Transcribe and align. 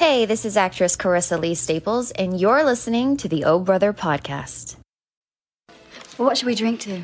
Hey, 0.00 0.24
this 0.24 0.46
is 0.46 0.56
actress 0.56 0.96
Karissa 0.96 1.38
Lee 1.38 1.54
Staples, 1.54 2.10
and 2.12 2.40
you're 2.40 2.64
listening 2.64 3.18
to 3.18 3.28
the 3.28 3.44
Oh 3.44 3.58
Brother 3.58 3.92
podcast. 3.92 4.76
Well, 6.16 6.26
what 6.26 6.38
should 6.38 6.46
we 6.46 6.54
drink 6.54 6.80
to? 6.80 7.02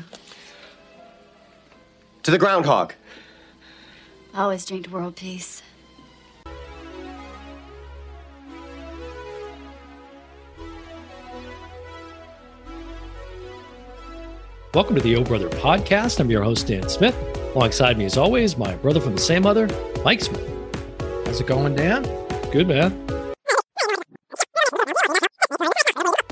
To 2.23 2.31
the 2.31 2.39
groundhog. 2.39 2.95
I 4.33 4.41
always 4.41 4.65
drink 4.65 4.85
to 4.85 4.89
world 4.89 5.15
peace. 5.15 5.61
Welcome 14.73 14.95
to 14.95 15.01
the 15.01 15.15
O 15.17 15.23
Brother 15.23 15.49
podcast. 15.49 16.19
I'm 16.19 16.31
your 16.31 16.41
host, 16.41 16.65
Dan 16.65 16.89
Smith. 16.89 17.15
Alongside 17.53 17.99
me, 17.99 18.05
as 18.05 18.17
always, 18.17 18.57
my 18.57 18.73
brother 18.77 18.99
from 18.99 19.13
the 19.13 19.21
same 19.21 19.43
mother, 19.43 19.69
Mike 20.03 20.23
Smith. 20.23 20.49
How's 21.27 21.39
it 21.39 21.45
going, 21.45 21.75
Dan? 21.75 22.26
Good, 22.57 22.69
man. 22.69 23.07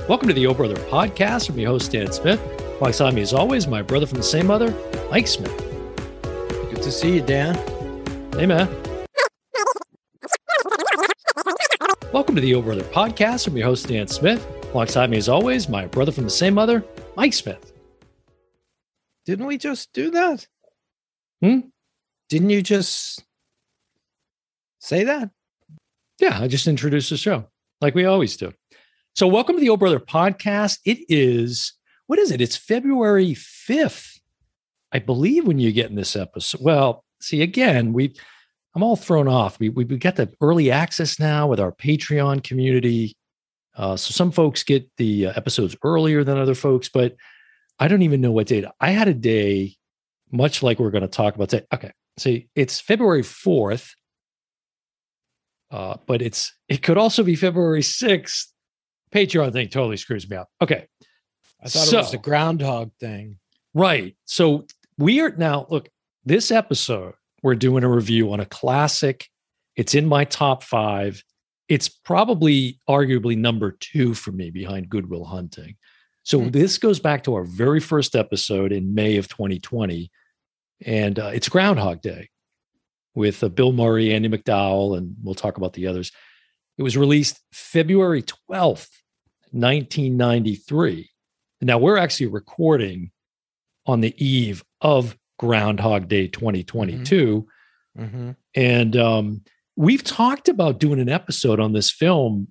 Welcome 0.10 0.28
to 0.28 0.34
the 0.34 0.48
O 0.48 0.56
Brother 0.56 0.74
podcast. 0.90 1.50
I'm 1.50 1.60
your 1.60 1.70
host, 1.70 1.92
Dan 1.92 2.12
Smith. 2.12 2.42
Alongside 2.80 3.14
me, 3.14 3.22
as 3.22 3.32
always, 3.32 3.68
my 3.68 3.84
brother 3.84 4.08
from 4.08 4.18
the 4.18 4.24
same 4.24 4.48
mother, 4.48 4.74
Mike 5.12 5.28
Smith. 5.28 5.56
Good 6.24 6.82
to 6.82 6.92
see 6.92 7.14
you, 7.14 7.22
Dan. 7.22 7.54
Hey, 8.34 8.48
man. 8.48 8.68
Welcome 12.12 12.34
to 12.34 12.42
the 12.42 12.56
O 12.56 12.62
Brother 12.64 12.82
podcast. 12.86 13.48
I'm 13.48 13.56
your 13.56 13.68
host, 13.68 13.88
Dan 13.88 14.08
Smith. 14.08 14.48
Alongside 14.74 15.12
me, 15.12 15.18
as 15.18 15.30
always, 15.30 15.70
my 15.70 15.86
brother 15.86 16.12
from 16.12 16.24
the 16.24 16.32
same 16.32 16.56
mother, 16.56 16.84
Mike 17.16 17.36
Smith. 17.36 17.72
Didn't 19.28 19.46
we 19.46 19.60
just 19.60 19.94
do 19.94 20.10
that? 20.10 20.48
Hmm? 21.44 21.60
Didn't 22.30 22.50
you 22.50 22.64
just 22.64 23.24
say 24.80 25.04
that? 25.04 25.30
Yeah, 26.20 26.40
I 26.40 26.48
just 26.48 26.68
introduced 26.68 27.10
the 27.10 27.18
show 27.18 27.46
like 27.82 27.94
we 27.94 28.06
always 28.06 28.38
do. 28.38 28.54
So, 29.16 29.28
welcome 29.28 29.56
to 29.56 29.62
the 29.62 29.68
Old 29.68 29.82
Brother 29.82 30.00
podcast. 30.00 30.80
It 30.86 31.00
is, 31.10 31.74
what 32.08 32.20
is 32.20 32.32
it? 32.32 32.40
It's 32.40 32.56
February 32.56 33.34
5th, 33.34 34.20
I 34.94 35.00
believe, 35.00 35.46
when 35.46 35.60
you 35.60 35.74
get 35.74 35.90
in 35.90 35.98
this 35.98 36.16
episode. 36.16 36.62
Well, 36.62 37.04
see, 37.20 37.42
again, 37.42 37.92
we, 37.92 38.16
I'm 38.74 38.84
all 38.84 38.96
thrown 38.96 39.28
off. 39.28 39.60
We, 39.60 39.68
we, 39.68 39.84
we 39.84 39.98
got 39.98 40.16
the 40.16 40.32
early 40.40 40.72
access 40.72 41.20
now 41.20 41.48
with 41.48 41.60
our 41.60 41.74
Patreon 41.74 42.44
community. 42.46 43.18
Uh, 43.76 43.98
so, 43.98 44.12
some 44.12 44.32
folks 44.32 44.64
get 44.64 44.90
the 44.96 45.28
uh, 45.28 45.34
episodes 45.36 45.76
earlier 45.84 46.24
than 46.24 46.38
other 46.38 46.56
folks, 46.56 46.88
but 46.88 47.18
I 47.78 47.90
don't 47.90 48.04
even 48.04 48.22
know 48.22 48.32
what 48.32 48.48
date. 48.48 48.64
I 48.80 48.92
had 48.92 49.10
a 49.10 49.14
day, 49.14 49.76
much 50.32 50.64
like 50.64 50.80
we're 50.80 50.92
going 50.92 51.02
to 51.02 51.10
talk 51.10 51.36
about 51.36 51.50
today. 51.50 51.66
Okay. 51.74 51.92
See, 52.18 52.48
it's 52.56 52.80
February 52.80 53.22
4th. 53.22 53.92
Uh, 55.72 55.96
but 56.06 56.22
it's 56.22 56.54
it 56.70 56.82
could 56.84 56.98
also 56.98 57.24
be 57.24 57.36
February 57.36 57.82
6th. 57.82 58.46
Patreon 59.14 59.52
thing 59.54 59.70
totally 59.70 59.98
screws 59.98 60.30
me 60.30 60.38
up. 60.38 60.50
Okay. 60.62 60.88
I 61.64 61.70
thought 61.70 61.88
So- 61.88 61.98
it 61.98 62.02
was 62.02 62.12
the 62.12 62.18
groundhog 62.18 62.92
thing. 63.00 63.40
Right. 63.74 64.16
So 64.26 64.68
we 64.98 65.20
are 65.22 65.32
now, 65.32 65.68
look, 65.70 65.90
this 66.24 66.52
episode, 66.52 67.14
we're 67.44 67.56
doing 67.56 67.84
a 67.84 67.90
review 67.90 68.32
on 68.34 68.40
a 68.40 68.46
classic. 68.46 69.28
It's 69.76 69.94
in 69.96 70.06
my 70.06 70.24
top 70.26 70.64
five. 70.64 71.24
It's 71.68 71.90
probably 71.90 72.80
arguably 72.90 73.38
number 73.38 73.72
two 73.80 74.14
for 74.14 74.32
me 74.32 74.50
behind 74.52 74.90
Good 74.90 75.10
Will 75.10 75.26
Hunting. 75.26 75.76
So 76.24 76.40
Hmm. 76.42 76.50
this 76.50 76.78
goes 76.78 77.00
back 77.00 77.24
to 77.26 77.34
our 77.36 77.44
very 77.44 77.80
first 77.80 78.16
episode 78.16 78.72
in 78.72 78.94
May 78.94 79.18
of 79.18 79.28
2020. 79.28 80.12
And 80.86 81.20
uh, 81.20 81.32
it's 81.34 81.50
Groundhog 81.50 82.02
Day 82.02 82.30
with 83.16 83.44
uh, 83.44 83.50
Bill 83.50 83.72
Murray, 83.72 84.14
Andie 84.14 84.30
MacDowell, 84.30 84.98
and 84.98 85.16
we'll 85.24 85.36
talk 85.36 85.58
about 85.58 85.74
the 85.74 85.88
others. 85.88 86.12
It 86.78 86.84
was 86.84 86.98
released 86.98 87.40
February 87.52 88.22
12th, 88.22 88.90
1993. 89.52 91.10
Now 91.62 91.78
we're 91.78 91.98
actually 91.98 92.28
recording 92.28 93.12
on 93.86 94.02
the 94.02 94.14
eve 94.24 94.64
of 94.82 95.18
Groundhog 95.40 96.08
Day 96.08 96.28
2022. 96.28 97.48
Mm-hmm. 97.98 98.32
And 98.56 98.98
um, 98.98 99.42
we've 99.76 100.04
talked 100.04 100.50
about 100.50 100.80
doing 100.80 101.00
an 101.00 101.10
episode 101.10 101.60
on 101.60 101.74
this 101.74 101.92
film 101.92 102.50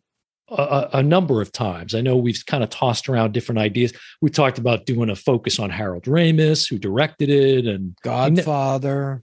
a- 0.49 0.89
a 0.95 1.03
number 1.03 1.41
of 1.41 1.53
times. 1.53 1.95
I 1.95 2.01
know 2.01 2.17
we've 2.17 2.45
kind 2.47 2.63
of 2.63 2.71
tossed 2.71 3.09
around 3.09 3.33
different 3.33 3.59
ideas. 3.59 3.93
We 4.21 4.31
talked 4.31 4.59
about 4.59 4.87
doing 4.87 5.11
a 5.11 5.17
focus 5.17 5.59
on 5.59 5.71
Harold 5.71 6.05
Ramis, 6.05 6.69
who 6.69 6.79
directed 6.79 7.31
it, 7.31 7.67
and 7.67 7.97
Godfather. 8.03 9.23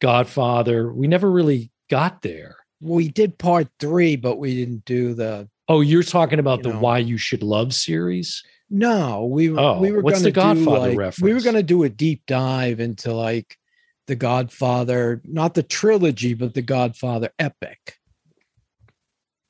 Godfather. 0.00 0.92
We 0.92 1.06
never 1.06 1.30
really 1.30 1.70
got 1.88 2.22
there. 2.22 2.56
We 2.80 3.08
did 3.08 3.38
part 3.38 3.68
three, 3.78 4.16
but 4.16 4.38
we 4.38 4.54
didn't 4.54 4.84
do 4.84 5.14
the. 5.14 5.48
Oh, 5.68 5.82
you're 5.82 6.02
talking 6.02 6.38
about 6.38 6.58
You 6.58 6.64
the 6.64 6.68
know. 6.70 6.80
Why 6.80 6.98
You 6.98 7.18
Should 7.18 7.42
Love 7.42 7.74
series? 7.74 8.42
No, 8.70 9.26
we 9.26 9.50
were. 9.50 9.60
Oh, 9.60 9.80
we 9.80 9.92
were 9.92 10.00
what's 10.00 10.22
the 10.22 10.30
Godfather 10.30 10.92
do 10.92 10.96
like, 10.96 11.14
We 11.20 11.34
were 11.34 11.40
going 11.40 11.56
to 11.56 11.62
do 11.62 11.82
a 11.84 11.88
deep 11.88 12.22
dive 12.26 12.80
into 12.80 13.12
like 13.12 13.56
the 14.06 14.16
Godfather, 14.16 15.20
not 15.24 15.54
the 15.54 15.62
trilogy, 15.62 16.34
but 16.34 16.54
the 16.54 16.62
Godfather 16.62 17.30
epic. 17.38 17.96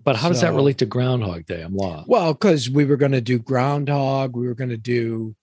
But 0.03 0.17
how 0.17 0.29
does 0.29 0.41
that 0.41 0.55
relate 0.55 0.79
to 0.79 0.87
Groundhog 0.87 1.47
Day? 1.47 1.61
I'm 1.63 1.75
lost. 1.75 2.09
Well, 2.09 2.33
because 2.33 2.71
we 2.71 2.85
were 2.85 2.97
going 2.97 3.13
to 3.13 3.21
do 3.21 3.39
Groundhog, 3.39 4.35
we 4.35 4.47
were 4.47 4.55
going 4.55 4.71
to 4.71 4.79
do. 4.79 5.37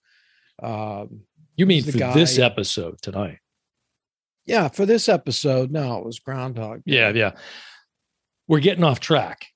Um, 0.60 1.20
You 1.56 1.66
mean 1.66 1.84
for 1.84 1.92
this 1.92 2.38
episode 2.38 3.00
tonight? 3.00 3.38
Yeah, 4.48 4.68
for 4.68 4.84
this 4.86 5.08
episode, 5.08 5.70
no, 5.70 5.98
it 5.98 6.04
was 6.04 6.18
Groundhog. 6.18 6.78
Day. 6.84 6.94
Yeah, 6.96 7.10
yeah. 7.10 7.32
We're 8.48 8.60
getting 8.60 8.82
off 8.84 8.98
track. 9.00 9.46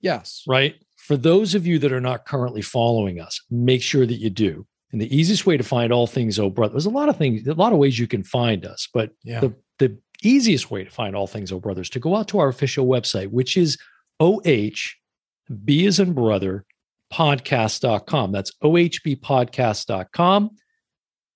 Yes. 0.00 0.42
right? 0.46 0.74
For 0.96 1.16
those 1.16 1.54
of 1.54 1.66
you 1.66 1.78
that 1.80 1.92
are 1.92 2.00
not 2.00 2.26
currently 2.26 2.60
following 2.62 3.20
us, 3.20 3.40
make 3.50 3.82
sure 3.82 4.04
that 4.06 4.14
you 4.14 4.30
do. 4.30 4.66
And 4.92 5.00
the 5.00 5.14
easiest 5.14 5.46
way 5.46 5.56
to 5.56 5.64
find 5.64 5.92
all 5.92 6.06
things 6.06 6.38
Oh 6.38 6.50
Brother, 6.50 6.72
there's 6.74 6.86
a 6.86 6.90
lot 6.90 7.08
of 7.08 7.16
things, 7.16 7.46
a 7.48 7.54
lot 7.54 7.72
of 7.72 7.78
ways 7.78 7.98
you 7.98 8.06
can 8.06 8.22
find 8.22 8.64
us, 8.64 8.86
but 8.94 9.10
Yeah. 9.24 9.40
the, 9.40 9.54
the 9.78 9.98
easiest 10.22 10.70
way 10.70 10.84
to 10.84 10.90
find 10.90 11.16
all 11.16 11.26
things 11.26 11.50
Oh 11.52 11.58
Brothers 11.58 11.90
to 11.90 11.98
go 12.00 12.14
out 12.16 12.28
to 12.28 12.38
our 12.38 12.48
official 12.48 12.86
website, 12.86 13.30
which 13.30 13.56
is 13.56 13.76
OHB 14.20 15.86
as 15.86 15.98
in 16.00 16.12
brother 16.12 16.64
podcast.com. 17.12 18.30
That's 18.32 18.52
ohbpodcast.com. 18.62 20.50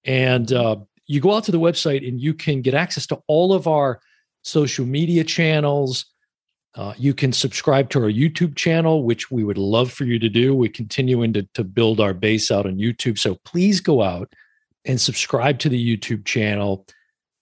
And 0.05 0.53
uh, 0.53 0.77
you 1.09 1.21
go 1.21 1.35
out 1.35 1.45
to 1.45 1.53
the 1.53 1.59
website 1.59 2.07
and 2.07 2.21
you 2.21 2.35
can 2.35 2.63
get 2.63 2.75
access 2.75 3.07
to 3.07 3.19
all 3.27 3.53
of 3.53 3.67
our 3.67 4.01
social 4.43 4.87
media 4.87 5.25
channels. 5.25 6.07
Uh, 6.75 6.95
you 6.97 7.13
can 7.15 7.33
subscribe 7.33 7.91
to 7.91 8.01
our 8.01 8.11
YouTube 8.11 8.55
channel, 8.55 9.03
which 9.03 9.31
we 9.31 9.43
would 9.43 9.59
love 9.59 9.91
for 9.91 10.05
you 10.05 10.19
to 10.19 10.29
do. 10.29 10.55
We're 10.55 10.71
continuing 10.71 11.33
to, 11.33 11.43
to 11.55 11.65
build 11.65 11.99
our 11.99 12.15
base 12.15 12.51
out 12.51 12.67
on 12.67 12.77
YouTube. 12.77 13.19
So 13.19 13.37
please 13.45 13.81
go 13.81 14.03
out 14.03 14.33
and 14.85 15.01
subscribe 15.01 15.59
to 15.61 15.69
the 15.69 15.97
YouTube 15.97 16.25
channel 16.25 16.87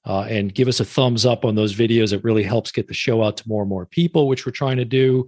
uh, 0.07 0.23
and 0.23 0.55
give 0.55 0.69
us 0.69 0.79
a 0.79 0.85
thumbs 0.85 1.27
up 1.27 1.45
on 1.45 1.57
those 1.57 1.75
videos. 1.75 2.13
It 2.13 2.23
really 2.23 2.45
helps 2.45 2.71
get 2.71 2.87
the 2.87 2.95
show 2.95 3.23
out 3.23 3.37
to 3.39 3.49
more 3.49 3.63
and 3.63 3.69
more 3.69 3.85
people, 3.85 4.29
which 4.29 4.47
we're 4.47 4.53
trying 4.53 4.77
to 4.77 4.85
do. 4.85 5.27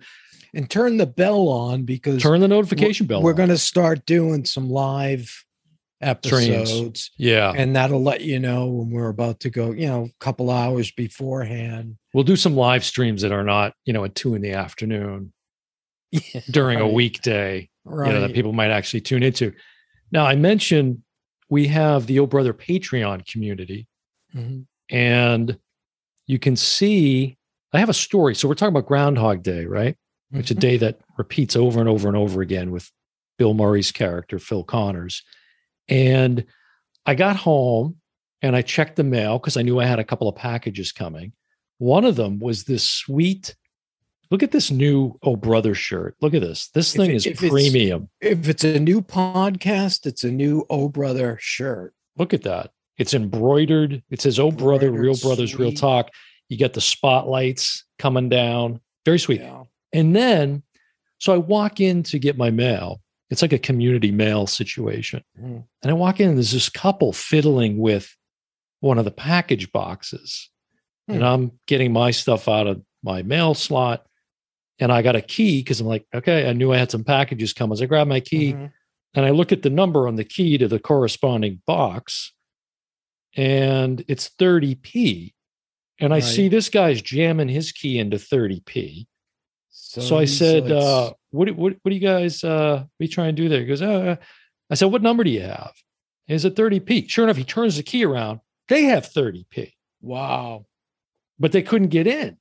And 0.55 0.71
turn 0.71 0.97
the 0.97 1.07
bell 1.07 1.49
on 1.49 1.83
because 1.83 2.23
Turn 2.23 2.41
the 2.41 2.49
notification 2.49 3.07
bell. 3.07 3.23
we're 3.23 3.35
going 3.35 3.51
to 3.51 3.59
start 3.59 4.07
doing 4.07 4.45
some 4.45 4.71
live 4.71 5.45
episodes. 6.01 7.11
yeah. 7.17 7.53
And 7.57 7.75
that'll 7.75 8.03
let 8.03 8.21
you 8.21 8.39
know 8.39 8.67
when 8.67 8.91
we're 8.91 9.09
about 9.09 9.41
to 9.41 9.51
go, 9.51 9.73
you 9.73 9.87
know, 9.87 10.05
a 10.05 10.25
couple 10.25 10.51
hours 10.51 10.91
beforehand. 10.93 11.97
We'll 12.15 12.25
do 12.25 12.37
some 12.37 12.55
live 12.57 12.85
streams 12.85 13.23
that 13.23 13.33
are 13.33 13.45
not, 13.45 13.75
you 13.85 13.93
know, 13.93 14.05
at 14.05 14.15
two 14.15 14.35
in 14.35 14.43
the 14.43 14.53
afternoon 14.53 15.33
during 16.51 16.81
a 16.81 16.89
weekday. 16.89 17.69
Right. 17.85 18.09
you 18.09 18.13
know 18.13 18.21
that 18.21 18.35
people 18.35 18.53
might 18.53 18.71
actually 18.71 19.01
tune 19.01 19.23
into. 19.23 19.53
Now, 20.13 20.27
I 20.27 20.37
mentioned 20.37 21.03
we 21.49 21.67
have 21.69 22.07
the 22.07 22.19
O 22.19 22.27
Brother 22.27 22.53
Patreon 22.53 23.25
community, 23.27 23.87
Mhm. 24.37 24.67
and 24.91 25.59
you 26.27 26.39
can 26.39 26.55
see 26.55 27.37
I 27.73 27.79
have 27.81 27.89
a 27.89 27.95
story. 27.95 28.35
So 28.35 28.47
we're 28.49 28.55
talking 28.55 28.75
about 28.77 28.87
Groundhog 28.89 29.43
Day, 29.43 29.65
right? 29.65 29.97
Which 30.31 30.51
is 30.51 30.55
Mhm. 30.55 30.59
a 30.59 30.61
day 30.61 30.77
that 30.79 31.01
repeats 31.17 31.57
over 31.57 31.81
and 31.81 31.89
over 31.89 32.09
and 32.09 32.17
over 32.17 32.43
again 32.43 32.71
with 32.71 32.91
Bill 33.39 33.55
Murray's 33.55 33.91
character, 33.93 34.39
Phil 34.39 34.65
Connors. 34.65 35.23
And 35.89 36.45
I 37.07 37.15
got 37.15 37.37
home 37.37 37.97
and 38.43 38.55
I 38.55 38.63
checked 38.63 38.97
the 38.97 39.05
mail 39.05 39.39
because 39.39 39.57
I 39.57 39.63
knew 39.63 39.81
I 39.81 39.87
had 39.87 39.99
a 39.99 40.05
couple 40.05 40.29
of 40.29 40.37
packages 40.37 40.93
coming. 40.93 41.33
One 41.79 42.05
of 42.05 42.17
them 42.17 42.39
was 42.39 42.65
this 42.65 42.89
sweet. 42.89 43.55
Look 44.31 44.43
at 44.43 44.51
this 44.51 44.71
new 44.71 45.19
Oh 45.23 45.37
Brother 45.37 45.75
shirt. 45.75 46.17
Look 46.21 46.35
at 46.35 46.43
this. 46.43 46.69
This 46.69 46.95
If 46.95 47.01
thing 47.01 47.11
it- 47.11 47.17
is 47.17 47.27
if 47.27 47.33
it's- 47.43 47.51
premium. 47.51 48.11
If 48.21 48.49
it's 48.49 48.65
a 48.65 48.79
new 48.79 49.01
podcast, 49.01 50.05
it's 50.07 50.25
a 50.25 50.31
new 50.31 50.67
Oh 50.69 50.89
Brother 50.89 51.39
shirt. 51.41 51.95
Look 52.17 52.35
at 52.35 52.43
that. 52.43 52.73
It's 52.99 53.15
embroidered. 53.15 54.03
It 54.11 54.21
says, 54.21 54.39
Oh, 54.41 54.51
brother, 54.51 54.91
real 54.91 55.17
brothers, 55.17 55.55
real 55.55 55.73
talk. 55.73 56.11
You 56.49 56.57
get 56.59 56.75
the 56.75 56.81
spotlights 56.81 57.85
coming 57.99 58.29
down. 58.29 58.81
Very 59.05 59.19
sweet. 59.21 59.41
Yeah. 59.41 59.63
And 59.93 60.15
then, 60.17 60.63
so 61.19 61.33
I 61.33 61.37
walk 61.39 61.81
in 61.81 62.03
to 62.05 62.19
get 62.19 62.37
my 62.37 62.51
mail. 62.51 63.01
It's 63.31 63.43
like 63.43 63.53
a 63.53 63.59
community 63.59 64.11
mail 64.11 64.47
situation. 64.47 65.23
Mhm. 65.39 65.65
And 65.83 65.91
I 65.91 65.93
walk 65.95 66.19
in, 66.21 66.29
and 66.31 66.39
there's 66.39 66.53
this 66.53 66.69
couple 66.69 67.13
fiddling 67.13 67.79
with 67.79 68.17
one 68.81 68.99
of 68.99 69.05
the 69.05 69.11
package 69.11 69.71
boxes. 69.73 70.51
And 71.09 71.19
Hmm. 71.19 71.25
I'm 71.25 71.61
getting 71.67 71.93
my 71.93 72.11
stuff 72.11 72.49
out 72.49 72.67
of 72.67 72.83
my 73.03 73.23
mail 73.23 73.55
slot. 73.55 74.05
and 74.81 74.93
I 74.93 75.03
got 75.03 75.17
a 75.17 75.21
key 75.21 75.59
because 75.61 75.81
I'm 75.81 75.89
like, 75.89 76.07
okay, 76.15 76.49
I 76.49 76.53
knew 76.53 76.73
I 76.73 76.77
had 76.79 76.93
some 76.93 77.03
packages 77.03 77.53
coming. 77.53 77.77
So 77.77 77.83
I 77.83 77.87
grab 77.87 78.07
my 78.07 78.21
key 78.21 78.53
Mhm. 78.53 78.73
and 79.15 79.27
I 79.27 79.31
look 79.31 79.51
at 79.51 79.63
the 79.63 79.71
number 79.71 80.07
on 80.07 80.15
the 80.15 80.23
key 80.23 80.57
to 80.57 80.69
the 80.69 80.79
corresponding 80.79 81.63
box, 81.67 82.33
and 83.37 84.05
it's 84.07 84.29
30p. 84.29 85.35
And 85.99 86.13
I 86.13 86.19
Right. 86.19 86.23
see 86.25 86.49
this 86.49 86.69
guy's 86.69 87.03
jamming 87.03 87.49
his 87.49 87.73
key 87.73 87.99
into 87.99 88.19
30p. 88.19 89.09
So, 89.69 90.01
So 90.01 90.17
I 90.19 90.27
said, 90.27 90.67
it's- 90.67 90.85
uh, 90.85 91.13
what, 91.31 91.47
do- 91.47 91.55
what, 91.55 91.75
what 91.83 91.91
do 91.91 91.95
you 91.95 92.01
guys 92.01 92.43
uh, 92.45 92.85
be 92.99 93.09
trying 93.09 93.35
to 93.37 93.43
do 93.43 93.49
there? 93.49 93.61
He 93.61 93.67
goes, 93.67 93.83
uh, 93.83 94.17
I 94.71 94.75
said, 94.75 94.87
what 94.93 95.03
number 95.03 95.25
do 95.25 95.31
you 95.31 95.43
have? 95.43 95.73
Is 96.27 96.45
it 96.45 96.55
30p? 96.57 97.09
Sure 97.09 97.25
enough, 97.25 97.37
he 97.37 97.45
turns 97.45 97.77
the 97.77 97.83
key 97.83 98.05
around. 98.05 98.41
They 98.69 98.85
have 98.85 99.05
30p, 99.09 99.73
wow. 100.03 100.67
but 101.39 101.53
they 101.53 101.63
couldn't 101.63 101.89
get 101.89 102.07
in. 102.07 102.37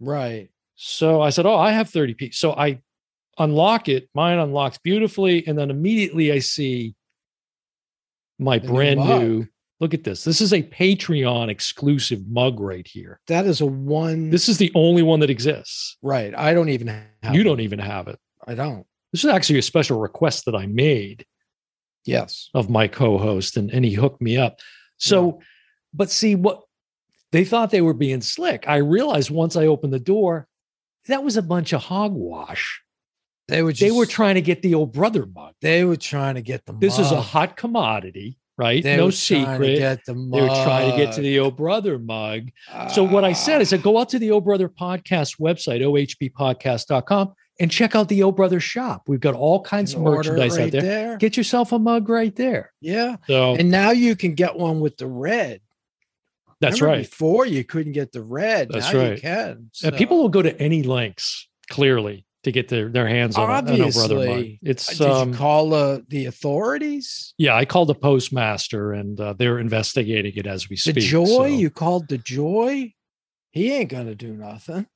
Right. 0.00 0.50
So 0.76 1.20
I 1.20 1.30
said, 1.30 1.46
oh, 1.46 1.56
I 1.56 1.72
have 1.72 1.90
30p. 1.90 2.34
So 2.34 2.52
I 2.52 2.80
unlock 3.38 3.88
it. 3.88 4.08
Mine 4.14 4.38
unlocks 4.38 4.78
beautifully. 4.78 5.44
And 5.46 5.58
then 5.58 5.70
immediately 5.70 6.30
I 6.32 6.38
see 6.38 6.94
my 8.38 8.58
The 8.58 8.68
brand 8.68 9.00
mug. 9.00 9.22
new. 9.22 9.46
Look 9.80 9.94
at 9.94 10.04
this. 10.04 10.22
This 10.24 10.40
is 10.40 10.52
a 10.52 10.62
Patreon 10.62 11.48
exclusive 11.48 12.20
mug 12.28 12.60
right 12.60 12.86
here. 12.86 13.20
That 13.26 13.44
is 13.46 13.60
a 13.60 13.66
one. 13.66 14.30
This 14.30 14.48
is 14.48 14.56
the 14.58 14.70
only 14.74 15.02
one 15.02 15.20
that 15.20 15.30
exists. 15.30 15.96
right. 16.02 16.32
I 16.36 16.54
don't 16.54 16.68
even 16.68 16.86
have 16.88 17.34
You 17.34 17.40
it. 17.40 17.44
don't 17.44 17.60
even 17.60 17.80
have 17.80 18.06
it. 18.08 18.18
I 18.46 18.54
don't. 18.54 18.86
This 19.12 19.24
is 19.24 19.30
actually 19.30 19.58
a 19.58 19.62
special 19.62 19.98
request 19.98 20.44
that 20.46 20.54
I 20.54 20.66
made. 20.66 21.24
Yes. 22.06 22.50
of 22.52 22.68
my 22.68 22.86
co-host 22.86 23.56
and, 23.56 23.70
and 23.70 23.84
he 23.84 23.94
hooked 23.94 24.20
me 24.20 24.36
up. 24.36 24.60
So, 24.98 25.40
but 25.94 26.10
see 26.10 26.34
what 26.34 26.62
they 27.32 27.44
thought 27.44 27.70
they 27.70 27.80
were 27.80 27.94
being 27.94 28.20
slick. 28.20 28.64
I 28.68 28.76
realized 28.76 29.30
once 29.30 29.56
I 29.56 29.66
opened 29.66 29.92
the 29.92 29.98
door, 29.98 30.46
that 31.08 31.24
was 31.24 31.36
a 31.36 31.42
bunch 31.42 31.72
of 31.72 31.82
hogwash. 31.82 32.82
They 33.48 33.62
were. 33.62 33.72
they 33.72 33.90
were 33.90 34.06
trying 34.06 34.36
to 34.36 34.40
get 34.40 34.62
the 34.62 34.74
old 34.74 34.92
brother 34.92 35.26
mug. 35.26 35.54
They 35.60 35.84
were 35.84 35.96
trying 35.96 36.36
to 36.36 36.42
get 36.42 36.64
the. 36.64 36.72
This 36.72 36.98
is 36.98 37.10
a 37.10 37.20
hot 37.20 37.56
commodity, 37.56 38.38
right? 38.56 38.82
They 38.82 38.96
no 38.96 39.06
were 39.06 39.12
trying 39.12 39.44
to 39.60 39.66
secret. 39.66 40.00
The 40.06 40.14
They 40.14 40.40
were 40.40 40.64
trying 40.64 40.90
to 40.90 40.96
get 40.96 41.12
to 41.14 41.20
the 41.20 41.40
old 41.40 41.56
brother 41.56 41.98
mug. 41.98 42.50
So 42.92 43.04
what 43.04 43.24
I 43.24 43.34
said 43.34 43.60
is, 43.60 43.72
I 43.72 43.76
go 43.76 43.98
out 43.98 44.08
to 44.10 44.18
the 44.18 44.30
old 44.30 44.44
brother 44.44 44.68
podcast 44.68 45.38
website, 45.38 45.82
ohbpodcast.com, 45.82 47.34
and 47.60 47.70
check 47.70 47.94
out 47.94 48.08
the 48.08 48.22
old 48.22 48.36
brother 48.36 48.58
shop. 48.60 49.02
We've 49.06 49.20
got 49.20 49.34
all 49.34 49.62
kinds 49.62 49.94
of 49.94 50.00
merchandise 50.00 50.56
right 50.58 50.66
out 50.66 50.72
there. 50.72 50.82
there. 50.82 51.16
Get 51.18 51.36
yourself 51.36 51.72
a 51.72 51.78
mug 51.78 52.08
right 52.08 52.34
there. 52.34 52.72
Yeah. 52.80 53.16
So 53.28 53.54
And 53.54 53.70
now 53.70 53.90
you 53.92 54.16
can 54.16 54.34
get 54.34 54.56
one 54.56 54.80
with 54.80 54.96
the 54.96 55.06
red. 55.06 55.60
that's 56.60 56.80
Remember 56.80 56.98
right. 56.98 57.08
Before 57.10 57.46
you 57.46 57.62
couldn't 57.64 57.92
get 57.92 58.10
the 58.12 58.22
red. 58.22 58.70
That's 58.70 58.92
now 58.92 58.98
right. 59.00 59.12
You 59.16 59.20
can. 59.20 59.70
So- 59.72 59.90
people 59.92 60.18
will 60.18 60.28
go 60.30 60.42
to 60.42 60.60
any 60.60 60.82
lengths 60.82 61.48
clearly 61.70 62.24
to 62.42 62.52
get 62.52 62.68
their, 62.68 62.88
their 62.90 63.08
hands 63.08 63.36
on 63.36 63.48
a, 63.48 63.72
an 63.72 63.80
O 63.80 63.90
brother 63.90 64.16
mug. 64.16 64.44
It's 64.60 64.98
Did 64.98 65.08
um, 65.08 65.30
you 65.30 65.34
call 65.38 65.72
uh, 65.72 66.00
the 66.08 66.26
authorities? 66.26 67.34
yeah, 67.38 67.54
I 67.56 67.64
called 67.64 67.88
the 67.88 67.94
postmaster 67.94 68.92
and 68.92 69.18
uh, 69.20 69.32
they're 69.38 69.58
investigating 69.58 70.32
it 70.36 70.46
as 70.46 70.68
we 70.68 70.74
The 70.76 70.90
speak. 70.90 71.04
joy 71.04 71.24
so- 71.24 71.44
you 71.46 71.70
called 71.70 72.08
the 72.08 72.18
joy. 72.18 72.92
He 73.52 73.72
ain't 73.72 73.88
gonna 73.90 74.14
do 74.16 74.32
nothing. 74.34 74.86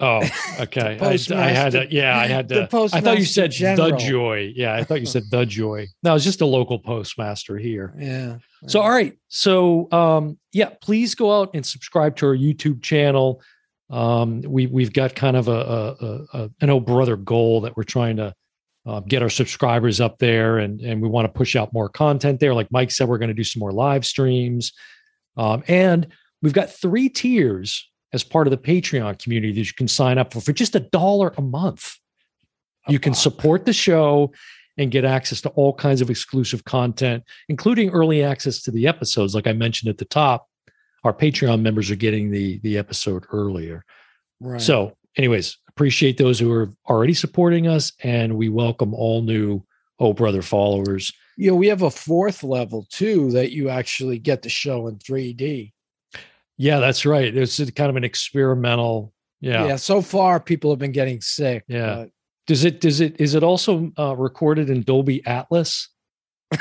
Oh, 0.00 0.22
okay. 0.60 0.98
I, 1.00 1.18
I 1.34 1.50
had 1.50 1.72
to, 1.72 1.86
yeah, 1.90 2.18
I 2.18 2.26
had 2.26 2.48
the 2.48 2.66
to. 2.66 2.88
I 2.92 3.00
thought 3.00 3.18
you 3.18 3.24
said 3.24 3.52
the 3.52 3.96
joy. 3.98 4.52
Yeah, 4.54 4.74
I 4.74 4.84
thought 4.84 5.00
you 5.00 5.06
said 5.06 5.24
the 5.30 5.44
joy. 5.44 5.86
No, 6.02 6.14
it's 6.14 6.24
just 6.24 6.40
a 6.40 6.46
local 6.46 6.78
postmaster 6.78 7.58
here. 7.58 7.92
Yeah. 7.98 8.38
So, 8.68 8.80
all 8.80 8.90
right. 8.90 9.18
So, 9.28 9.90
um, 9.90 10.38
yeah, 10.52 10.70
please 10.80 11.14
go 11.14 11.40
out 11.40 11.50
and 11.54 11.66
subscribe 11.66 12.16
to 12.16 12.26
our 12.26 12.36
YouTube 12.36 12.82
channel. 12.82 13.42
Um, 13.90 14.42
we 14.42 14.66
we've 14.66 14.92
got 14.92 15.14
kind 15.14 15.36
of 15.36 15.48
a, 15.48 15.52
a, 15.52 16.06
a, 16.06 16.26
a 16.34 16.50
an 16.60 16.70
old 16.70 16.86
brother 16.86 17.16
goal 17.16 17.62
that 17.62 17.76
we're 17.76 17.84
trying 17.84 18.16
to 18.16 18.34
uh, 18.86 19.00
get 19.00 19.22
our 19.22 19.30
subscribers 19.30 20.00
up 20.00 20.18
there, 20.18 20.58
and 20.58 20.80
and 20.80 21.02
we 21.02 21.08
want 21.08 21.24
to 21.24 21.36
push 21.36 21.56
out 21.56 21.72
more 21.72 21.88
content 21.88 22.38
there. 22.38 22.54
Like 22.54 22.70
Mike 22.70 22.90
said, 22.90 23.08
we're 23.08 23.18
going 23.18 23.28
to 23.28 23.34
do 23.34 23.44
some 23.44 23.60
more 23.60 23.72
live 23.72 24.06
streams, 24.06 24.72
um, 25.36 25.64
and 25.66 26.06
we've 26.42 26.52
got 26.52 26.70
three 26.70 27.08
tiers 27.08 27.87
as 28.12 28.24
part 28.24 28.46
of 28.46 28.50
the 28.50 28.58
Patreon 28.58 29.18
community 29.22 29.52
that 29.52 29.66
you 29.66 29.74
can 29.74 29.88
sign 29.88 30.18
up 30.18 30.32
for 30.32 30.40
for 30.40 30.52
just 30.52 30.74
a 30.74 30.80
dollar 30.80 31.34
a 31.36 31.42
month. 31.42 31.96
You 32.88 32.98
can 32.98 33.12
support 33.12 33.66
the 33.66 33.74
show 33.74 34.32
and 34.78 34.90
get 34.90 35.04
access 35.04 35.42
to 35.42 35.50
all 35.50 35.74
kinds 35.74 36.00
of 36.00 36.08
exclusive 36.08 36.64
content, 36.64 37.22
including 37.48 37.90
early 37.90 38.22
access 38.22 38.62
to 38.62 38.70
the 38.70 38.86
episodes. 38.86 39.34
Like 39.34 39.46
I 39.46 39.52
mentioned 39.52 39.90
at 39.90 39.98
the 39.98 40.06
top, 40.06 40.48
our 41.04 41.12
Patreon 41.12 41.60
members 41.60 41.90
are 41.90 41.96
getting 41.96 42.30
the 42.30 42.58
the 42.60 42.78
episode 42.78 43.24
earlier. 43.30 43.84
Right. 44.40 44.60
So, 44.60 44.96
anyways, 45.16 45.58
appreciate 45.68 46.16
those 46.16 46.38
who 46.38 46.50
are 46.52 46.72
already 46.88 47.14
supporting 47.14 47.66
us, 47.66 47.92
and 48.02 48.36
we 48.36 48.48
welcome 48.48 48.94
all 48.94 49.22
new 49.22 49.62
Oh 50.00 50.12
Brother 50.12 50.42
followers. 50.42 51.12
you 51.36 51.50
know, 51.50 51.56
we 51.56 51.66
have 51.66 51.82
a 51.82 51.90
fourth 51.90 52.42
level 52.42 52.86
too 52.90 53.30
that 53.32 53.52
you 53.52 53.68
actually 53.68 54.18
get 54.18 54.42
the 54.42 54.48
show 54.48 54.86
in 54.86 54.96
3D. 54.96 55.72
Yeah, 56.58 56.80
that's 56.80 57.06
right. 57.06 57.34
It's 57.34 57.58
kind 57.70 57.88
of 57.88 57.96
an 57.96 58.04
experimental. 58.04 59.14
Yeah. 59.40 59.66
Yeah. 59.66 59.76
so 59.76 60.02
far 60.02 60.40
people 60.40 60.70
have 60.70 60.80
been 60.80 60.92
getting 60.92 61.20
sick. 61.20 61.64
Yeah. 61.68 62.06
Does 62.46 62.64
it 62.64 62.80
does 62.80 63.00
it 63.00 63.20
is 63.20 63.34
it 63.34 63.42
also 63.42 63.92
uh, 63.98 64.16
recorded 64.16 64.68
in 64.68 64.82
Dolby 64.82 65.24
Atlas? 65.24 65.88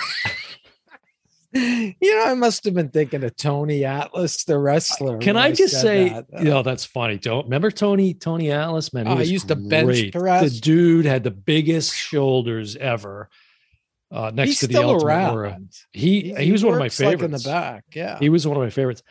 you 1.53 1.95
know, 2.01 2.25
I 2.25 2.33
must 2.33 2.65
have 2.65 2.73
been 2.73 2.89
thinking 2.89 3.23
of 3.23 3.35
Tony 3.37 3.85
Atlas, 3.85 4.43
the 4.43 4.59
wrestler. 4.59 5.17
Can 5.17 5.35
when 5.35 5.43
I 5.43 5.51
just 5.53 5.79
say, 5.81 6.09
that. 6.09 6.25
you 6.39 6.49
know, 6.49 6.61
that's 6.61 6.85
funny. 6.85 7.17
Don't 7.17 7.45
remember 7.45 7.71
Tony 7.71 8.13
Tony 8.13 8.51
Atlas, 8.51 8.93
man. 8.93 9.07
Oh, 9.07 9.17
I 9.17 9.21
used 9.21 9.47
to 9.47 9.55
bench 9.55 10.11
press. 10.11 10.53
The 10.53 10.59
dude 10.59 11.05
had 11.05 11.23
the 11.23 11.31
biggest 11.31 11.95
shoulders 11.95 12.75
ever. 12.75 13.29
Uh, 14.11 14.31
next 14.33 14.49
he's 14.49 14.59
to 14.59 14.67
the 14.67 14.73
still 14.73 14.89
Ultimate 14.89 15.07
around. 15.07 15.33
Warrior. 15.33 15.57
He 15.93 16.33
he, 16.37 16.51
was 16.51 16.63
one 16.63 16.73
of 16.73 16.79
my 16.79 16.85
works, 16.85 16.99
like, 16.99 17.11
favorites. 17.11 17.45
in 17.45 17.51
the 17.51 17.55
back. 17.57 17.85
Yeah. 17.93 18.19
He 18.19 18.29
was 18.29 18.45
one 18.47 18.55
of 18.57 18.63
my 18.63 18.69
favorites. 18.69 19.03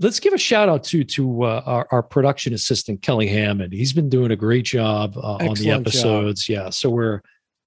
Let's 0.00 0.18
give 0.18 0.32
a 0.32 0.38
shout 0.38 0.68
out 0.68 0.82
to 0.84 1.04
to 1.04 1.44
uh, 1.44 1.62
our, 1.66 1.86
our 1.92 2.02
production 2.02 2.52
assistant 2.52 3.02
Kelly 3.02 3.28
Hammond. 3.28 3.72
He's 3.72 3.92
been 3.92 4.08
doing 4.08 4.32
a 4.32 4.36
great 4.36 4.64
job 4.64 5.16
uh, 5.16 5.20
on 5.34 5.38
the 5.38 5.44
Excellent 5.50 5.64
job. 5.66 5.80
episodes. 5.82 6.48
Yeah, 6.48 6.70
so 6.70 6.90
we're 6.90 7.20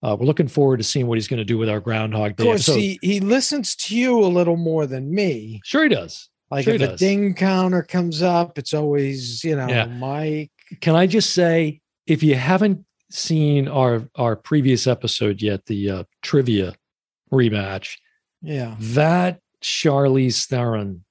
uh, 0.03 0.15
we're 0.19 0.25
looking 0.25 0.47
forward 0.47 0.77
to 0.77 0.83
seeing 0.83 1.07
what 1.07 1.17
he's 1.17 1.27
going 1.27 1.37
to 1.39 1.45
do 1.45 1.57
with 1.57 1.69
our 1.69 1.79
Groundhog 1.79 2.31
of 2.31 2.37
course, 2.37 2.67
episode. 2.69 2.79
he, 2.79 2.99
he 3.01 3.19
listens 3.21 3.75
to 3.77 3.97
you 3.97 4.19
a 4.19 4.27
little 4.27 4.57
more 4.57 4.85
than 4.85 5.09
me. 5.13 5.61
sure 5.63 5.83
he 5.83 5.89
does. 5.89 6.29
Like 6.51 6.65
Sure 6.65 6.75
if 6.75 6.81
a 6.81 6.95
ding 6.95 7.33
counter 7.33 7.81
comes 7.83 8.21
up, 8.21 8.57
it's 8.57 8.73
always, 8.73 9.43
you 9.43 9.55
know, 9.55 9.67
Yeah. 9.67 9.85
Mike. 9.85 10.51
Can 10.81 10.95
I 10.95 11.05
just 11.07 11.31
say, 11.33 11.81
if 12.05 12.23
you 12.23 12.35
haven't 12.35 12.85
seen 13.09 13.67
our 13.67 14.07
our 14.15 14.35
previous 14.35 14.85
episode 14.85 15.41
yet, 15.41 15.65
the 15.65 15.89
uh, 15.89 16.03
trivia 16.21 16.73
rematch, 17.31 17.97
Yeah. 18.41 18.75
that 18.79 19.39
Charlize 19.63 20.45
Theron 20.45 21.03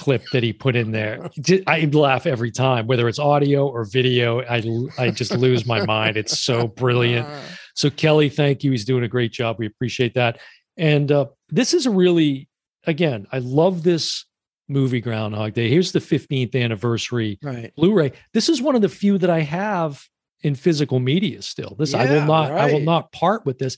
clip 0.00 0.24
that 0.32 0.42
he 0.42 0.52
put 0.52 0.74
in 0.74 0.90
there, 0.92 1.30
I 1.66 1.84
laugh 1.92 2.26
every 2.26 2.50
time, 2.50 2.86
whether 2.86 3.06
it's 3.06 3.18
audio 3.18 3.68
or 3.68 3.84
video. 3.84 4.40
I 4.42 4.62
I 4.98 5.10
just 5.10 5.32
lose 5.36 5.66
my 5.66 5.84
mind. 5.84 6.16
It's 6.16 6.38
so 6.40 6.66
brilliant. 6.66 7.28
So 7.76 7.88
Kelly, 7.88 8.28
thank 8.28 8.62
you. 8.64 8.72
He's 8.72 8.84
doing 8.84 9.04
a 9.04 9.08
great 9.08 9.32
job. 9.32 9.56
We 9.58 9.64
appreciate 9.64 10.12
that. 10.14 10.38
And 10.76 11.10
uh, 11.10 11.26
this 11.48 11.72
is 11.72 11.86
a 11.86 11.90
really, 11.90 12.48
again, 12.84 13.26
I 13.32 13.38
love 13.38 13.84
this 13.84 14.26
movie 14.68 15.00
Groundhog 15.00 15.54
Day. 15.54 15.70
Here's 15.70 15.92
the 15.92 16.00
15th 16.00 16.54
anniversary 16.60 17.38
Right. 17.42 17.72
Blu-ray. 17.76 18.12
This 18.34 18.48
is 18.50 18.60
one 18.60 18.74
of 18.74 18.82
the 18.82 18.88
few 18.88 19.16
that 19.18 19.30
I 19.30 19.40
have 19.42 20.04
in 20.42 20.56
physical 20.56 20.98
media 20.98 21.40
still. 21.42 21.76
This 21.78 21.94
I 21.94 22.04
will 22.04 22.14
Yeah, 22.16 22.26
not 22.26 22.52
I 22.52 22.72
will 22.72 22.80
not 22.80 23.12
part 23.12 23.46
with 23.46 23.58
this. 23.58 23.76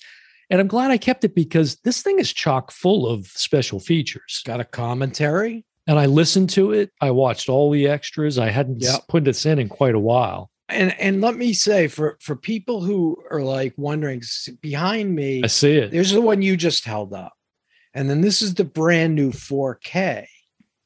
And 0.50 0.60
I'm 0.60 0.68
glad 0.68 0.90
I 0.90 0.98
kept 0.98 1.22
it 1.24 1.34
because 1.34 1.76
this 1.84 2.02
thing 2.02 2.18
is 2.18 2.32
chock 2.32 2.72
full 2.72 3.06
of 3.06 3.26
special 3.26 3.78
features. 3.78 4.42
Got 4.44 4.60
a 4.60 4.64
commentary. 4.64 5.64
And 5.86 5.98
I 5.98 6.06
listened 6.06 6.50
to 6.50 6.72
it. 6.72 6.90
I 7.00 7.10
watched 7.10 7.48
all 7.48 7.70
the 7.70 7.88
extras. 7.88 8.38
I 8.38 8.50
hadn't 8.50 8.82
Yep. 8.82 9.08
put 9.08 9.24
this 9.24 9.44
in 9.46 9.58
in 9.58 9.68
quite 9.68 9.94
a 9.94 10.00
while. 10.00 10.50
And 10.68 10.98
and 11.00 11.20
let 11.20 11.36
me 11.36 11.52
say 11.52 11.88
for 11.88 12.16
for 12.20 12.36
people 12.36 12.82
who 12.82 13.16
are 13.30 13.42
like 13.42 13.74
wondering 13.76 14.22
behind 14.60 15.14
me, 15.14 15.42
I 15.42 15.48
see 15.48 15.76
it. 15.76 15.90
there's 15.90 16.12
the 16.12 16.20
one 16.22 16.40
you 16.40 16.56
just 16.56 16.84
held 16.84 17.12
up. 17.12 17.32
And 17.94 18.08
then 18.08 18.20
this 18.22 18.40
is 18.40 18.54
the 18.54 18.64
brand 18.64 19.14
new 19.14 19.32
4K. 19.32 20.26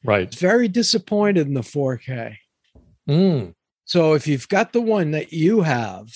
Right. 0.02 0.34
Very 0.34 0.66
disappointed 0.66 1.46
in 1.46 1.54
the 1.54 1.60
4K. 1.60 2.36
Mm. 3.08 3.54
So 3.84 4.14
if 4.14 4.26
you've 4.26 4.48
got 4.48 4.72
the 4.72 4.80
one 4.80 5.12
that 5.12 5.32
you 5.32 5.60
have, 5.60 6.08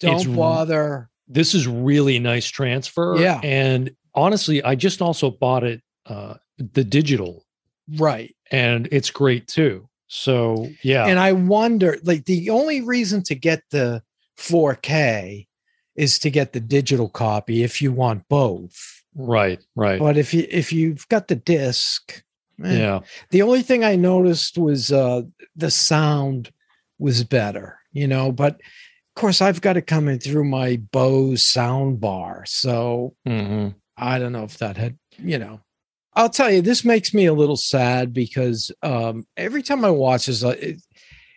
don't 0.00 0.16
It's 0.16 0.24
bother. 0.26 1.10
This 1.28 1.54
is 1.54 1.68
really 1.68 2.18
nice 2.18 2.48
transfer. 2.48 3.16
Yeah. 3.20 3.40
And 3.44 3.92
honestly, 4.14 4.62
I 4.64 4.74
just 4.74 5.00
also 5.02 5.30
bought 5.30 5.64
it 5.64 5.82
uh 6.06 6.34
the 6.56 6.82
digital 6.82 7.44
Right. 7.96 8.34
and 8.50 8.88
it's 8.92 9.10
great 9.10 9.46
too. 9.46 9.88
So 10.08 10.68
yeah. 10.82 11.06
And 11.06 11.18
I 11.18 11.32
wonder, 11.32 11.98
like, 12.02 12.24
the 12.24 12.50
only 12.50 12.80
reason 12.80 13.22
to 13.24 13.34
get 13.34 13.62
the 13.70 14.02
4K 14.38 15.46
is 15.96 16.18
to 16.20 16.30
get 16.30 16.52
the 16.52 16.60
digital 16.60 17.08
copy 17.08 17.62
if 17.62 17.82
you 17.82 17.92
want 17.92 18.28
both. 18.28 19.02
right, 19.14 19.62
right. 19.74 19.98
But 19.98 20.16
if 20.16 20.32
you 20.32 20.46
if 20.50 20.72
you've 20.72 21.06
got 21.08 21.28
the 21.28 21.34
disc, 21.36 22.22
eh. 22.64 22.78
yeah. 22.78 23.00
The 23.30 23.42
only 23.42 23.62
thing 23.62 23.84
I 23.84 23.96
noticed 23.96 24.56
was 24.58 24.92
uh 24.92 25.22
the 25.56 25.70
sound 25.70 26.50
was 26.98 27.24
better, 27.24 27.78
you 27.92 28.06
know, 28.06 28.30
but 28.32 28.54
of 28.54 29.14
course 29.20 29.42
I've 29.42 29.60
got 29.60 29.76
it 29.76 29.86
coming 29.86 30.18
through 30.20 30.44
my 30.44 30.76
Bose 30.92 31.42
sound 31.44 32.00
bar. 32.00 32.44
So 32.46 33.14
Mhm. 33.26 33.74
I 33.96 34.18
don't 34.20 34.32
know 34.32 34.44
if 34.44 34.58
that 34.58 34.76
had, 34.76 34.96
you 35.18 35.38
know. 35.38 35.60
I'll 36.18 36.28
tell 36.28 36.50
you, 36.50 36.62
this 36.62 36.84
makes 36.84 37.14
me 37.14 37.26
a 37.26 37.32
little 37.32 37.56
sad 37.56 38.12
because 38.12 38.72
um, 38.82 39.24
every 39.36 39.62
time 39.62 39.84
I 39.84 39.90
watch 39.90 40.26
this, 40.26 40.42
uh, 40.42 40.48
it, 40.48 40.82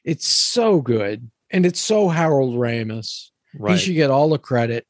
it's 0.03 0.25
so 0.25 0.81
good 0.81 1.29
and 1.51 1.67
it's 1.67 1.79
so 1.79 2.09
Harold 2.09 2.55
Ramis. 2.55 3.29
He 3.67 3.77
should 3.77 3.93
get 3.93 4.09
all 4.09 4.29
the 4.29 4.39
credit. 4.39 4.87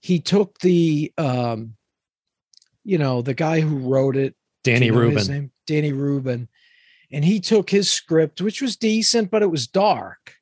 He 0.00 0.18
took 0.18 0.58
the, 0.58 1.12
um, 1.16 1.76
you 2.82 2.98
know, 2.98 3.22
the 3.22 3.34
guy 3.34 3.60
who 3.60 3.76
wrote 3.76 4.16
it, 4.16 4.34
Danny 4.64 4.86
you 4.86 4.92
know 4.92 5.10
his 5.10 5.28
Rubin. 5.28 5.42
name? 5.42 5.52
Danny 5.68 5.92
Rubin, 5.92 6.48
and 7.12 7.24
he 7.24 7.38
took 7.38 7.70
his 7.70 7.88
script, 7.88 8.40
which 8.40 8.60
was 8.60 8.76
decent, 8.76 9.30
but 9.30 9.42
it 9.42 9.50
was 9.50 9.68
dark. 9.68 10.34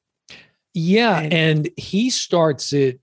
Yeah, 0.73 1.21
And- 1.21 1.33
and, 1.35 1.71
he 1.76 2.09
starts 2.09 2.73
it 2.73 3.00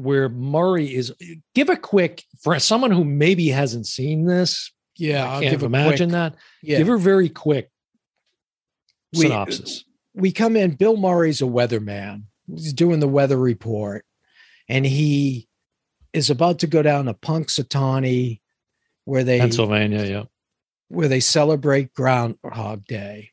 where 0.00 0.28
Murray 0.28 0.94
is. 0.94 1.12
Give 1.54 1.68
a 1.68 1.76
quick 1.76 2.24
for 2.42 2.58
someone 2.58 2.90
who 2.90 3.04
maybe 3.04 3.48
hasn't 3.48 3.86
seen 3.86 4.24
this. 4.24 4.72
Yeah, 4.96 5.30
I 5.30 5.42
can't 5.42 5.62
imagine 5.62 6.10
that. 6.10 6.34
Yeah, 6.62 6.78
Give 6.78 6.88
a 6.88 6.98
very 6.98 7.28
quick 7.28 7.70
synopsis. 9.14 9.84
we 10.14 10.32
come 10.32 10.56
in. 10.56 10.72
Bill 10.72 10.96
Murray's 10.96 11.40
a 11.40 11.46
weatherman. 11.46 12.24
He's 12.46 12.72
doing 12.72 13.00
the 13.00 13.08
weather 13.08 13.38
report, 13.38 14.04
and 14.68 14.84
he 14.84 15.48
is 16.12 16.30
about 16.30 16.58
to 16.60 16.66
go 16.66 16.82
down 16.82 17.06
to 17.06 17.14
Punxsutawney, 17.14 18.40
where 19.04 19.24
they 19.24 19.38
Pennsylvania, 19.38 20.04
yeah. 20.04 20.24
where 20.88 21.08
they 21.08 21.20
celebrate 21.20 21.94
Groundhog 21.94 22.84
Day. 22.86 23.30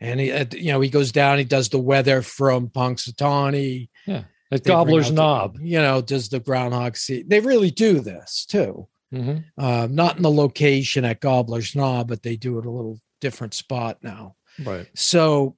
And 0.00 0.20
he, 0.20 0.26
you 0.56 0.72
know, 0.72 0.80
he 0.80 0.90
goes 0.90 1.10
down. 1.10 1.38
He 1.38 1.44
does 1.44 1.70
the 1.70 1.78
weather 1.78 2.22
from 2.22 2.68
Punxsutawney. 2.68 3.88
At 4.50 4.64
Gobbler's 4.64 5.06
out 5.06 5.10
the- 5.10 5.14
Knob. 5.14 5.58
you 5.60 5.78
know, 5.78 6.00
does 6.00 6.28
the 6.28 6.40
groundhog 6.40 6.96
see? 6.96 7.22
They 7.22 7.40
really 7.40 7.70
do 7.70 8.00
this 8.00 8.46
too. 8.46 8.88
Mhm. 9.12 9.44
Uh, 9.56 9.88
not 9.90 10.16
in 10.16 10.22
the 10.22 10.30
location 10.30 11.04
at 11.04 11.20
Gobbler's 11.20 11.74
Knob, 11.74 12.08
but 12.08 12.22
they 12.22 12.36
do 12.36 12.58
it 12.58 12.66
a 12.66 12.70
little 12.70 13.00
different 13.20 13.54
spot 13.54 13.98
now. 14.02 14.36
Right. 14.62 14.86
So, 14.94 15.56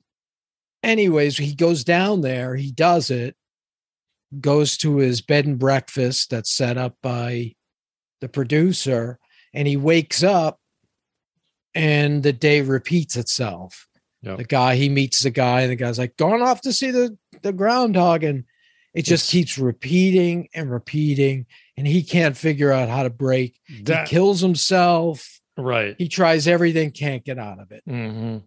anyways, 0.82 1.36
he 1.36 1.54
goes 1.54 1.84
down 1.84 2.20
there, 2.20 2.56
he 2.56 2.70
does 2.72 3.10
it, 3.10 3.36
goes 4.40 4.76
to 4.78 4.96
his 4.98 5.20
bed 5.20 5.46
and 5.46 5.58
breakfast 5.58 6.30
that's 6.30 6.50
set 6.52 6.76
up 6.78 6.96
by 7.02 7.54
the 8.20 8.28
producer, 8.28 9.18
and 9.52 9.66
he 9.66 9.76
wakes 9.76 10.22
up 10.22 10.60
and 11.74 12.22
the 12.22 12.32
day 12.32 12.60
repeats 12.60 13.16
itself. 13.16 13.88
Yep. 14.22 14.38
The 14.38 14.44
guy, 14.44 14.76
he 14.76 14.88
meets 14.88 15.22
the 15.22 15.30
guy, 15.30 15.62
and 15.62 15.70
the 15.70 15.76
guy's 15.76 15.98
like, 15.98 16.16
going 16.16 16.42
off 16.42 16.60
to 16.62 16.72
see 16.72 16.90
the, 16.90 17.16
the 17.42 17.52
groundhog. 17.52 18.22
And 18.22 18.44
it 18.94 19.02
just 19.02 19.24
It's- 19.24 19.30
keeps 19.30 19.58
repeating 19.58 20.48
and 20.54 20.70
repeating, 20.70 21.46
and 21.76 21.86
he 21.86 22.02
can't 22.02 22.36
figure 22.36 22.72
out 22.72 22.88
how 22.88 23.02
to 23.04 23.10
break. 23.10 23.58
That- 23.84 24.08
he 24.08 24.14
kills 24.14 24.40
himself. 24.40 25.40
right. 25.56 25.94
He 25.98 26.08
tries 26.08 26.48
everything, 26.48 26.90
can't 26.90 27.24
get 27.24 27.38
out 27.38 27.60
of 27.60 27.70
it. 27.72 27.82
Mhm. 27.88 28.42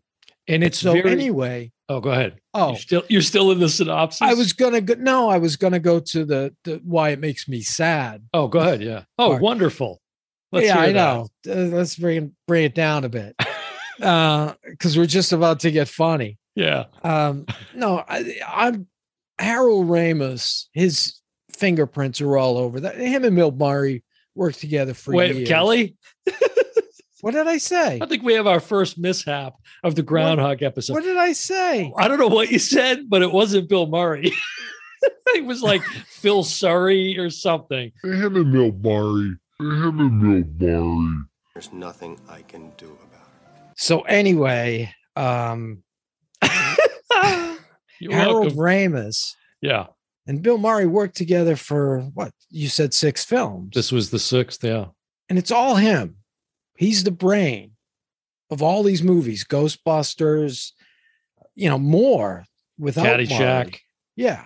And 0.48 0.64
it's 0.64 0.80
So 0.80 0.94
very. 0.94 1.12
anyway, 1.12 1.72
oh, 1.88 2.00
go 2.02 2.10
ahead. 2.12 2.40
oh, 2.54 2.70
You're 2.72 2.78
still 2.80 3.04
you're 3.08 3.22
still 3.22 3.52
in 3.52 3.60
the 3.60 3.70
synopsis. 3.70 4.22
I 4.22 4.34
was 4.34 4.52
gonna 4.52 4.82
go. 4.82 4.96
No, 4.96 5.30
I 5.30 5.38
was 5.38 5.56
gonna 5.56 5.80
go 5.80 6.00
to 6.00 6.26
the, 6.26 6.54
the 6.66 6.82
why 6.84 7.10
it 7.12 7.20
makes 7.20 7.48
me 7.48 7.62
sad. 7.62 8.24
Oh, 8.34 8.48
go 8.50 8.60
ahead. 8.60 8.82
Yeah. 8.84 9.04
Oh, 9.18 9.30
Part. 9.32 9.42
wonderful. 9.42 10.02
Let's 10.52 10.68
yeah, 10.68 10.80
I 10.80 10.92
know. 10.92 11.28
Uh, 11.48 11.54
let's 11.54 11.96
bring 11.96 12.18
it- 12.26 12.32
bring 12.48 12.64
it 12.66 12.76
down 12.76 13.06
a 13.06 13.10
bit, 13.10 13.36
because 14.00 14.98
we're 14.98 15.06
just 15.06 15.32
about 15.34 15.60
to 15.62 15.72
get 15.72 15.88
funny. 15.88 16.38
Yeah. 16.56 16.86
Um, 17.04 17.46
no, 17.74 18.04
I, 18.08 18.40
I'm 18.48 18.88
Harold 19.40 19.88
Ramis. 19.88 20.66
His 20.74 21.20
fingerprints 21.58 22.22
are 22.22 22.38
all 22.38 22.58
over 22.58 22.82
that. 22.82 22.98
Him 22.98 23.24
and 23.24 23.36
Bill 23.36 23.52
Murray 23.52 24.04
worked 24.36 24.60
together 24.60 24.94
for 24.94 25.14
Wait, 25.14 25.36
years. 25.36 25.48
Kelly. 25.48 25.96
What 27.24 27.36
did 27.36 27.48
I 27.48 27.58
say? 27.58 28.00
I 28.02 28.06
think 28.06 28.22
we 28.22 28.34
have 28.34 28.48
our 28.48 28.60
first 28.60 28.98
mishap 28.98 29.54
of 29.82 29.96
the 29.96 30.04
Groundhog 30.04 30.62
episode. 30.62 30.92
What 30.92 31.06
did 31.06 31.16
I 31.16 31.32
say? 31.32 31.90
I 31.98 32.10
don't 32.10 32.20
know 32.20 32.28
what 32.28 32.52
you 32.52 32.60
said, 32.60 33.10
but 33.10 33.22
it 33.22 33.32
wasn't 33.32 33.70
Bill 33.70 33.88
Murray. 33.88 34.34
it 35.28 35.46
was 35.46 35.62
like 35.62 35.82
Phil 35.84 36.44
Surrey 36.44 37.18
or 37.18 37.30
something. 37.30 37.94
Him 38.04 38.36
and 38.36 38.52
Bill 38.52 38.74
Murray. 38.74 39.38
Him 39.58 40.00
and 40.02 40.58
Bill 40.60 40.84
Murray. 40.84 41.24
There's 41.54 41.72
nothing 41.72 42.20
I 42.28 42.42
can 42.42 42.74
do 42.76 42.88
about 42.88 43.28
it. 43.72 43.78
So 43.78 44.02
anyway, 44.02 44.94
um, 45.16 45.82
You're 48.04 48.14
Harold 48.14 48.56
welcome. 48.56 48.58
Ramis 48.60 49.36
Yeah. 49.62 49.88
and 50.28 50.42
Bill 50.42 50.58
Murray 50.58 50.86
worked 50.88 51.16
together 51.16 51.56
for 51.56 52.02
what 52.14 52.32
you 52.50 52.68
said 52.68 52.94
six 52.94 53.24
films. 53.24 53.72
This 53.74 53.92
was 53.92 54.10
the 54.12 54.20
sixth. 54.20 54.64
Yeah. 54.64 54.88
and 55.30 55.40
it's 55.40 55.52
all 55.52 55.76
him. 55.76 56.18
He's 56.78 57.04
the 57.04 57.12
brain 57.12 57.72
of 58.50 58.62
all 58.62 58.84
these 58.84 59.02
movies, 59.04 59.44
Ghostbusters, 59.46 60.72
you 61.56 61.70
know, 61.70 61.80
more 61.80 62.46
without 62.78 63.06
Caddyshack. 63.06 63.66
Murray. 63.66 63.82
Yeah, 64.16 64.46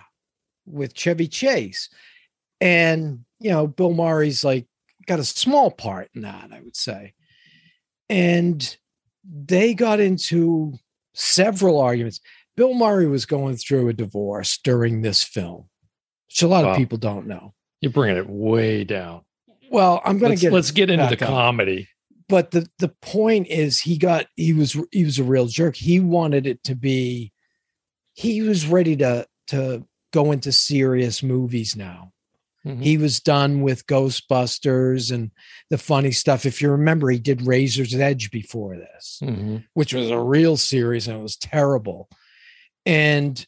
with 0.66 0.94
Chevy 0.94 1.28
Chase. 1.28 1.90
And, 2.62 3.26
you 3.40 3.50
know, 3.52 3.68
Bill 3.68 3.94
Murray's 3.94 4.44
like 4.44 4.66
got 5.06 5.20
a 5.20 5.24
small 5.24 5.72
part 5.72 6.10
in 6.16 6.22
that, 6.22 6.50
I 6.52 6.60
would 6.62 6.76
say. 6.76 7.14
And 8.10 8.78
they 9.24 9.74
got 9.74 10.00
into 10.00 10.74
several 11.14 11.80
arguments. 11.80 12.20
Bill 12.58 12.74
Murray 12.74 13.08
was 13.08 13.26
going 13.26 13.56
through 13.56 13.88
a 13.88 13.94
divorce 13.94 14.58
during 14.64 15.02
this 15.04 15.24
film, 15.24 15.70
which 16.28 16.42
a 16.42 16.48
lot 16.48 16.66
Wow. 16.66 16.72
of 16.72 16.78
people 16.78 16.98
don't 16.98 17.28
know. 17.28 17.54
You're 17.80 17.92
bringing 17.94 18.18
it 18.18 18.28
way 18.28 18.84
down. 18.84 19.22
Well, 19.72 20.02
I'm 20.04 20.18
going 20.18 20.36
to 20.36 20.42
get 20.42 20.52
let's 20.52 20.72
get 20.72 20.90
into 20.90 21.06
the 21.06 21.24
up. 21.24 21.30
comedy. 21.30 21.88
but 22.28 22.52
the 22.52 22.68
the 22.80 22.90
point 23.02 23.48
is 23.48 23.80
he 23.80 23.98
got 23.98 24.26
he 24.36 24.52
was 24.54 24.76
he 24.92 25.06
was 25.06 25.18
a 25.20 25.24
real 25.24 25.46
jerk 25.48 25.76
he 25.78 26.00
wanted 26.02 26.46
it 26.48 26.62
to 26.66 26.76
be 26.76 27.32
he 28.14 28.42
was 28.42 28.68
ready 28.68 28.96
to 28.98 29.26
to 29.48 29.86
go 30.12 30.32
into 30.34 30.52
serious 30.52 31.22
movies 31.24 31.76
now 31.78 32.12
Mhm. 32.66 32.84
he 32.84 32.98
was 32.98 33.20
done 33.22 33.62
with 33.62 33.86
ghostbusters 33.88 35.10
and 35.12 35.32
the 35.70 35.78
funny 35.78 36.12
stuff 36.12 36.46
if 36.46 36.62
you 36.62 36.70
remember 36.72 37.10
he 37.10 37.20
did 37.20 37.42
razor's 37.44 37.94
edge 37.96 38.30
before 38.32 38.76
this 38.76 39.20
Mhm. 39.24 39.64
which 39.74 39.94
was 39.94 40.10
a 40.10 40.20
real 40.20 40.58
series 40.58 41.08
and 41.08 41.18
it 41.20 41.24
was 41.24 41.38
terrible 41.38 42.10
and 42.88 43.46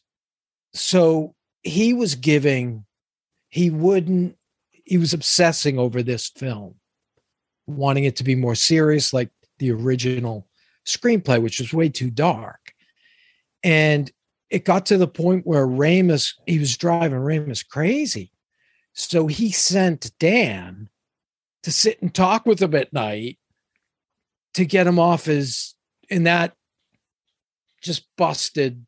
so 0.74 1.34
he 1.62 1.94
was 1.94 2.14
giving 2.14 2.84
he 3.48 3.70
wouldn't 3.70 4.36
he 4.84 4.98
was 4.98 5.14
obsessing 5.14 5.78
over 5.78 6.02
this 6.02 6.28
film 6.28 6.74
wanting 7.66 8.04
it 8.04 8.16
to 8.16 8.24
be 8.24 8.34
more 8.34 8.54
serious 8.54 9.14
like 9.14 9.30
the 9.58 9.72
original 9.72 10.46
screenplay 10.86 11.40
which 11.40 11.58
was 11.58 11.72
way 11.72 11.88
too 11.88 12.10
dark. 12.10 12.74
And 13.64 14.10
it 14.50 14.64
got 14.64 14.86
to 14.86 14.98
the 14.98 15.08
point 15.08 15.46
where 15.46 15.66
Ramis 15.66 16.34
he 16.46 16.58
was 16.58 16.76
driving 16.76 17.18
Ramis 17.18 17.66
crazy. 17.66 18.32
So 18.92 19.26
he 19.26 19.52
sent 19.52 20.12
Dan 20.18 20.90
to 21.62 21.72
sit 21.72 22.02
and 22.02 22.14
talk 22.14 22.44
with 22.44 22.60
him 22.60 22.74
at 22.74 22.92
night 22.92 23.38
to 24.54 24.66
get 24.66 24.86
him 24.86 24.98
off 24.98 25.24
his 25.24 25.74
and 26.10 26.26
that 26.26 26.54
just 27.80 28.04
busted 28.18 28.84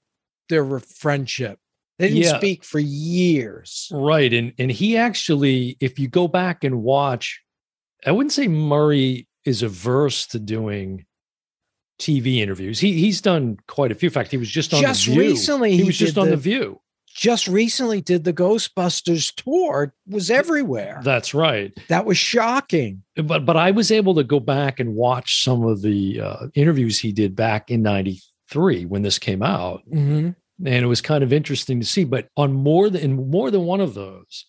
their 0.53 0.79
friendship 0.79 1.59
they 1.99 2.09
didn't 2.09 2.23
Yeah. 2.25 2.37
speak 2.39 2.65
for 2.65 2.79
years 2.81 3.89
Right. 3.93 4.33
And 4.33 4.53
and 4.59 4.71
he 4.71 4.97
actually, 4.97 5.77
if 5.81 5.99
you 5.99 6.09
go 6.09 6.27
back 6.29 6.65
and 6.65 6.83
watch, 6.83 7.41
I 8.07 8.13
wouldn't 8.13 8.33
say 8.33 8.49
Murray 8.49 9.29
is 9.45 9.63
averse 9.63 10.27
to 10.29 10.39
doing 10.39 11.05
TV 12.01 12.39
interviews. 12.41 12.81
He 12.81 12.95
he's 12.95 13.21
done 13.21 13.59
quite 13.69 13.93
a 13.93 13.95
few. 13.95 14.09
In 14.09 14.13
fact, 14.13 14.31
he 14.31 14.37
was 14.37 14.49
just 14.51 14.73
on 14.75 14.81
just 14.83 15.07
the 15.07 15.13
View. 15.13 15.21
recently 15.23 15.77
He 15.77 15.85
was 15.85 15.97
just 15.99 16.19
on 16.19 16.25
the, 16.27 16.33
the 16.33 16.37
View. 16.39 16.81
just 17.15 17.47
recently 17.47 18.01
did 18.01 18.25
the 18.25 18.33
Ghostbusters 18.33 19.33
tour, 19.37 19.95
was 20.09 20.31
everywhere. 20.31 21.01
That's 21.05 21.35
right. 21.35 21.73
That 21.89 22.05
was 22.07 22.19
shocking. 22.19 23.03
But 23.17 23.45
but 23.45 23.57
I 23.57 23.71
was 23.71 23.93
able 23.93 24.15
to 24.17 24.25
go 24.25 24.41
back 24.41 24.81
and 24.81 24.95
watch 24.95 25.45
some 25.45 25.65
of 25.65 25.83
the 25.83 26.21
uh, 26.21 26.47
interviews 26.55 26.99
he 26.99 27.13
did 27.13 27.37
back 27.37 27.71
in 27.71 27.83
'93 27.83 28.87
when 28.87 29.03
this 29.03 29.19
came 29.21 29.43
out, 29.43 29.83
Mhm. 29.93 30.35
And 30.59 30.85
it 30.85 30.87
was 30.87 31.01
kind 31.01 31.25
of 31.25 31.33
interesting 31.33 31.81
to 31.81 31.87
see. 31.87 32.05
But 32.05 32.29
on 32.37 32.53
more 32.53 32.91
than 32.91 33.01
in 33.01 33.31
more 33.31 33.51
than 33.51 33.65
one 33.65 33.81
of 33.81 33.95
those, 33.95 34.47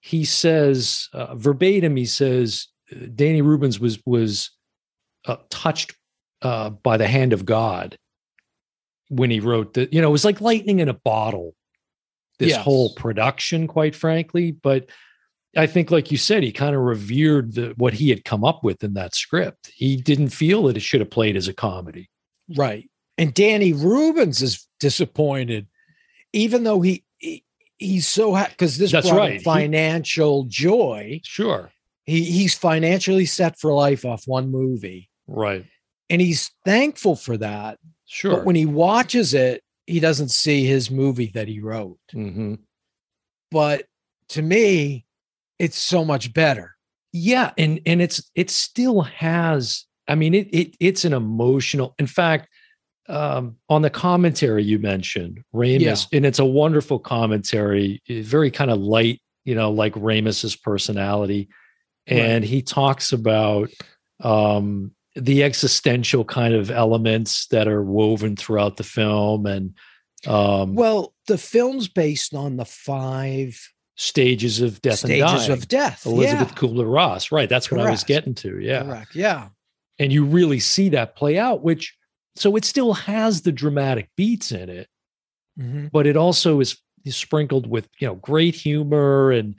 he 0.00 0.24
says 0.24 1.08
uh, 1.12 1.34
verbatim. 1.34 1.96
He 1.96 2.06
says 2.06 2.68
uh, 2.92 3.06
Danny 3.14 3.42
Rubens 3.42 3.80
was 3.80 4.00
was 4.06 4.50
uh, 5.26 5.36
touched 5.50 5.94
uh, 6.42 6.70
by 6.70 6.96
the 6.96 7.08
hand 7.08 7.32
of 7.32 7.44
God 7.44 7.96
when 9.08 9.30
he 9.30 9.40
wrote 9.40 9.74
that. 9.74 9.92
You 9.92 10.00
know, 10.00 10.08
it 10.08 10.12
was 10.12 10.24
like 10.24 10.40
lightning 10.40 10.80
in 10.80 10.88
a 10.88 10.94
bottle. 10.94 11.54
This 12.38 12.50
Yes. 12.50 12.62
whole 12.62 12.94
production, 12.94 13.66
quite 13.66 13.94
frankly, 13.94 14.52
but. 14.52 14.90
I 15.56 15.66
think, 15.66 15.90
like 15.90 16.12
you 16.12 16.18
said, 16.18 16.42
he 16.42 16.52
kind 16.52 16.76
of 16.76 16.82
revered 16.82 17.54
the, 17.54 17.72
what 17.78 17.94
he 17.94 18.10
had 18.10 18.22
come 18.22 18.44
up 18.44 18.62
with 18.62 18.84
in 18.84 18.92
that 18.94 19.14
script. 19.14 19.72
He 19.74 19.96
didn't 19.96 20.28
feel 20.28 20.64
that 20.64 20.76
it 20.76 20.80
should 20.80 21.00
have 21.00 21.10
played 21.10 21.36
as 21.36 21.48
a 21.48 21.54
comedy. 21.54 22.10
Right. 22.54 22.88
And 23.16 23.32
Danny 23.32 23.72
Rubens 23.72 24.42
is 24.42 24.67
disappointed, 24.80 25.66
even 26.32 26.64
though 26.64 26.80
he, 26.80 27.04
he 27.18 27.44
he's 27.78 28.06
so 28.06 28.32
because 28.48 28.78
this 28.78 28.92
That's 28.92 29.08
brought 29.08 29.18
right. 29.18 29.32
him 29.32 29.38
He- 29.38 29.44
financial 29.44 30.44
joy. 30.44 31.20
Sure. 31.24 31.70
He 32.04 32.24
he's 32.24 32.54
financially 32.54 33.26
set 33.26 33.58
for 33.58 33.72
life 33.72 34.04
off 34.04 34.22
one 34.26 34.50
movie, 34.50 35.10
Right. 35.26 35.66
and 36.08 36.20
he's 36.20 36.50
thankful 36.64 37.16
for 37.16 37.36
that. 37.36 37.78
Sure. 38.06 38.36
But 38.36 38.44
when 38.46 38.56
he 38.56 38.64
watches 38.66 39.34
it, 39.34 39.62
he 39.86 40.00
doesn't 40.00 40.30
see 40.30 40.64
his 40.64 40.90
movie 40.90 41.30
that 41.34 41.48
he 41.48 41.60
wrote. 41.60 41.98
hmm 42.12 42.54
But 43.50 43.84
to 44.30 44.42
me, 44.42 45.04
it's 45.58 45.76
so 45.78 46.04
much 46.04 46.32
better. 46.32 46.76
Yeah, 47.12 47.52
and 47.58 47.80
and 47.86 48.00
it's 48.02 48.30
it 48.34 48.50
still 48.50 49.02
has. 49.02 49.84
I 50.06 50.14
mean, 50.14 50.34
it 50.34 50.48
it 50.52 50.76
it's 50.80 51.04
an 51.04 51.12
emotional. 51.12 51.94
In 51.98 52.06
fact, 52.06 52.48
um, 53.08 53.56
on 53.68 53.82
the 53.82 53.90
commentary 53.90 54.62
you 54.62 54.78
mentioned 54.78 55.42
Ramis, 55.54 56.06
and 56.12 56.26
it's 56.26 56.38
a 56.38 56.44
wonderful 56.44 56.98
commentary, 56.98 58.02
eh, 58.08 58.22
very 58.22 58.50
kind 58.50 58.70
of 58.70 58.78
light, 58.78 59.20
you 59.44 59.54
know, 59.54 59.70
like 59.70 59.94
Ramis's 59.94 60.56
personality, 60.56 61.48
and 62.06 62.44
he 62.44 62.62
talks 62.62 63.12
about 63.12 63.70
um, 64.20 64.92
the 65.14 65.42
existential 65.42 66.24
kind 66.24 66.54
of 66.54 66.70
elements 66.70 67.46
that 67.48 67.68
are 67.68 67.82
woven 67.82 68.36
throughout 68.36 68.76
the 68.76 68.84
film, 68.84 69.46
and 69.46 69.74
um, 70.26 70.74
Well, 70.74 71.14
the 71.26 71.38
film's 71.38 71.88
based 71.88 72.34
on 72.34 72.56
the 72.56 72.64
five 72.64 73.58
stages 73.96 74.60
of 74.60 74.80
death 74.80 75.02
and 75.04 75.12
stages 75.12 75.48
of 75.48 75.66
death. 75.66 76.06
Elizabeth 76.06 76.50
yeah. 76.50 76.54
Kubler 76.54 76.92
Ross, 76.92 77.32
right? 77.32 77.48
That's 77.48 77.70
what 77.70 77.80
I 77.80 77.90
was 77.90 78.04
getting 78.04 78.34
to. 78.36 78.60
Yeah. 78.60 78.84
Correct. 78.84 79.14
Yeah. 79.14 79.48
and 79.98 80.12
you 80.12 80.24
really 80.24 80.60
see 80.60 80.88
that 80.90 81.16
play 81.16 81.36
out 81.36 81.62
which 81.62 81.97
so 82.38 82.56
it 82.56 82.64
still 82.64 82.92
has 82.92 83.42
the 83.42 83.52
dramatic 83.52 84.08
beats 84.16 84.52
in 84.52 84.68
it 84.68 84.88
Mhm. 85.58 85.90
but 85.90 86.06
it 86.06 86.16
also 86.16 86.60
is, 86.60 86.78
is 87.04 87.16
sprinkled 87.16 87.66
with 87.68 87.88
you 88.00 88.06
know 88.06 88.14
great 88.16 88.54
humor 88.54 89.32
and 89.32 89.56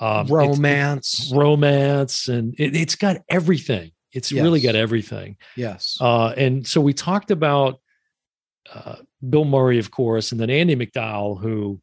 um, 0.00 0.26
it's- 0.26 0.30
Romance. 0.30 1.32
romance 1.34 2.28
and 2.28 2.54
it, 2.58 2.74
it's 2.74 2.94
got 2.96 3.18
everything 3.28 3.92
it's 4.12 4.32
really 4.32 4.60
got 4.60 4.74
everything 4.74 5.36
yes. 5.56 5.98
uh, 6.00 6.28
and 6.36 6.66
so 6.66 6.80
we 6.80 6.92
talked 6.94 7.30
about 7.30 7.80
uh, 8.72 8.96
bill 9.28 9.44
murray 9.44 9.78
of 9.78 9.90
course 9.90 10.32
and 10.32 10.40
then 10.40 10.48
andie 10.48 10.76
macdowell 10.76 11.38
who 11.40 11.80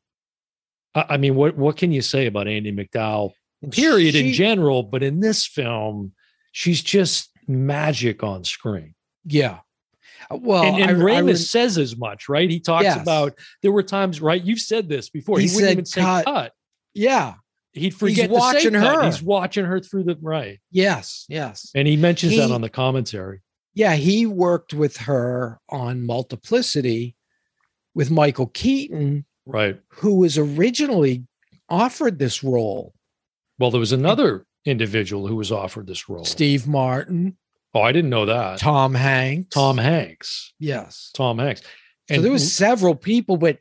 I 0.96 1.06
I 1.10 1.18
mean, 1.18 1.36
what 1.36 1.56
what 1.56 1.78
can 1.78 1.92
you 1.92 2.02
say 2.02 2.26
about 2.26 2.48
Andie 2.48 2.72
MacDowell? 2.72 3.34
Period 3.72 4.16
in 4.16 4.34
general, 4.34 4.82
but 4.84 5.04
in 5.04 5.20
this 5.20 5.46
film, 5.46 6.14
she's 6.52 6.82
just 6.82 7.30
magic 7.48 8.24
on 8.24 8.44
screen. 8.44 8.96
Yeah. 9.24 9.60
Uh, 10.30 10.38
Well, 10.42 10.64
and 10.64 10.82
and 10.90 10.92
I, 10.92 10.94
I 10.94 11.22
Ramis 11.22 11.48
says 11.48 11.78
as 11.78 11.96
much, 11.98 12.30
right? 12.30 12.50
He 12.50 12.60
talks 12.60 12.84
Yes. 12.84 13.02
about 13.02 13.36
there 13.62 13.72
were 13.72 13.84
times, 13.84 14.22
right? 14.22 14.44
You've 14.44 14.60
said 14.60 14.90
this 14.90 15.10
before. 15.10 15.40
He, 15.40 15.48
He 15.48 15.56
wouldn't 15.56 15.72
even 15.72 15.86
say 15.86 16.02
cut. 16.02 16.26
cut. 16.26 16.54
yeah. 16.94 17.36
He'd 17.74 17.94
forget 17.94 18.30
watching 18.32 18.74
to 18.74 18.80
say 18.80 18.86
cut. 18.86 19.06
He's 19.06 19.22
watching 19.22 19.64
her 19.66 19.80
through 19.80 20.04
the 20.06 20.18
right, 20.22 20.60
Yes. 20.72 21.26
Yes. 21.30 21.72
and 21.76 21.88
he 21.88 21.96
mentions 21.98 22.36
that 22.38 22.52
on 22.52 22.62
the 22.62 22.70
commentary. 22.70 23.42
Yeah. 23.76 23.94
He 23.96 24.26
worked 24.26 24.74
with 24.74 24.98
her 24.98 25.60
on 25.70 26.06
Multiplicity 26.06 27.16
with 27.94 28.10
Michael 28.10 28.48
Keaton, 28.48 29.26
Right. 29.46 29.80
who 29.90 30.16
was 30.16 30.38
originally 30.38 31.26
offered 31.70 32.18
this 32.20 32.44
role. 32.44 32.94
Well, 33.60 33.70
there 33.72 33.80
was 33.80 33.92
another 33.92 34.46
individual 34.66 35.28
who 35.28 35.36
was 35.36 35.52
offered 35.52 35.86
this 35.88 36.10
role. 36.10 36.26
Steve 36.26 36.68
Martin, 36.68 37.38
Oh, 37.74 37.82
I 37.82 37.92
didn't 37.92 38.10
know 38.10 38.26
that. 38.26 38.60
Tom 38.60 38.96
Hanks. 38.96 39.54
Tom 39.54 39.78
Hanks. 39.78 40.54
Yes. 40.60 41.12
Tom 41.14 41.38
Hanks. 41.38 41.62
so 42.10 42.22
there 42.22 42.32
was 42.32 42.52
several 42.52 42.96
people, 42.96 43.38
but 43.38 43.60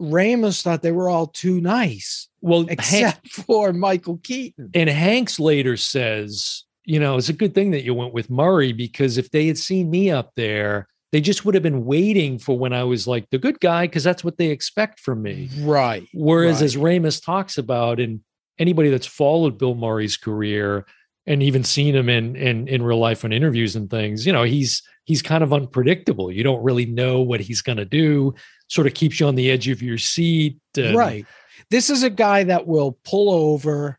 Ramis 0.00 0.62
thought 0.62 0.82
they 0.82 0.92
were 0.92 1.08
all 1.08 1.26
too 1.26 1.60
nice, 1.60 2.28
well, 2.40 2.66
except 2.68 3.28
for 3.32 3.72
Michael 3.72 4.18
Keaton. 4.22 4.70
And 4.74 4.90
Hanks 4.90 5.40
later 5.40 5.76
says, 5.76 6.64
you 6.84 7.00
know, 7.00 7.16
it's 7.16 7.30
a 7.30 7.34
good 7.34 7.54
thing 7.54 7.70
that 7.70 7.84
you 7.84 7.94
went 7.94 8.12
with 8.12 8.30
Murray 8.30 8.72
because 8.72 9.16
if 9.16 9.30
they 9.30 9.46
had 9.46 9.58
seen 9.58 9.90
me 9.90 10.10
up 10.10 10.32
there, 10.36 10.86
they 11.12 11.20
just 11.20 11.44
would 11.44 11.54
have 11.54 11.62
been 11.62 11.86
waiting 11.86 12.38
for 12.38 12.58
when 12.58 12.72
I 12.72 12.84
was 12.84 13.06
like 13.06 13.30
the 13.30 13.38
good 13.38 13.58
guy 13.60 13.86
because 13.86 14.04
that's 14.04 14.22
what 14.22 14.36
they 14.36 14.48
expect 14.48 15.00
from 15.00 15.22
me. 15.22 15.48
Right. 15.60 16.06
Whereas, 16.12 16.56
right. 16.56 16.64
as 16.64 16.76
Ramis 16.76 17.24
talks 17.24 17.56
about, 17.56 18.00
and 18.00 18.20
anybody 18.58 18.90
that's 18.90 19.06
followed 19.06 19.56
Bill 19.56 19.74
Murray's 19.74 20.16
career 20.16 20.84
and 21.26 21.42
even 21.42 21.64
seen 21.64 21.94
him 21.94 22.08
in 22.08 22.36
in 22.36 22.68
in 22.68 22.82
real 22.82 22.98
life 22.98 23.24
on 23.24 23.32
interviews 23.32 23.74
and 23.76 23.90
things, 23.90 24.24
you 24.26 24.32
know, 24.32 24.44
he's 24.44 24.82
he's 25.04 25.22
kind 25.22 25.42
of 25.44 25.52
unpredictable. 25.52 26.30
You 26.32 26.42
don't 26.44 26.62
really 26.62 26.86
know 26.86 27.20
what 27.20 27.40
he's 27.40 27.62
going 27.62 27.78
to 27.78 27.84
do. 27.84 28.34
Sort 28.68 28.86
of 28.86 28.94
keeps 28.94 29.20
you 29.20 29.26
on 29.26 29.34
the 29.36 29.50
edge 29.50 29.68
of 29.68 29.82
your 29.82 29.98
seat. 29.98 30.58
and- 30.76 30.96
right. 30.96 31.26
This 31.70 31.90
is 31.90 32.02
a 32.04 32.10
guy 32.10 32.44
that 32.44 32.66
will 32.66 32.98
pull 33.04 33.30
over 33.30 33.98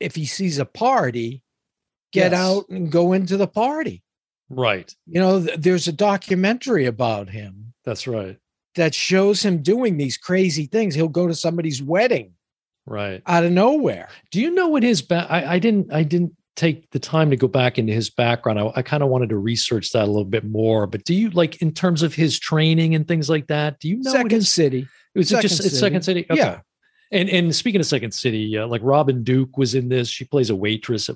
if 0.00 0.14
he 0.14 0.26
sees 0.26 0.58
a 0.58 0.64
party, 0.66 1.42
get 2.12 2.32
Yes. 2.32 2.40
out 2.40 2.68
and 2.68 2.90
go 2.92 3.12
into 3.14 3.36
the 3.38 3.46
party. 3.46 4.02
Right. 4.50 4.94
You 5.06 5.20
know, 5.20 5.42
th- 5.44 5.58
there's 5.58 5.88
a 5.88 5.92
documentary 5.92 6.84
about 6.86 7.30
him 7.30 7.72
That's 7.84 8.06
right. 8.06 8.36
that 8.74 8.94
shows 8.94 9.42
him 9.42 9.62
doing 9.62 9.96
these 9.96 10.16
crazy 10.18 10.66
things. 10.66 10.94
He'll 10.94 11.08
go 11.08 11.26
to 11.28 11.34
somebody's 11.34 11.82
wedding 11.82 12.32
Right. 12.86 13.22
out 13.26 13.44
of 13.44 13.52
nowhere. 13.52 14.08
Do 14.30 14.40
you 14.40 14.50
know 14.50 14.68
what 14.68 14.82
his 14.82 15.02
back? 15.02 15.26
I, 15.30 15.54
I 15.54 15.58
didn't. 15.58 15.92
I 15.92 16.02
didn't 16.02 16.32
take 16.54 16.90
the 16.90 16.98
time 16.98 17.28
to 17.28 17.36
go 17.36 17.46
back 17.48 17.78
into 17.78 17.92
his 17.92 18.08
background. 18.08 18.58
I, 18.58 18.72
I 18.76 18.82
kind 18.82 19.02
of 19.02 19.10
wanted 19.10 19.28
to 19.28 19.36
research 19.36 19.90
that 19.92 20.04
a 20.04 20.06
little 20.06 20.24
bit 20.24 20.44
more. 20.44 20.86
But 20.86 21.04
do 21.04 21.14
you 21.14 21.28
like 21.30 21.60
in 21.60 21.72
terms 21.72 22.02
of 22.02 22.14
his 22.14 22.38
training 22.38 22.94
and 22.94 23.06
things 23.06 23.28
like 23.28 23.48
that? 23.48 23.78
Do 23.80 23.88
you 23.88 23.98
know 24.00 24.12
Second 24.12 24.30
his? 24.30 24.50
City. 24.50 24.88
It 25.14 25.18
was 25.18 25.32
it 25.32 25.42
just 25.42 25.56
Second 25.56 25.66
it's 25.66 25.78
Second 25.80 26.02
City? 26.02 26.26
Okay. 26.30 26.38
Yeah. 26.40 26.60
And 27.12 27.28
and 27.28 27.54
speaking 27.54 27.80
of 27.80 27.86
Second 27.86 28.12
City, 28.12 28.56
uh, 28.56 28.66
like 28.66 28.80
Robin 28.84 29.22
Duke 29.22 29.56
was 29.58 29.74
in 29.74 29.88
this. 29.88 30.08
She 30.08 30.24
plays 30.24 30.50
a 30.50 30.56
waitress. 30.56 31.10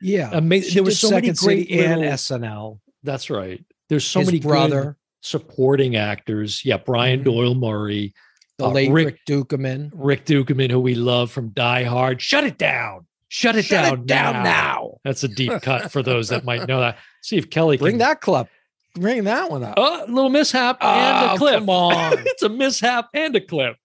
Yeah. 0.00 0.30
Amazing. 0.32 0.74
There 0.74 0.82
was 0.84 1.00
so 1.00 1.10
many 1.10 1.28
Second 1.28 1.36
City 1.36 1.64
great 1.66 1.80
and 1.86 2.00
little- 2.02 2.14
SNL. 2.14 2.78
That's 3.02 3.30
right. 3.30 3.64
There's 3.88 4.04
so 4.06 4.20
His 4.20 4.28
many 4.28 4.40
brother, 4.40 4.96
supporting 5.22 5.96
actors. 5.96 6.64
Yeah, 6.64 6.76
Brian 6.78 7.20
Mhm. 7.20 7.24
Doyle 7.24 7.54
Murray, 7.54 8.14
the 8.58 8.66
uh, 8.66 8.70
late 8.70 8.90
Rick- 8.90 9.06
Rick, 9.06 9.20
Ducommun. 9.26 9.90
Rick 9.94 10.24
Ducommun, 10.26 10.70
who 10.70 10.80
we 10.80 10.94
love 10.94 11.30
from 11.30 11.48
Die 11.50 11.84
Hard. 11.84 12.20
Shut 12.22 12.44
it 12.44 12.58
down. 12.58 13.06
Shut 13.28 13.56
it 13.56 13.64
Shut 13.64 13.84
down. 13.84 13.94
it 14.00 14.06
down 14.06 14.44
now. 14.44 14.98
That's 15.04 15.24
a 15.24 15.28
deep 15.28 15.60
cut 15.62 15.90
for 15.90 16.02
those 16.04 16.28
that 16.28 16.44
might 16.44 16.68
know 16.68 16.80
that. 16.80 16.98
See 17.22 17.36
if 17.36 17.50
Kelly 17.50 17.76
Bring 17.78 17.92
can 17.94 17.98
that 17.98 18.20
club. 18.20 18.48
Bring 18.94 19.24
that 19.24 19.50
one 19.50 19.64
up. 19.64 19.74
Oh, 19.76 20.04
a 20.04 20.06
little 20.06 20.30
mishap 20.30 20.78
and 20.80 21.30
Oh, 21.30 21.34
a 21.34 21.38
clip. 21.38 21.54
come 21.58 21.68
on. 21.70 22.12
it's 22.26 22.44
a 22.44 22.48
mishap 22.48 23.08
and 23.12 23.34
a 23.34 23.40
clip. 23.40 23.76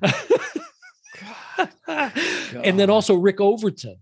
and 1.88 2.78
then 2.78 2.88
also 2.90 3.14
Rick 3.14 3.40
Overton, 3.40 3.96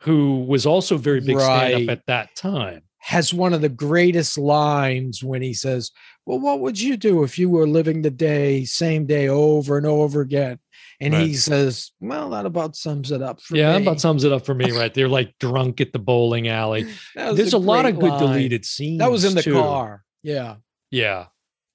who 0.00 0.44
was 0.44 0.66
also 0.66 0.96
very 0.96 1.20
big 1.20 1.38
stand 1.38 1.88
up 1.88 1.98
at 1.98 2.06
that 2.06 2.34
time. 2.34 2.82
Has 3.08 3.32
one 3.32 3.54
of 3.54 3.62
the 3.62 3.70
greatest 3.70 4.36
lines 4.36 5.24
when 5.24 5.40
he 5.40 5.54
says, 5.54 5.92
Well, 6.26 6.38
what 6.38 6.60
would 6.60 6.78
you 6.78 6.94
do 6.98 7.22
if 7.24 7.38
you 7.38 7.48
were 7.48 7.66
living 7.66 8.02
the 8.02 8.10
day, 8.10 8.66
same 8.66 9.06
day 9.06 9.28
over 9.28 9.78
and 9.78 9.86
over 9.86 10.20
again? 10.20 10.58
And 11.00 11.14
he 11.14 11.32
says, 11.32 11.90
Well, 12.00 12.28
that 12.30 12.44
about 12.44 12.76
sums 12.76 13.10
it 13.10 13.22
up 13.22 13.40
for 13.40 13.56
yeah, 13.56 13.68
me. 13.68 13.72
that 13.72 13.82
about 13.88 14.00
sums 14.02 14.24
it 14.24 14.32
up 14.32 14.44
for 14.44 14.52
me 14.54 14.72
right 14.72 14.92
there. 14.92 15.08
Like 15.08 15.34
drunk 15.40 15.80
at 15.80 15.94
the 15.94 15.98
bowling 15.98 16.48
alley. 16.48 16.86
There's 17.14 17.54
a, 17.54 17.58
lot 17.58 17.86
of 17.86 17.98
good 17.98 18.10
line. 18.10 18.20
deleted 18.20 18.66
scenes. 18.66 18.98
That 18.98 19.10
was 19.10 19.24
in 19.24 19.34
the 19.34 19.42
too. 19.42 19.54
car. 19.54 20.04
Yeah. 20.22 20.56
Yeah. 20.90 21.28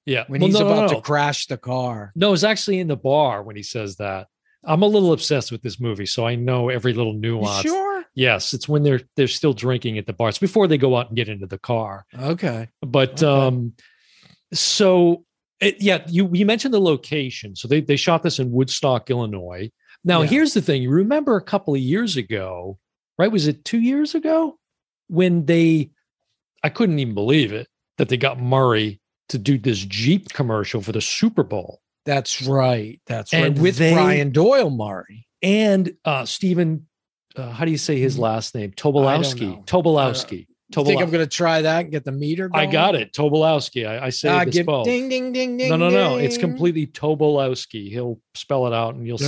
Yeah. 0.06 0.26
When 0.28 0.40
Well, 0.40 0.50
he's 0.50 0.60
no, 0.60 0.68
no, 0.68 0.72
about 0.72 0.90
no. 0.92 0.96
to 0.98 1.00
crash 1.02 1.46
the 1.48 1.56
car. 1.58 2.12
No, 2.14 2.32
it's 2.32 2.44
actually 2.44 2.78
in 2.78 2.86
the 2.86 2.96
bar 2.96 3.42
when 3.42 3.56
he 3.56 3.64
says 3.64 3.96
that. 3.96 4.28
I'm 4.66 4.82
a 4.82 4.86
little 4.86 5.12
obsessed 5.12 5.52
with 5.52 5.62
this 5.62 5.78
movie, 5.80 6.06
so 6.06 6.26
I 6.26 6.34
know 6.34 6.68
every 6.68 6.92
little 6.92 7.14
You 7.14 7.20
nuance. 7.20 7.62
sure? 7.62 8.04
Yes, 8.14 8.54
it's 8.54 8.68
when 8.68 8.82
they're 8.82 9.00
they're 9.16 9.26
still 9.28 9.52
drinking 9.52 9.98
at 9.98 10.06
the 10.06 10.12
bar. 10.12 10.28
It's 10.28 10.38
before 10.38 10.66
they 10.68 10.78
go 10.78 10.96
out 10.96 11.08
and 11.08 11.16
get 11.16 11.28
into 11.28 11.46
the 11.46 11.58
car. 11.58 12.06
Okay. 12.18 12.68
But 12.80 13.22
Okay. 13.22 13.26
um, 13.26 13.72
so 14.52 15.24
it, 15.60 15.80
yeah, 15.80 16.04
you 16.08 16.28
you 16.32 16.46
mentioned 16.46 16.74
the 16.74 16.80
location. 16.80 17.56
So 17.56 17.68
they 17.68 17.80
they 17.80 17.96
shot 17.96 18.22
this 18.22 18.38
in 18.38 18.50
Woodstock, 18.52 19.10
Illinois. 19.10 19.70
Now 20.04 20.22
Yeah. 20.22 20.28
here's 20.28 20.54
the 20.54 20.62
thing: 20.62 20.82
you 20.82 20.90
remember 20.90 21.36
a 21.36 21.42
couple 21.42 21.74
of 21.74 21.80
years 21.80 22.16
ago, 22.16 22.78
right? 23.18 23.30
Was 23.32 23.46
it 23.46 23.64
two 23.64 23.80
years 23.80 24.14
ago 24.14 24.58
when 25.08 25.46
they? 25.46 25.90
I 26.62 26.68
couldn't 26.70 26.98
even 26.98 27.14
believe 27.14 27.52
it 27.52 27.68
that 27.98 28.08
they 28.08 28.16
got 28.16 28.40
Murray 28.40 29.00
to 29.28 29.38
do 29.38 29.58
this 29.58 29.78
Jeep 29.84 30.30
commercial 30.32 30.80
for 30.80 30.92
the 30.92 31.00
Super 31.00 31.42
Bowl. 31.42 31.80
That's 32.04 32.42
right. 32.42 33.00
That's 33.06 33.32
And 33.32 33.56
right. 33.56 33.62
With 33.62 33.76
they- 33.78 33.92
Brian 33.94 34.30
Doyle 34.30 34.70
Murray. 34.70 35.26
and 35.42 35.94
uh 36.04 36.24
Stephen, 36.24 36.86
uh, 37.36 37.50
how 37.50 37.64
do 37.64 37.70
you 37.70 37.78
say 37.78 37.98
his 37.98 38.18
last 38.18 38.54
name? 38.54 38.72
Tobolowski. 38.72 39.64
Tobolowski. 39.66 40.46
You 40.76 40.84
think 40.84 41.02
I'm 41.02 41.10
going 41.10 41.24
to 41.24 41.30
try 41.30 41.62
that 41.62 41.82
and 41.82 41.90
get 41.92 42.04
the 42.04 42.10
meter 42.10 42.50
I 42.52 42.66
got 42.66 42.94
it. 42.96 43.12
Tobolowski. 43.12 43.86
I, 43.86 44.06
I 44.06 44.10
say 44.10 44.44
this 44.46 44.54
give, 44.56 44.66
ding, 44.84 45.08
ding, 45.08 45.32
ding, 45.32 45.56
ding. 45.56 45.68
no, 45.68 45.76
no, 45.76 45.88
no. 45.88 46.16
It's 46.16 46.36
completely 46.38 46.86
Tobolowski. 46.88 47.90
He'll 47.90 48.18
spell 48.34 48.66
it 48.66 48.72
out 48.72 48.94
and 48.94 49.06
you'll 49.06 49.18
see. 49.18 49.26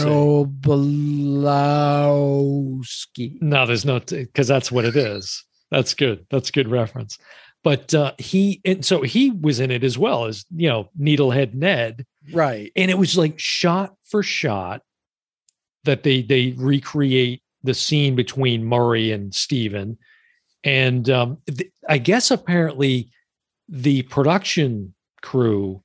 Tobolowski. 2.06 3.40
No, 3.40 3.66
there's 3.66 3.84
no 3.84 4.00
because 4.00 4.48
that's 4.48 4.72
what 4.72 4.84
it 4.84 4.96
is. 4.96 5.44
That's 5.70 5.94
good. 5.94 6.26
That's 6.30 6.50
good 6.50 6.68
reference. 6.68 7.18
but 7.62 7.92
uh, 7.94 8.12
he 8.18 8.60
and 8.64 8.84
so 8.84 9.02
he 9.02 9.30
was 9.30 9.60
in 9.60 9.70
it 9.70 9.84
as 9.84 9.98
well 9.98 10.24
as 10.24 10.44
you 10.54 10.68
know 10.68 10.90
Needlehead 10.98 11.54
Ned, 11.54 12.06
Right. 12.32 12.72
and 12.76 12.90
it 12.90 12.98
was 12.98 13.16
like 13.16 13.38
shot 13.38 13.94
for 14.04 14.22
shot 14.22 14.82
that 15.84 16.02
they 16.02 16.22
they 16.22 16.54
recreate 16.56 17.42
the 17.62 17.74
scene 17.74 18.14
between 18.16 18.64
Murray 18.64 19.12
and 19.12 19.34
Steven. 19.34 19.98
and 20.64 21.08
um, 21.10 21.38
th- 21.46 21.70
I 21.88 21.98
guess 21.98 22.30
apparently 22.30 23.10
the 23.68 24.02
production 24.02 24.94
crew 25.22 25.82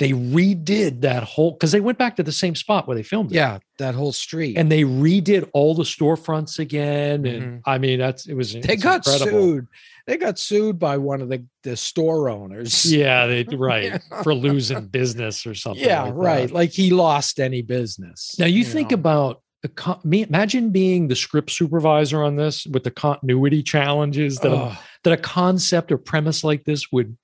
they 0.00 0.10
redid 0.10 1.02
that 1.02 1.22
whole 1.22 1.52
because 1.52 1.70
they 1.70 1.78
went 1.80 1.98
back 1.98 2.16
to 2.16 2.24
the 2.24 2.32
same 2.32 2.56
spot 2.56 2.88
where 2.88 2.96
they 2.96 3.02
filmed 3.04 3.30
it. 3.30 3.36
Yeah, 3.36 3.58
that 3.78 3.94
whole 3.94 4.10
street. 4.12 4.56
and 4.58 4.70
they 4.70 4.82
redid 4.82 5.48
all 5.52 5.72
the 5.76 5.84
storefronts 5.84 6.58
again, 6.58 7.24
and 7.26 7.62
I 7.64 7.78
mean 7.78 8.00
that's 8.00 8.26
it 8.26 8.34
was 8.34 8.54
Mm-hmm. 8.54 8.66
they 8.66 8.76
got 8.76 9.06
incredible. 9.06 9.40
sued. 9.40 9.66
They 10.06 10.18
got 10.18 10.38
sued 10.38 10.78
by 10.78 10.98
one 10.98 11.22
of 11.22 11.30
the, 11.30 11.46
the 11.62 11.76
store 11.76 12.28
owners. 12.28 12.84
Yeah, 12.92 13.26
they 13.26 13.44
right 13.44 14.02
for 14.22 14.34
losing 14.34 14.86
business 14.88 15.46
or 15.46 15.54
something. 15.54 15.82
Yeah, 15.84 16.02
like 16.02 16.12
that. 16.14 16.18
right. 16.20 16.50
Like 16.50 16.70
he 16.72 16.90
lost 16.90 17.40
any 17.40 17.62
business. 17.62 18.34
Now 18.38 18.46
you, 18.46 18.64
think 18.64 18.90
know. 18.90 18.96
about 18.96 19.42
the 19.62 19.68
con- 19.68 20.00
me, 20.04 20.22
imagine 20.22 20.70
being 20.70 21.08
the 21.08 21.16
script 21.16 21.50
supervisor 21.50 22.22
on 22.22 22.36
this 22.36 22.66
with 22.66 22.84
the 22.84 22.90
continuity 22.90 23.62
challenges 23.62 24.38
that 24.40 24.52
a, 24.52 24.78
that 25.04 25.12
a 25.14 25.16
concept 25.16 25.90
or 25.90 25.96
premise 25.96 26.44
like 26.44 26.64
this 26.64 26.92
would 26.92 27.16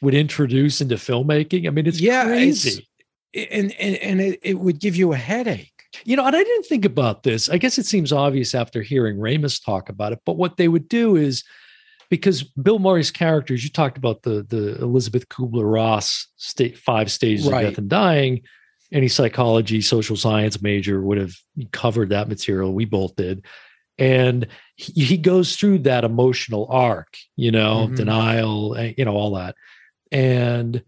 would 0.00 0.14
introduce 0.14 0.80
into 0.80 0.94
filmmaking. 0.94 1.66
I 1.66 1.70
mean, 1.70 1.86
it's 1.86 2.00
Yeah, 2.00 2.22
it's- 2.28 2.62
crazy. 2.62 2.88
and 3.34 3.72
and, 3.80 3.96
and 3.96 4.20
it, 4.20 4.38
it 4.44 4.54
would 4.60 4.78
give 4.78 4.94
you 4.94 5.12
a 5.12 5.16
headache. 5.16 5.72
You 6.04 6.14
know, 6.16 6.24
and 6.26 6.36
I 6.36 6.44
didn't 6.44 6.66
think 6.66 6.84
about 6.84 7.22
this. 7.24 7.48
I 7.48 7.58
guess 7.58 7.78
it 7.78 7.86
seems 7.86 8.12
obvious 8.12 8.54
after 8.54 8.82
hearing 8.82 9.16
Ramis 9.16 9.64
talk 9.64 9.88
about 9.88 10.12
it. 10.12 10.20
But 10.24 10.36
what 10.36 10.56
they 10.58 10.68
would 10.68 10.88
do 10.88 11.16
is 11.16 11.42
because 12.10 12.42
Bill 12.42 12.78
Murray's 12.78 13.10
characters, 13.10 13.64
you 13.64 13.70
talked 13.70 13.98
about 13.98 14.22
the 14.22 14.44
the 14.48 14.76
Elizabeth 14.82 15.28
Kubler 15.28 15.70
Ross 15.70 16.28
state 16.36 16.78
five 16.78 17.10
stages 17.10 17.48
Right. 17.48 17.64
of 17.64 17.70
death 17.72 17.78
and 17.78 17.88
dying. 17.88 18.42
Any 18.92 19.08
psychology, 19.08 19.80
social 19.80 20.16
science 20.16 20.62
major 20.62 21.00
would 21.02 21.18
have 21.18 21.34
covered 21.72 22.10
that 22.10 22.28
material. 22.28 22.72
We 22.72 22.84
both 22.84 23.16
did. 23.16 23.44
And 23.98 24.46
he, 24.76 25.04
he 25.04 25.16
goes 25.16 25.56
through 25.56 25.78
that 25.80 26.04
emotional 26.04 26.66
arc, 26.70 27.16
you 27.34 27.50
know, 27.50 27.88
Mhm. 27.90 27.96
denial, 27.96 28.76
eh, 28.76 28.92
you 28.96 29.04
know, 29.04 29.14
all 29.16 29.34
that. 29.34 29.54
And 30.12 30.82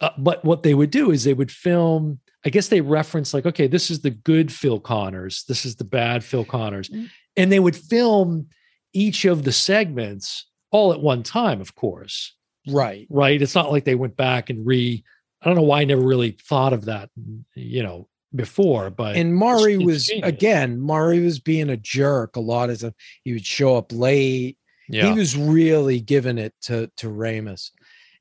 uh, 0.00 0.10
but 0.18 0.44
what 0.44 0.62
they 0.62 0.74
would 0.74 0.90
do 0.90 1.10
is 1.10 1.24
they 1.24 1.34
would 1.34 1.50
film 1.52 2.18
i 2.44 2.48
guess 2.48 2.68
they 2.68 2.80
reference 2.80 3.34
like 3.34 3.44
okay 3.44 3.66
this 3.66 3.90
is 3.90 4.00
the 4.00 4.08
good 4.10 4.50
phil 4.50 4.80
connors 4.80 5.44
this 5.46 5.66
is 5.66 5.76
the 5.76 5.84
bad 5.84 6.24
phil 6.24 6.42
connors 6.44 6.88
Mm. 6.88 7.10
and 7.36 7.52
they 7.52 7.58
would 7.60 7.76
film 7.76 8.46
each 8.94 9.26
of 9.26 9.44
the 9.44 9.52
segments 9.52 10.46
all 10.70 10.92
at 10.92 11.00
one 11.00 11.22
time 11.22 11.60
of 11.60 11.74
course 11.74 12.34
Right. 12.68 13.06
right 13.10 13.40
it's 13.40 13.54
not 13.54 13.72
like 13.72 13.84
they 13.84 13.94
went 13.94 14.16
back 14.16 14.50
and 14.50 14.66
re 14.66 15.02
i 15.42 15.46
don't 15.46 15.56
know 15.56 15.62
why 15.62 15.80
i 15.80 15.84
never 15.84 16.02
really 16.02 16.32
thought 16.32 16.72
of 16.72 16.84
that 16.86 17.08
you 17.54 17.82
know 17.82 18.06
before 18.34 18.90
but 18.90 19.16
And 19.16 19.34
Murray 19.34 19.74
it's 19.74 19.84
was 19.84 20.06
genius. 20.06 20.28
again, 20.28 20.78
Murray 20.80 21.18
was 21.20 21.40
being 21.40 21.68
a 21.70 21.76
jerk 21.76 22.36
a 22.36 22.40
lot 22.40 22.70
of 22.70 22.78
time. 22.80 22.94
He 23.24 23.32
would 23.32 23.44
show 23.44 23.76
up 23.76 23.90
late. 23.92 24.56
yeah 24.88 25.10
He 25.12 25.18
was 25.18 25.36
really 25.36 25.98
giving 26.00 26.38
it 26.38 26.54
to 26.62 26.88
to 26.98 27.08
Ramis. 27.08 27.70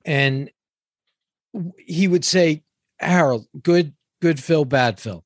And 0.06 0.50
he 1.78 2.08
would 2.08 2.26
say, 2.26 2.64
Harold, 3.00 3.46
good, 3.62 3.94
good 4.22 4.42
Phil, 4.42 4.66
bad 4.66 5.00
Phil. 5.00 5.24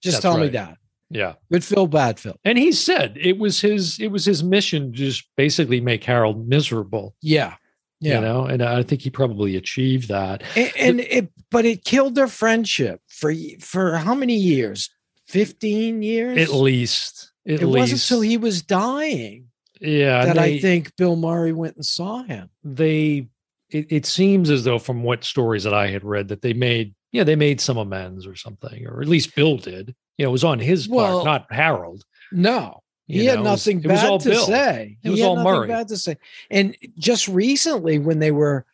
Just 0.00 0.16
That's 0.18 0.22
tell 0.22 0.38
me 0.38 0.48
that. 0.50 0.78
Yeah. 1.16 1.34
Good 1.50 1.64
Phil, 1.64 1.86
bad 1.86 2.20
Phil. 2.20 2.36
and 2.44 2.58
he 2.58 2.72
said 2.72 3.16
it 3.20 3.38
was 3.38 3.60
his 3.60 3.98
it 3.98 4.08
was 4.08 4.24
his 4.24 4.44
mission 4.44 4.92
to 4.92 4.98
just 4.98 5.24
basically 5.36 5.80
make 5.80 6.04
harold 6.04 6.46
miserable. 6.48 7.14
Yeah. 7.22 7.54
Yeah. 7.98 8.16
you 8.16 8.20
know 8.20 8.44
and 8.44 8.62
i 8.62 8.82
think 8.82 9.00
he 9.00 9.08
probably 9.08 9.56
achieved 9.56 10.08
that. 10.08 10.42
And, 10.54 10.72
and 10.76 11.00
it 11.00 11.30
but 11.50 11.64
it 11.64 11.82
killed 11.82 12.14
their 12.14 12.28
friendship 12.28 13.00
for 13.08 13.32
for 13.60 13.96
how 13.96 14.14
many 14.14 14.36
years? 14.36 14.90
15 15.28 16.02
years? 16.02 16.38
At 16.38 16.52
least. 16.54 17.32
At 17.46 17.62
it 17.62 17.66
least. 17.66 17.78
wasn't 17.78 18.02
until 18.02 18.20
he 18.20 18.36
was 18.36 18.60
dying 18.60 19.46
yeah 19.80 20.26
that 20.26 20.36
they, 20.36 20.56
i 20.56 20.58
think 20.58 20.94
bill 20.96 21.16
murray 21.16 21.52
went 21.52 21.76
and 21.76 21.84
saw 21.86 22.22
him. 22.22 22.50
They 22.64 23.28
it, 23.70 23.86
it 23.90 24.06
seems 24.06 24.50
as 24.50 24.64
though 24.64 24.78
from 24.78 25.02
what 25.02 25.24
stories 25.24 25.64
that 25.64 25.74
i 25.74 25.88
had 25.88 26.04
read 26.04 26.28
that 26.28 26.42
they 26.42 26.52
made 26.52 26.94
yeah 27.12 27.24
they 27.24 27.36
made 27.36 27.60
some 27.60 27.78
amends 27.78 28.26
or 28.26 28.36
something 28.36 28.86
or 28.86 29.00
at 29.00 29.08
least 29.08 29.34
bill 29.34 29.56
did 29.56 29.94
you 30.18 30.24
know 30.24 30.30
it 30.30 30.32
was 30.32 30.44
on 30.44 30.58
his 30.58 30.88
Well, 30.88 31.22
part 31.24 31.24
not 31.26 31.52
harold. 31.52 32.04
no. 32.32 32.82
He 33.08 33.26
had 33.26 33.36
know, 33.36 33.40
it 33.42 33.44
nothing 33.44 33.84
it 33.84 33.86
was 33.86 34.02
all 34.02 34.18
bad 34.18 34.24
to 34.24 34.30
Bill. 34.30 34.46
say. 34.46 34.98
It 35.04 35.10
was 35.10 35.20
he 35.20 35.24
all 35.24 35.36
nothing 35.36 35.52
Murray. 35.52 35.68
bad 35.68 35.86
to 35.88 35.96
say. 35.96 36.16
And 36.50 36.76
just 36.98 37.28
recently 37.28 38.00
when 38.00 38.18
they 38.18 38.32
were 38.32 38.66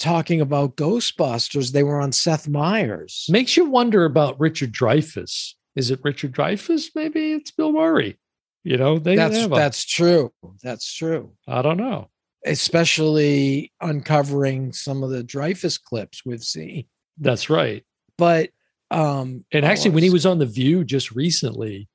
talking 0.00 0.40
about 0.40 0.74
ghostbusters 0.76 1.70
they 1.70 1.84
were 1.84 2.00
on 2.00 2.10
seth 2.10 2.48
meyers. 2.48 3.26
Makes 3.30 3.56
you 3.56 3.66
wonder 3.66 4.04
about 4.06 4.40
richard 4.40 4.72
dreyfuss. 4.72 5.54
Is 5.76 5.92
it 5.92 6.00
richard 6.02 6.32
dreyfuss? 6.32 6.86
Maybe 6.96 7.30
it's 7.32 7.52
bill 7.52 7.70
murray. 7.70 8.18
You 8.64 8.76
know 8.76 8.98
they 8.98 9.14
that's 9.14 9.46
that's 9.46 9.84
true. 9.84 10.32
That's 10.64 10.92
true. 10.92 11.30
I 11.46 11.62
don't 11.62 11.76
know. 11.76 12.08
Especially 12.44 13.72
uncovering 13.80 14.72
some 14.72 15.02
of 15.02 15.10
the 15.10 15.22
dreyfuss 15.22 15.80
clips 15.80 16.24
we've 16.24 16.42
seen. 16.42 16.86
That's 17.18 17.48
right. 17.50 17.84
But 18.18 18.50
um 18.90 19.44
And 19.52 19.64
oh, 19.64 19.68
actually, 19.68 19.90
when 19.90 20.02
he 20.02 20.10
was 20.10 20.26
on 20.26 20.38
The 20.38 20.46
View 20.46 20.84
just 20.84 21.12
recently, 21.12 21.88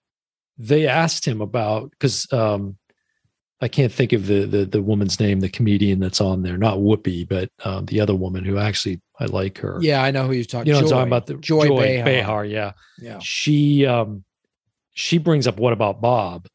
they 0.58 0.88
asked 0.88 1.26
him 1.26 1.42
about 1.42 1.92
because 1.92 2.32
um, 2.32 2.78
I 3.62 3.68
can't 3.68 3.92
think 3.92 4.14
of 4.14 4.28
the, 4.28 4.46
the 4.46 4.66
the 4.66 4.82
woman's 4.82 5.20
name, 5.20 5.40
the 5.40 5.50
comedian 5.50 6.00
that's 6.00 6.22
on 6.22 6.44
there, 6.44 6.58
not 6.58 6.78
Whoopi, 6.78 7.28
but 7.28 7.50
um, 7.64 7.86
the 7.86 8.00
other 8.00 8.16
woman 8.16 8.44
who 8.46 8.58
actually 8.58 9.02
I 9.20 9.26
like 9.26 9.58
her. 9.60 9.78
yeah 9.82 10.04
i 10.04 10.12
know 10.12 10.28
who 10.28 10.34
you're 10.34 10.44
talking 10.44 10.68
you 10.68 10.74
know, 10.74 10.80
what 10.80 10.92
I'm 10.92 10.98
talking 10.98 11.08
about 11.08 11.26
the 11.28 11.36
joy, 11.36 11.70
behar. 11.70 12.06
Behar. 12.06 12.46
Yeah, 12.46 12.72
yeah 13.00 13.20
she 13.20 13.86
um, 13.86 14.24
she 14.94 15.18
brings 15.18 15.48
up 15.48 15.58
what 15.58 15.74
about 15.74 16.02
Bob, 16.02 16.48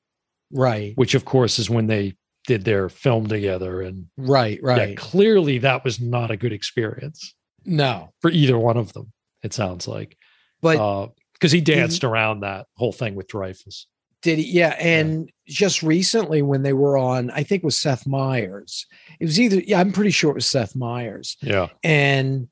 right 0.52 0.92
which 0.96 1.14
of 1.14 1.24
course 1.24 1.58
is 1.58 1.70
when 1.70 1.86
they 1.86 2.14
did 2.46 2.64
their 2.64 2.88
film 2.88 3.28
together, 3.28 3.80
and 3.82 4.06
right 4.16 4.58
yeah, 4.62 4.68
right 4.68 4.96
clearly 4.96 5.58
that 5.58 5.84
was 5.84 6.00
not 6.00 6.30
a 6.30 6.36
good 6.36 6.52
experience 6.52 7.34
no 7.64 8.12
for 8.20 8.30
either 8.30 8.58
one 8.58 8.76
of 8.76 8.92
them. 8.92 9.12
It 9.42 9.54
sounds 9.54 9.88
like, 9.88 10.16
but 10.60 10.76
uh, 10.78 11.08
because 11.34 11.52
he 11.52 11.60
danced 11.60 12.04
around 12.04 12.40
that 12.40 12.66
whole 12.76 12.92
thing 12.92 13.14
with 13.14 13.28
Dreyfuss. 13.28 13.86
did 14.22 14.38
he 14.38 14.44
yeah 14.50 14.76
and 14.78 15.30
just 15.46 15.82
recently 15.82 16.42
when 16.42 16.62
they 16.62 16.72
were 16.72 16.96
on 16.98 17.30
i 17.30 17.42
think 17.42 17.62
it 17.62 17.64
was 17.64 17.76
seth 17.78 18.06
meyers 18.06 18.86
it 19.18 19.24
was 19.24 19.40
either 19.40 19.60
yeah 19.60 19.80
i'm 19.80 19.92
pretty 19.92 20.10
sure 20.10 20.30
it 20.30 20.34
was 20.34 20.46
seth 20.46 20.76
meyers 20.76 21.36
Yeah. 21.42 21.68
and 21.82 22.48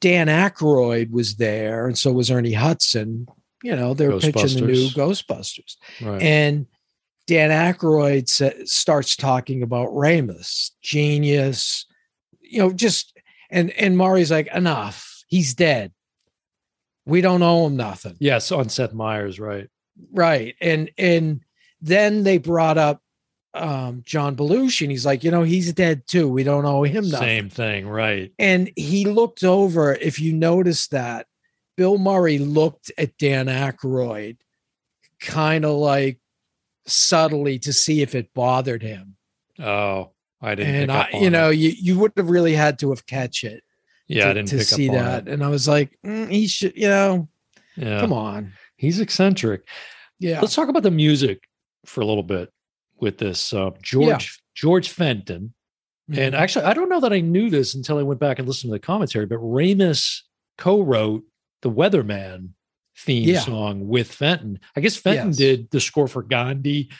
dan 0.00 0.26
Aykroyd 0.28 1.10
was 1.10 1.36
there 1.36 1.86
and 1.86 1.96
so 1.96 2.12
was 2.12 2.30
ernie 2.30 2.52
hudson 2.52 3.26
you 3.62 3.76
know 3.76 3.94
they're 3.94 4.18
pitching 4.18 4.60
the 4.60 4.66
new 4.66 4.88
ghostbusters 4.90 5.76
Right. 6.02 6.20
And 6.22 6.66
Dan 7.26 7.48
Aykroyd 7.48 8.28
sa- 8.28 8.50
starts 8.66 9.16
talking 9.16 9.62
about 9.62 9.88
Ramis, 9.88 10.72
genius, 10.82 11.86
you 12.42 12.58
know, 12.58 12.70
just 12.70 13.18
and 13.50 13.70
and 13.70 13.96
Murray's 13.96 14.30
like, 14.30 14.48
enough. 14.54 15.24
He's 15.28 15.54
dead. 15.54 15.92
We 17.06 17.20
don't 17.20 17.42
owe 17.42 17.66
him 17.66 17.76
nothing. 17.76 18.16
yes, 18.18 18.50
on 18.50 18.68
Seth 18.68 18.94
Meyers, 18.94 19.38
right. 19.38 19.68
Right. 20.12 20.54
And 20.60 20.90
and 20.98 21.40
then 21.80 22.24
they 22.24 22.38
brought 22.38 22.78
up 22.78 23.02
um 23.52 24.02
John 24.04 24.36
Belushi, 24.36 24.82
and 24.82 24.90
he's 24.90 25.06
like, 25.06 25.22
you 25.22 25.30
know, 25.30 25.42
he's 25.42 25.72
dead 25.72 26.06
too. 26.06 26.28
We 26.28 26.44
don't 26.44 26.64
owe 26.64 26.82
him 26.82 27.08
nothing. 27.08 27.26
Same 27.26 27.50
thing, 27.50 27.88
right. 27.88 28.32
And 28.38 28.70
he 28.76 29.04
looked 29.04 29.44
over, 29.44 29.94
if 29.94 30.20
you 30.20 30.32
notice 30.32 30.88
that, 30.88 31.26
Bill 31.76 31.98
Murray 31.98 32.38
looked 32.38 32.90
at 32.98 33.16
Dan 33.18 33.46
Aykroyd 33.46 34.36
kind 35.20 35.64
of 35.64 35.76
like 35.76 36.18
subtly 36.86 37.58
to 37.60 37.72
see 37.72 38.02
if 38.02 38.14
it 38.14 38.32
bothered 38.34 38.82
him. 38.82 39.16
Oh, 39.58 40.12
I 40.40 40.54
didn't 40.54 40.74
and 40.74 40.92
I, 40.92 41.08
you 41.14 41.30
know, 41.30 41.50
it. 41.50 41.56
you 41.56 41.70
you 41.70 41.98
would 41.98 42.12
have 42.16 42.30
really 42.30 42.54
had 42.54 42.78
to 42.80 42.90
have 42.90 43.06
catch 43.06 43.44
it. 43.44 43.63
Yeah, 44.08 44.24
to, 44.24 44.30
I 44.30 44.32
didn't 44.34 44.48
to 44.50 44.58
pick 44.58 44.66
see 44.66 44.88
up 44.90 44.96
on 44.96 45.02
that. 45.04 45.28
it. 45.28 45.32
And 45.34 45.42
I 45.44 45.48
was 45.48 45.66
like, 45.66 45.98
mm, 46.04 46.30
he 46.30 46.46
should, 46.46 46.76
you 46.76 46.88
know, 46.88 47.28
Yeah. 47.76 48.00
come 48.00 48.12
on, 48.12 48.52
He's 48.76 49.00
eccentric. 49.00 49.62
yeah, 50.18 50.40
Let's 50.40 50.54
talk 50.54 50.68
about 50.68 50.82
the 50.82 50.90
music 50.90 51.40
for 51.86 52.00
a 52.02 52.06
little 52.06 52.22
bit 52.22 52.52
with 53.00 53.18
this. 53.18 53.52
Uh, 53.52 53.70
George 53.82 54.40
George 54.54 54.88
Fenton. 54.90 55.54
Mm-hmm. 56.10 56.20
And 56.20 56.34
actually, 56.34 56.66
I 56.66 56.74
don't 56.74 56.90
know 56.90 57.00
that 57.00 57.12
I 57.14 57.20
knew 57.20 57.48
this 57.48 57.74
until 57.74 57.96
I 57.98 58.02
went 58.02 58.20
back 58.20 58.38
and 58.38 58.46
listened 58.46 58.70
to 58.70 58.74
the 58.74 58.78
commentary, 58.78 59.24
but 59.26 59.38
Ramis 59.38 60.20
co-wrote 60.58 61.24
the 61.62 61.70
Weatherman 61.70 62.50
theme 62.98 63.28
Yeah. 63.30 63.40
song 63.40 63.88
with 63.88 64.12
Fenton. 64.12 64.60
I 64.76 64.80
guess 64.80 64.96
Fenton 64.96 65.28
Yes. 65.28 65.36
did 65.36 65.70
the 65.70 65.80
score 65.80 66.06
for 66.06 66.22
Gandhi. 66.22 66.90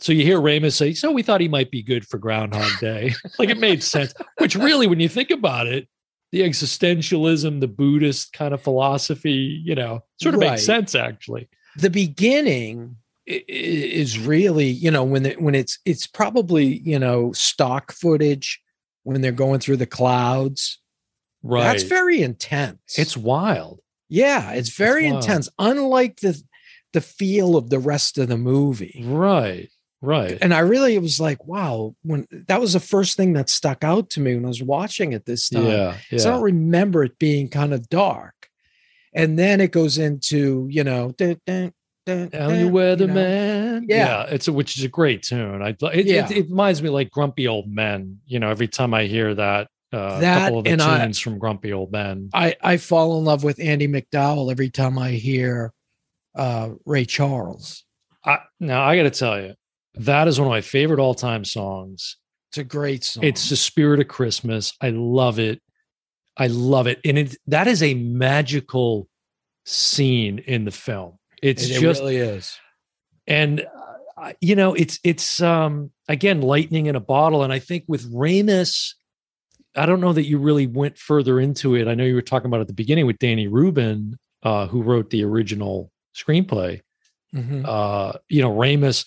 So 0.00 0.12
you 0.12 0.22
hear 0.24 0.40
Ramis 0.40 0.74
say, 0.74 0.92
"So 0.92 1.10
we 1.12 1.22
thought 1.22 1.40
he 1.40 1.48
might 1.48 1.70
be 1.70 1.82
good 1.82 2.06
for 2.06 2.18
Groundhog 2.18 2.70
Day." 2.80 3.14
like 3.38 3.48
it 3.48 3.58
made 3.58 3.82
sense. 3.82 4.12
Which 4.38 4.54
really, 4.56 4.86
when 4.88 5.00
you 5.00 5.08
think 5.08 5.30
about 5.30 5.66
it, 5.68 5.88
the 6.32 6.42
existentialism, 6.42 7.60
the 7.60 7.68
Buddhist 7.68 8.32
kind 8.32 8.52
of 8.54 8.60
philosophy, 8.62 9.62
you 9.64 9.74
know, 9.74 10.02
sort 10.22 10.34
of 10.34 10.40
Right. 10.40 10.50
makes 10.52 10.64
sense 10.64 10.94
actually. 10.94 11.48
the 11.76 11.90
beginning 11.90 12.96
is 13.26 14.18
really 14.18 14.66
you 14.66 14.90
know 14.90 15.04
when 15.04 15.26
it, 15.26 15.40
when 15.40 15.54
it's 15.54 15.78
it's 15.84 16.06
probably 16.06 16.78
you 16.78 16.98
know 16.98 17.30
stock 17.32 17.92
footage 17.92 18.58
when 19.02 19.20
they're 19.20 19.32
going 19.32 19.60
through 19.60 19.76
the 19.76 19.86
clouds. 19.86 20.78
Right. 21.42 21.62
That's 21.64 21.82
very 21.84 22.22
intense. 22.22 22.98
it's 22.98 23.16
wild. 23.16 23.80
yeah, 24.08 24.52
it's 24.52 24.70
very 24.70 25.10
wild. 25.10 25.22
intense. 25.24 25.48
Unlike 25.58 26.20
the 26.20 26.42
the 26.94 27.00
feel 27.02 27.56
of 27.56 27.68
the 27.70 27.78
rest 27.78 28.16
of 28.18 28.28
the 28.28 28.38
movie. 28.38 29.02
Right. 29.06 29.68
Right. 30.00 30.38
And 30.40 30.54
I 30.54 30.60
really 30.60 30.94
it 30.94 31.02
was 31.02 31.18
like, 31.20 31.44
wow, 31.46 31.94
when 32.02 32.26
that 32.46 32.60
was 32.60 32.72
the 32.74 32.80
first 32.80 33.16
thing 33.16 33.32
that 33.32 33.50
stuck 33.50 33.82
out 33.82 34.10
to 34.10 34.20
me 34.20 34.34
when 34.34 34.44
I 34.44 34.48
was 34.48 34.62
watching 34.62 35.12
it 35.12 35.24
this 35.26 35.48
time. 35.48 35.66
yeah. 35.66 35.96
Yeah. 36.10 36.18
So 36.18 36.28
I 36.30 36.32
don't 36.34 36.42
remember 36.42 37.02
it 37.04 37.18
being 37.18 37.48
kind 37.48 37.74
of 37.74 37.88
dark. 37.88 38.34
And 39.14 39.38
then 39.38 39.60
it 39.60 39.72
goes 39.72 39.98
into, 39.98 40.68
you 40.70 40.84
know, 40.84 41.10
dun, 41.18 41.40
dun, 41.46 41.72
dun, 42.06 42.28
Down 42.28 42.50
you 42.50 42.56
you 42.66 42.70
know. 42.70 42.76
weatherman. 42.76 43.86
Yeah. 43.88 44.22
It's 44.28 44.46
a, 44.48 44.52
which 44.52 44.78
is 44.78 44.84
a 44.84 44.88
great 44.88 45.22
tune. 45.22 45.62
I, 45.62 45.70
it, 45.92 46.06
Yeah. 46.06 46.26
it, 46.26 46.30
it 46.30 46.48
reminds 46.50 46.80
me 46.82 46.90
like 46.90 47.10
Grumpy 47.10 47.48
Old 47.48 47.68
Men. 47.68 48.20
You 48.26 48.38
know, 48.38 48.50
every 48.50 48.68
time 48.68 48.94
I 48.94 49.06
hear 49.06 49.34
that, 49.34 49.68
uh, 49.92 50.20
That 50.20 50.42
couple 50.44 50.58
of 50.58 50.64
the 50.66 50.70
and 50.70 50.82
I- 50.82 50.98
tunes 51.04 51.18
from 51.18 51.38
Grumpy 51.38 51.72
Old 51.72 51.90
Men. 51.90 52.28
I, 52.34 52.54
I 52.62 52.76
fall 52.76 53.18
in 53.18 53.24
love 53.24 53.42
with 53.42 53.58
Andie 53.58 53.88
MacDowell 53.88 54.50
every 54.52 54.70
time 54.70 54.98
I 54.98 55.10
hear 55.12 55.72
uh, 56.36 56.70
Ray 56.84 57.04
Charles. 57.06 57.84
I, 58.24 58.40
now 58.60 58.82
I 58.84 58.96
got 58.96 59.04
to 59.04 59.10
tell 59.10 59.40
you, 59.40 59.54
that 59.98 60.28
is 60.28 60.38
one 60.38 60.46
of 60.46 60.50
my 60.50 60.60
favorite 60.60 61.00
all 61.00 61.14
time 61.14 61.44
songs. 61.44 62.16
It's 62.50 62.58
a 62.58 62.64
great 62.64 63.04
song. 63.04 63.24
It's 63.24 63.50
the 63.50 63.56
spirit 63.56 64.00
of 64.00 64.08
Christmas. 64.08 64.72
I 64.80 64.90
love 64.90 65.38
it. 65.38 65.60
I 66.36 66.46
love 66.46 66.86
it. 66.86 67.00
And 67.04 67.18
it, 67.18 67.36
that 67.46 67.66
is 67.66 67.82
a 67.82 67.94
magical 67.94 69.08
scene 69.66 70.38
in 70.38 70.64
the 70.64 70.70
film. 70.70 71.18
It's 71.42 71.64
it, 71.64 71.76
it 71.76 71.80
just, 71.80 72.00
really 72.00 72.16
is. 72.16 72.58
and 73.26 73.66
uh, 74.16 74.32
you 74.40 74.56
know, 74.56 74.74
it's, 74.74 74.98
it's, 75.04 75.40
um, 75.42 75.90
again, 76.08 76.40
lightning 76.40 76.86
in 76.86 76.96
a 76.96 77.00
bottle. 77.00 77.44
And 77.44 77.52
I 77.52 77.58
think 77.58 77.84
with 77.86 78.12
Ramis, 78.12 78.94
I 79.76 79.86
don't 79.86 80.00
know 80.00 80.12
that 80.12 80.26
you 80.26 80.38
really 80.38 80.66
went 80.66 80.98
further 80.98 81.38
into 81.38 81.76
it. 81.76 81.86
I 81.86 81.94
know 81.94 82.04
you 82.04 82.14
were 82.14 82.22
talking 82.22 82.46
about 82.46 82.60
at 82.60 82.66
the 82.66 82.72
beginning 82.72 83.06
with 83.06 83.18
Danny 83.18 83.46
Rubin, 83.46 84.18
uh, 84.42 84.66
who 84.66 84.82
wrote 84.82 85.10
the 85.10 85.22
original 85.24 85.92
screenplay. 86.16 86.80
Mhm. 87.34 87.64
Uh, 87.64 88.18
you 88.28 88.40
know, 88.40 88.50
Ramis, 88.50 89.04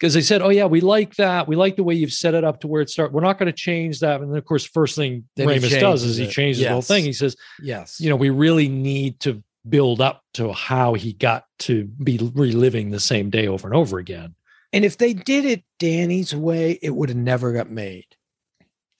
because 0.00 0.14
they 0.14 0.22
said, 0.22 0.40
"Oh 0.40 0.48
yeah, 0.48 0.64
we 0.64 0.80
like 0.80 1.14
that. 1.16 1.46
We 1.46 1.56
like 1.56 1.76
the 1.76 1.84
way 1.84 1.94
you've 1.94 2.12
set 2.12 2.32
it 2.34 2.42
up 2.42 2.60
to 2.60 2.66
where 2.66 2.80
it 2.80 2.88
starts. 2.88 3.12
We're 3.12 3.20
not 3.20 3.38
going 3.38 3.48
to 3.48 3.52
change 3.52 4.00
that." 4.00 4.20
And 4.20 4.30
then, 4.30 4.38
of 4.38 4.44
course, 4.46 4.64
first 4.64 4.96
thing 4.96 5.24
Then 5.36 5.48
Ramis 5.48 5.78
does 5.78 6.02
is 6.04 6.16
he 6.16 6.26
changes 6.26 6.62
the 6.62 6.70
whole 6.70 6.82
thing. 6.82 7.04
He 7.04 7.12
says, 7.12 7.36
Yes. 7.62 8.00
"You 8.00 8.08
know, 8.08 8.16
we 8.16 8.30
really 8.30 8.68
need 8.68 9.20
to 9.20 9.42
build 9.68 10.00
up 10.00 10.22
to 10.34 10.52
how 10.52 10.94
he 10.94 11.12
got 11.12 11.44
to 11.60 11.84
be 12.02 12.18
reliving 12.34 12.90
the 12.90 13.00
same 13.00 13.28
day 13.28 13.46
over 13.46 13.68
and 13.68 13.76
over 13.76 13.98
again." 13.98 14.34
And 14.72 14.84
if 14.84 14.96
they 14.98 15.12
did 15.12 15.44
it 15.44 15.64
Danny's 15.78 16.34
way, 16.34 16.78
it 16.80 16.90
would 16.90 17.08
have 17.08 17.18
never 17.18 17.52
got 17.52 17.70
made. 17.70 18.06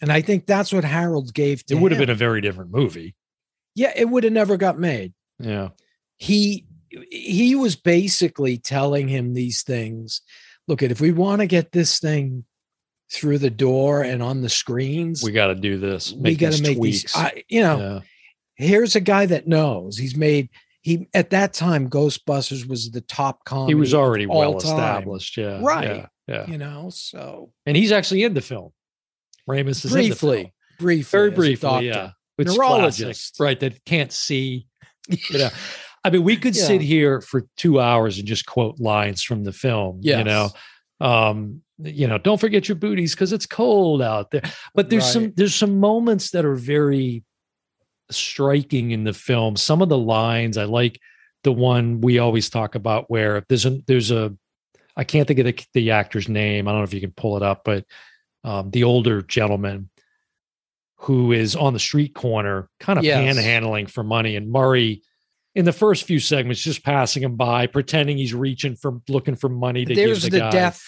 And 0.02 0.10
I 0.10 0.20
think 0.20 0.46
that's 0.46 0.72
what 0.72 0.84
Harold 0.84 1.32
gave 1.32 1.64
to 1.66 1.76
It 1.76 1.80
would 1.80 1.92
have 1.92 1.98
been 2.00 2.10
a 2.10 2.14
very 2.14 2.40
different 2.40 2.72
movie. 2.72 3.14
yeah, 3.74 3.92
it 3.94 4.08
would 4.08 4.24
have 4.24 4.32
never 4.32 4.56
got 4.56 4.78
made. 4.78 5.14
Yeah, 5.38 5.68
He 6.18 6.66
he 7.10 7.54
was 7.54 7.76
basically 7.76 8.58
telling 8.58 9.08
him 9.08 9.32
these 9.32 9.62
things. 9.62 10.22
Look 10.70 10.82
at 10.82 10.90
if 10.90 11.00
we 11.00 11.10
want 11.10 11.40
to 11.40 11.46
get 11.46 11.72
this 11.72 11.98
thing 11.98 12.44
through 13.12 13.38
the 13.38 13.50
door 13.50 14.02
and 14.02 14.22
on 14.22 14.40
the 14.40 14.48
screens, 14.48 15.22
we 15.22 15.32
got 15.32 15.48
to 15.48 15.56
do 15.56 15.78
this. 15.78 16.12
we 16.12 16.36
got 16.36 16.52
to 16.52 16.62
make 16.62 16.78
tweaks. 16.78 17.02
these. 17.02 17.16
I, 17.16 17.42
you 17.48 17.60
know, 17.60 17.78
yeah. 17.78 18.00
here's 18.54 18.96
a 18.96 19.00
guy 19.00 19.26
that 19.26 19.48
knows. 19.48 19.98
He's 19.98 20.16
made 20.16 20.48
he 20.82 21.08
at 21.12 21.30
that 21.30 21.52
time 21.52 21.90
Ghostbusters 21.90 22.68
was 22.68 22.90
the 22.90 23.00
top 23.02 23.44
comedy. 23.44 23.72
He 23.72 23.74
was 23.74 23.94
already 23.94 24.26
well 24.26 24.58
time, 24.58 24.70
established. 24.70 25.36
Yeah, 25.36 25.60
Right. 25.60 25.96
Yeah, 25.96 26.06
yeah. 26.26 26.46
You 26.46 26.58
know, 26.58 26.90
so 26.90 27.52
And 27.66 27.76
he's 27.76 27.92
actually 27.92 28.22
in 28.22 28.34
the 28.34 28.40
film. 28.40 28.70
Ramis 29.48 29.84
is 29.84 29.94
in 29.94 30.10
the 30.10 30.14
film. 30.14 30.30
briefly, 30.30 30.54
briefly, 30.78 31.18
very 31.18 31.30
briefly, 31.30 31.86
yeah. 31.86 32.12
Which 32.36 32.48
Neurologist. 32.48 33.36
classic, 33.36 33.40
right? 33.40 33.60
That 33.60 33.84
can't 33.84 34.12
see. 34.12 34.66
You 35.08 35.38
know, 35.38 35.50
I 36.04 36.10
mean, 36.10 36.22
we 36.24 36.36
could 36.36 36.54
sit 36.56 36.80
here 36.80 37.20
for 37.20 37.46
two 37.56 37.78
hours 37.80 38.18
and 38.18 38.26
just 38.26 38.46
quote 38.46 38.80
lines 38.80 39.22
from 39.22 39.44
the 39.44 39.52
film. 39.52 40.00
You 40.18 40.24
know, 40.24 40.50
um, 41.00 41.62
you 41.78 42.06
know, 42.06 42.18
don't 42.18 42.40
forget 42.40 42.68
your 42.68 42.76
booties 42.76 43.14
because 43.14 43.32
it's 43.32 43.46
cold 43.46 44.00
out 44.02 44.30
there. 44.30 44.42
But 44.74 44.90
there's 44.90 45.04
some 45.12 45.32
there's 45.36 45.54
some 45.54 45.78
moments 45.78 46.30
that 46.30 46.44
are 46.44 46.54
very 46.54 47.22
striking 48.10 48.90
in 48.92 49.04
the 49.04 49.12
film. 49.12 49.56
Some 49.56 49.82
of 49.82 49.88
the 49.88 49.98
lines 49.98 50.56
I 50.56 50.64
like. 50.64 51.00
The 51.42 51.52
one 51.52 52.02
we 52.02 52.18
always 52.18 52.50
talk 52.50 52.74
about 52.74 53.10
where 53.10 53.44
there's 53.48 53.64
a 53.64 53.80
there's 53.86 54.10
a 54.10 54.34
I 54.94 55.04
can't 55.04 55.26
think 55.26 55.38
of 55.38 55.46
the, 55.46 55.64
the 55.72 55.90
actor's 55.92 56.28
name. 56.28 56.68
I 56.68 56.72
don't 56.72 56.80
know 56.80 56.84
if 56.84 56.92
you 56.92 57.00
can 57.00 57.12
pull 57.12 57.36
it 57.38 57.42
up, 57.42 57.62
but 57.64 57.86
um, 58.44 58.70
the 58.70 58.84
older 58.84 59.22
gentleman 59.22 59.88
who 60.96 61.32
is 61.32 61.56
on 61.56 61.72
the 61.72 61.78
street 61.78 62.14
corner, 62.14 62.68
kind 62.78 62.98
of 62.98 63.04
Yes. 63.06 63.36
panhandling 63.38 63.88
for 63.90 64.02
money, 64.02 64.36
and 64.36 64.50
Murray. 64.50 65.02
In 65.54 65.64
the 65.64 65.72
first 65.72 66.04
few 66.04 66.20
segments, 66.20 66.60
just 66.62 66.84
passing 66.84 67.22
him 67.24 67.34
by, 67.36 67.66
pretending 67.66 68.18
he's 68.18 68.34
reaching 68.34 68.76
for 68.76 69.00
looking 69.08 69.34
for 69.34 69.48
money 69.48 69.84
to 69.84 69.94
There's 69.94 70.22
give 70.22 70.32
the, 70.32 70.38
the, 70.38 70.44
guy. 70.44 70.50
death. 70.50 70.82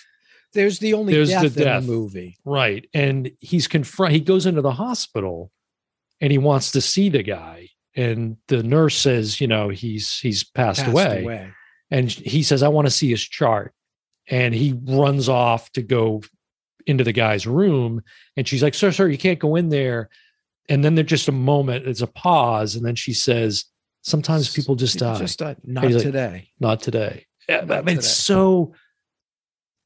There's 0.55 0.79
the 0.79 0.94
only 0.94 1.14
There's 1.14 1.31
the 1.31 1.51
death, 1.51 1.83
in 1.83 1.87
the 1.87 1.92
movie. 1.92 2.37
Right. 2.44 2.88
And 2.94 3.31
he's 3.40 3.66
confront 3.66 4.12
he 4.12 4.20
goes 4.20 4.46
into 4.46 4.61
the 4.61 4.70
hospital 4.72 5.51
and 6.20 6.31
he 6.31 6.38
wants 6.38 6.72
to 6.72 6.81
see 6.81 7.09
the 7.09 7.22
guy. 7.22 7.70
And 7.96 8.37
the 8.48 8.62
nurse 8.62 8.96
says, 8.96 9.40
you 9.40 9.48
know, 9.48 9.68
he's 9.68 10.18
he's 10.18 10.44
passed, 10.44 10.81
Passed 10.81 10.92
away. 10.92 11.22
away. 11.25 11.51
And 11.90 12.11
he 12.11 12.42
says, 12.42 12.62
I 12.62 12.68
want 12.68 12.87
to 12.87 12.90
see 12.90 13.11
his 13.11 13.22
chart. 13.22 13.75
And 14.29 14.55
he 14.55 14.79
runs 14.85 15.29
off 15.29 15.70
to 15.72 15.83
go 15.83 16.22
into 16.87 17.05
the 17.05 17.12
guy's 17.12 17.46
room. 17.46 18.03
And 18.37 18.46
she's 18.46 18.62
like, 18.62 18.75
Sir, 18.75 18.92
sir, 18.92 19.09
you 19.09 19.18
can't 19.18 19.38
go 19.38 19.57
in 19.57 19.68
there. 19.70 20.09
And 20.68 20.85
then 20.85 20.94
there's 20.94 21.09
just 21.09 21.29
a 21.29 21.33
moment, 21.33 21.87
it's 21.87 22.01
a 22.01 22.07
pause. 22.07 22.77
And 22.77 22.87
then 22.87 22.94
she 22.94 23.12
says, 23.12 23.64
Sometimes 24.03 24.53
people 24.53 24.75
just 24.75 24.99
die. 24.99 25.19
Just 25.19 25.38
died. 25.38 25.57
Not 25.65 25.85
He's 25.85 25.95
like, 25.97 26.05
today. 26.05 26.49
not 26.61 26.81
today. 26.83 27.27
Yeah, 27.49 27.61
I 27.62 27.65
Not 27.65 27.85
mean, 27.85 27.99
it's 27.99 28.09
so 28.11 28.75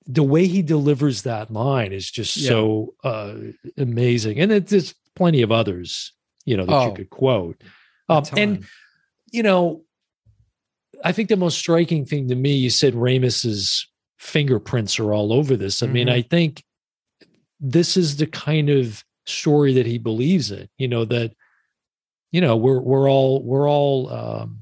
the 0.06 0.22
way 0.22 0.46
he 0.46 0.62
delivers 0.62 1.22
that 1.22 1.50
line 1.50 1.92
is 1.92 2.10
just 2.10 2.36
Yeah. 2.36 2.48
so 2.50 2.94
uh, 3.04 3.34
amazing, 3.76 4.40
and 4.40 4.52
it, 4.52 4.66
there's 4.68 4.94
plenty 5.14 5.42
of 5.42 5.50
others, 5.52 6.12
you 6.44 6.56
know, 6.56 6.64
that 6.66 6.72
you 6.84 6.90
Oh. 6.90 6.92
could 6.92 7.10
quote. 7.10 7.60
Um, 8.08 8.24
and 8.36 8.64
you 9.32 9.42
know, 9.42 9.82
I 11.04 11.12
think 11.12 11.28
the 11.28 11.36
most 11.36 11.58
striking 11.58 12.04
thing 12.06 12.28
to 12.28 12.34
me, 12.34 12.54
you 12.54 12.70
said 12.70 12.94
Ramis's 12.94 13.86
fingerprints 14.18 14.98
are 14.98 15.12
all 15.12 15.32
over 15.32 15.56
this. 15.56 15.82
I 15.82 15.88
mean, 15.88 16.06
Mhm. 16.06 16.12
I 16.12 16.22
think 16.22 16.62
this 17.60 17.96
is 17.96 18.16
the 18.16 18.26
kind 18.26 18.70
of 18.70 19.04
story 19.26 19.72
that 19.74 19.86
he 19.86 19.98
believes 19.98 20.50
in. 20.50 20.68
You 20.78 20.88
know 20.88 21.04
that, 21.06 21.32
you 22.36 22.42
know, 22.42 22.54
we're 22.54 22.80
we're 22.80 23.08
all 23.08 23.42
we're 23.42 23.66
all 23.66 24.12
um, 24.12 24.58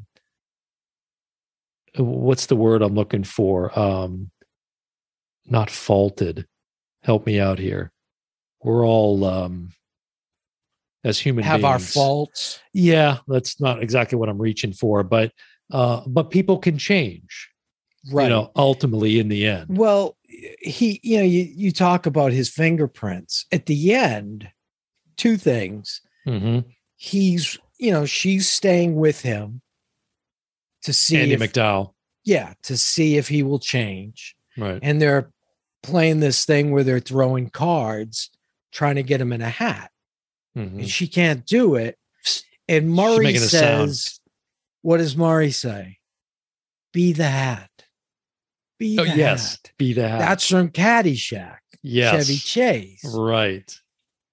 what's 1.96 2.46
the 2.46 2.54
word 2.54 2.82
I'm 2.82 2.94
looking 2.94 3.24
for? 3.24 3.76
Um, 3.76 4.30
not 5.46 5.70
faulted. 5.70 6.46
Help 7.02 7.26
me 7.26 7.40
out 7.40 7.58
here. 7.58 7.90
We're 8.62 8.86
all 8.86 9.24
um, 9.24 9.72
as 11.02 11.18
human 11.18 11.42
have 11.42 11.64
our 11.64 11.80
faults. 11.80 12.60
Yeah, 12.72 13.18
that's 13.26 13.60
not 13.60 13.82
exactly 13.82 14.18
what 14.18 14.28
I'm 14.28 14.40
reaching 14.40 14.72
for, 14.72 15.02
but 15.02 15.32
uh, 15.72 16.02
but 16.06 16.30
people 16.30 16.58
can 16.58 16.78
change. 16.78 17.50
Right. 18.08 18.24
You 18.24 18.30
know, 18.30 18.52
ultimately 18.54 19.18
in 19.18 19.28
the 19.28 19.46
end. 19.46 19.76
Well, 19.76 20.16
he, 20.28 21.00
you 21.02 21.18
know, 21.18 21.24
you, 21.24 21.42
you 21.42 21.72
talk 21.72 22.06
about 22.06 22.30
his 22.30 22.48
fingerprints 22.50 23.46
at 23.50 23.66
the 23.66 23.94
end, 23.94 24.48
two 25.16 25.36
things. 25.36 26.02
hmm 26.24 26.60
He's, 26.96 27.58
you 27.78 27.90
know, 27.90 28.06
she's 28.06 28.48
staying 28.48 28.94
with 28.96 29.20
him 29.22 29.60
to 30.82 30.92
see, 30.92 31.18
Andy 31.18 31.34
if, 31.34 31.40
McDowell. 31.40 31.92
yeah, 32.24 32.54
to 32.64 32.76
see 32.76 33.16
if 33.16 33.28
he 33.28 33.42
will 33.42 33.58
change. 33.58 34.34
Right. 34.56 34.78
And 34.82 35.00
they're 35.00 35.30
playing 35.82 36.20
this 36.20 36.44
thing 36.44 36.70
where 36.70 36.84
they're 36.84 37.00
throwing 37.00 37.50
cards, 37.50 38.30
trying 38.72 38.94
to 38.96 39.02
get 39.02 39.20
him 39.20 39.32
in 39.32 39.42
a 39.42 39.48
hat. 39.48 39.90
Mhm. 40.56 40.78
And 40.80 40.88
she 40.88 41.06
can't 41.08 41.44
do 41.46 41.74
it. 41.74 41.98
And 42.68 42.90
Murray 42.90 43.24
making 43.24 43.42
a 43.42 43.44
sound. 43.46 43.90
says, 43.94 44.20
what 44.82 44.98
does 44.98 45.16
Murray 45.16 45.50
say? 45.50 45.98
Be 46.92 47.12
the 47.12 47.28
hat. 47.28 47.70
Be 48.78 48.98
Oh, 48.98 49.04
the 49.04 49.16
yes. 49.16 49.52
hat. 49.62 49.72
Be 49.78 49.92
the 49.92 50.08
hat. 50.08 50.18
That's 50.20 50.48
from 50.48 50.70
Caddyshack. 50.70 51.58
yes. 51.82 52.26
Chevy 52.26 52.38
Chase. 52.38 53.04
Right. 53.04 53.78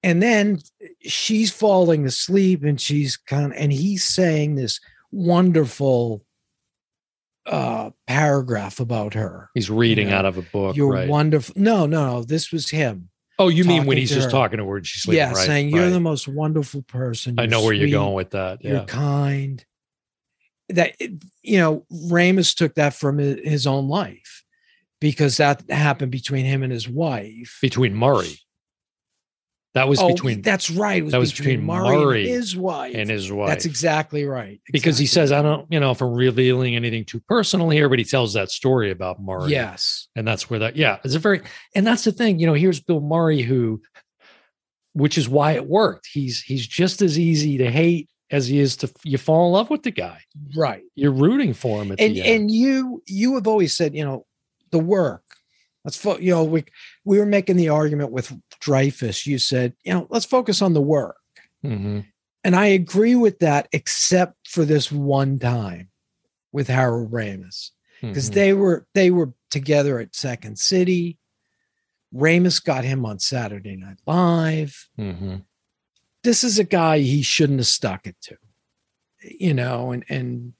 And 0.04 0.22
then 0.22 0.60
she's 1.02 1.52
falling 1.52 2.06
asleep 2.06 2.64
and 2.64 2.82
she's 2.82 3.18
kind 3.18 3.46
of, 3.46 3.52
and 3.56 3.72
he's 3.72 4.04
saying 4.04 4.56
this 4.56 4.80
wonderful 5.12 6.24
uh 7.46 7.90
paragraph 8.08 8.80
about 8.80 9.14
her. 9.16 9.50
He's 9.54 9.70
reading 9.70 10.10
know, 10.10 10.18
out 10.18 10.26
of 10.26 10.38
a 10.38 10.44
book. 10.44 10.76
You're 10.76 10.94
right. 10.94 11.10
wonderful. 11.10 11.54
No, 11.58 11.86
no, 11.86 12.18
no. 12.18 12.24
This 12.24 12.52
was 12.52 12.70
him. 12.70 13.10
oh, 13.40 13.48
you 13.48 13.64
mean 13.64 13.86
when 13.86 13.98
he's 13.98 14.12
just 14.12 14.26
her. 14.26 14.32
talking 14.32 14.60
to 14.60 14.66
her 14.66 14.78
and 14.78 14.86
she's 14.86 15.04
sleeping? 15.04 15.18
yeah, 15.18 15.30
right, 15.30 15.38
saying 15.38 15.70
you're 15.70 15.84
right. 15.84 15.90
the 15.90 16.00
most 16.00 16.28
wonderful 16.28 16.84
person. 16.84 17.40
I 17.40 17.48
know 17.48 17.64
where 17.64 17.74
you're 17.74 17.90
going 17.90 18.14
with 18.14 18.32
that. 18.32 18.64
You're 18.64 18.86
kind. 18.86 19.64
That 20.70 20.96
you 21.42 21.58
know, 21.58 21.86
Ramis 21.92 22.56
took 22.56 22.76
that 22.76 22.94
from 22.94 23.18
his 23.18 23.68
own 23.68 23.90
life. 23.90 24.44
because 25.02 25.38
that 25.38 25.64
happened 25.70 26.12
between 26.12 26.46
him 26.46 26.64
and 26.64 26.72
his 26.72 26.88
wife. 26.88 27.58
between 27.62 27.94
Murray. 27.96 28.40
That 29.74 29.88
was 29.88 30.02
oh, 30.02 30.10
between 30.10 30.42
that's 30.42 30.70
right. 30.70 31.02
Was 31.02 31.14
that 31.14 31.20
was 31.20 31.32
between, 31.32 31.62
between 31.62 31.66
Murray, 31.66 31.98
Murray 31.98 32.22
and 32.24 32.30
his 32.30 32.58
wife. 32.58 32.94
and 32.94 33.10
his 33.10 33.32
wife. 33.32 33.48
That's 33.48 33.66
exactly 33.66 34.26
right. 34.26 34.60
because 34.72 34.98
he 34.98 35.06
says, 35.06 35.32
I 35.32 35.42
don't, 35.42 35.66
you 35.72 35.80
know, 35.80 35.92
if 35.92 36.02
I'm 36.02 36.14
revealing 36.14 36.76
anything 36.76 37.06
too 37.06 37.22
personal 37.22 37.70
here, 37.70 37.88
but 37.88 37.98
he 37.98 38.04
tells 38.04 38.34
that 38.34 38.52
story 38.52 38.92
about 38.92 39.22
Murray. 39.22 39.52
Yes. 39.52 40.10
And 40.16 40.28
that's 40.28 40.50
where 40.50 40.60
that, 40.60 40.76
yeah, 40.76 40.98
it's 41.06 41.16
a 41.16 41.20
very, 41.20 41.42
and 41.74 41.88
that's 41.88 42.04
the 42.04 42.12
thing, 42.12 42.38
you 42.38 42.48
know, 42.48 42.54
here's 42.54 42.82
Bill 42.82 43.00
Murray 43.00 43.42
who, 43.42 43.82
which 44.94 45.18
is 45.18 45.30
why 45.30 45.54
it 45.54 45.66
worked. 45.68 46.10
He's, 46.12 46.42
he's 46.42 46.68
just 46.68 47.02
as 47.02 47.18
easy 47.18 47.58
to 47.60 47.72
hate 47.72 48.10
as 48.30 48.48
he 48.48 48.60
is 48.60 48.76
to, 48.78 48.92
you 49.04 49.18
fall 49.18 49.48
in 49.48 49.54
love 49.54 49.70
with 49.70 49.84
the 49.84 49.92
guy. 49.92 50.20
Right. 50.56 50.84
You're 50.96 51.12
rooting 51.12 51.54
for 51.54 51.82
him 51.82 51.92
at 51.92 52.00
and 52.02 52.16
the 52.16 52.22
end. 52.22 52.42
and 52.42 52.52
you 52.52 53.04
you 53.06 53.36
have 53.36 53.48
always 53.48 53.76
said 53.76 53.94
you 53.94 54.06
know 54.06 54.26
the 54.72 54.80
work 54.80 55.24
let's 55.86 55.98
fo- 55.98 56.18
you 56.20 56.32
know 56.32 56.44
we 56.44 56.64
we 57.06 57.20
were 57.20 57.26
making 57.26 57.56
the 57.58 57.70
argument 57.70 58.12
with 58.12 58.32
dreyfuss 58.62 59.26
you 59.26 59.38
said 59.38 59.74
you 59.84 59.94
know 59.94 60.08
let's 60.10 60.26
focus 60.26 60.62
on 60.62 60.74
the 60.74 60.82
work 60.82 61.18
Mhm. 61.64 62.06
and 62.44 62.56
i 62.56 62.66
agree 62.68 63.16
with 63.16 63.40
that 63.40 63.68
except 63.72 64.48
for 64.48 64.66
this 64.66 64.92
one 64.92 65.40
time 65.40 65.90
with 66.52 66.68
harold 66.68 67.12
ramis 67.12 67.72
because 68.02 68.30
Mhm. 68.30 68.34
they 68.34 68.54
were 68.54 68.88
they 68.94 69.12
were 69.12 69.34
together 69.50 70.00
at 70.00 70.16
second 70.16 70.58
city 70.60 71.18
ramis 72.14 72.64
got 72.64 72.84
him 72.84 73.06
on 73.06 73.20
saturday 73.20 73.76
night 73.76 73.98
live 74.06 74.88
Mhm. 75.00 75.46
this 76.24 76.44
is 76.44 76.60
a 76.60 76.64
guy 76.64 77.00
he 77.00 77.22
shouldn't 77.22 77.60
have 77.60 77.68
stuck 77.68 78.06
it 78.08 78.16
to 78.22 78.38
you 79.24 79.54
know 79.54 79.92
and 79.92 80.04
and 80.10 80.54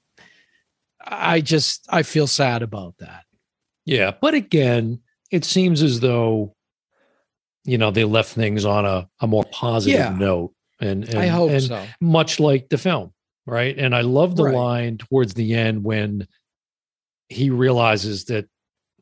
i 1.04 1.40
just 1.40 1.84
i 1.88 2.02
feel 2.02 2.26
sad 2.26 2.62
about 2.62 2.96
that 2.98 3.24
Yeah, 3.84 4.12
but 4.20 4.34
again, 4.34 5.00
it 5.32 5.44
seems 5.44 5.82
as 5.82 5.98
though 5.98 6.54
you 7.64 7.78
know 7.78 7.90
they 7.90 8.04
left 8.04 8.34
things 8.34 8.64
on 8.64 8.84
a, 8.84 9.08
a 9.20 9.26
more 9.26 9.44
positive 9.50 9.94
Yeah. 9.94 10.16
note, 10.18 10.52
and, 10.80 11.08
and 11.08 11.18
i 11.18 11.26
hope 11.26 11.50
and 11.50 11.62
so 11.62 11.88
much 12.00 12.38
like 12.38 12.68
the 12.68 12.78
film, 12.78 13.12
right? 13.46 13.76
And 13.76 13.94
I 13.96 14.02
love 14.02 14.36
the 14.36 14.44
Right. 14.44 14.54
line 14.54 14.98
towards 14.98 15.34
the 15.34 15.54
end 15.54 15.82
when 15.82 16.28
he 17.28 17.50
realizes 17.50 18.26
that 18.26 18.46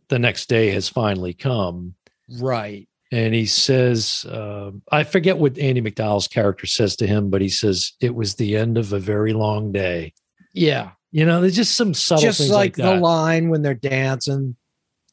the 0.09 0.19
next 0.19 0.49
day 0.49 0.71
has 0.71 0.89
finally 0.89 1.35
come, 1.35 1.95
right 2.41 2.87
and 3.13 3.35
he 3.35 3.45
says, 3.47 4.25
uh, 4.27 4.71
"I 4.93 5.03
forget 5.03 5.37
what 5.37 5.59
Andie 5.59 5.81
MacDowell's 5.81 6.29
character 6.29 6.67
says 6.67 6.95
to 6.97 7.07
him, 7.09 7.29
but 7.29 7.41
he 7.41 7.49
says 7.49 7.93
it 8.01 8.15
was 8.15 8.37
the 8.37 8.57
end 8.57 8.79
of 8.79 8.93
a 8.93 9.01
very 9.01 9.33
long 9.33 9.73
day." 9.73 10.13
yeah 10.55 10.91
You 11.13 11.25
know, 11.27 11.41
there's 11.41 11.57
just 11.57 11.77
some 11.77 11.93
subtle 11.95 12.23
just 12.23 12.39
things 12.39 12.51
like, 12.51 12.79
like, 12.79 12.85
the 12.87 13.01
line 13.01 13.49
when 13.49 13.63
they're 13.63 13.75
dancing 13.75 14.55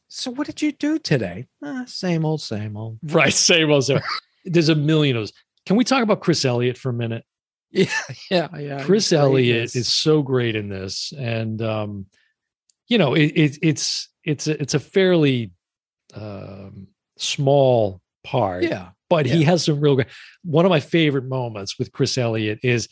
so 0.08 0.30
what 0.30 0.46
did 0.46 0.60
you 0.62 0.72
do 0.72 0.98
today 0.98 1.46
"Ah, 1.62 1.84
same 1.86 2.24
old 2.24 2.40
same 2.40 2.76
old 2.76 2.98
Right, 3.02 3.32
same 3.32 3.70
old. 3.70 3.84
same. 3.84 4.00
There's 4.44 4.68
a 4.70 4.74
million 4.74 5.16
of 5.16 5.22
those. 5.22 5.32
Can 5.66 5.76
we 5.76 5.84
talk 5.84 6.02
about 6.02 6.20
Chris 6.20 6.44
Elliott 6.44 6.78
for 6.78 6.88
a 6.90 6.94
minute? 6.94 7.24
yeah 7.70 7.84
yeah 8.30 8.48
yeah 8.58 8.82
Chris 8.84 9.12
Elliott 9.12 9.76
is 9.76 9.88
so 9.92 10.22
great 10.22 10.56
in 10.56 10.68
this, 10.68 11.12
and 11.18 11.60
um, 11.62 12.06
you 12.88 12.96
know, 12.98 13.14
it, 13.14 13.26
it, 13.36 13.58
it's 13.62 14.08
it's 14.24 14.46
a, 14.46 14.60
it's 14.60 14.74
a 14.74 14.80
fairly 14.80 15.52
um, 16.14 16.86
small 17.18 18.00
part, 18.24 18.62
yeah 18.64 18.88
but 19.10 19.26
he 19.26 19.42
has 19.42 19.64
some 19.64 19.80
real. 19.80 19.94
great- 19.96 20.08
One 20.44 20.64
of 20.66 20.70
my 20.70 20.80
favorite 20.80 21.24
moments 21.24 21.78
with 21.78 21.92
Chris 21.92 22.16
Elliott 22.18 22.58
is 22.62 22.88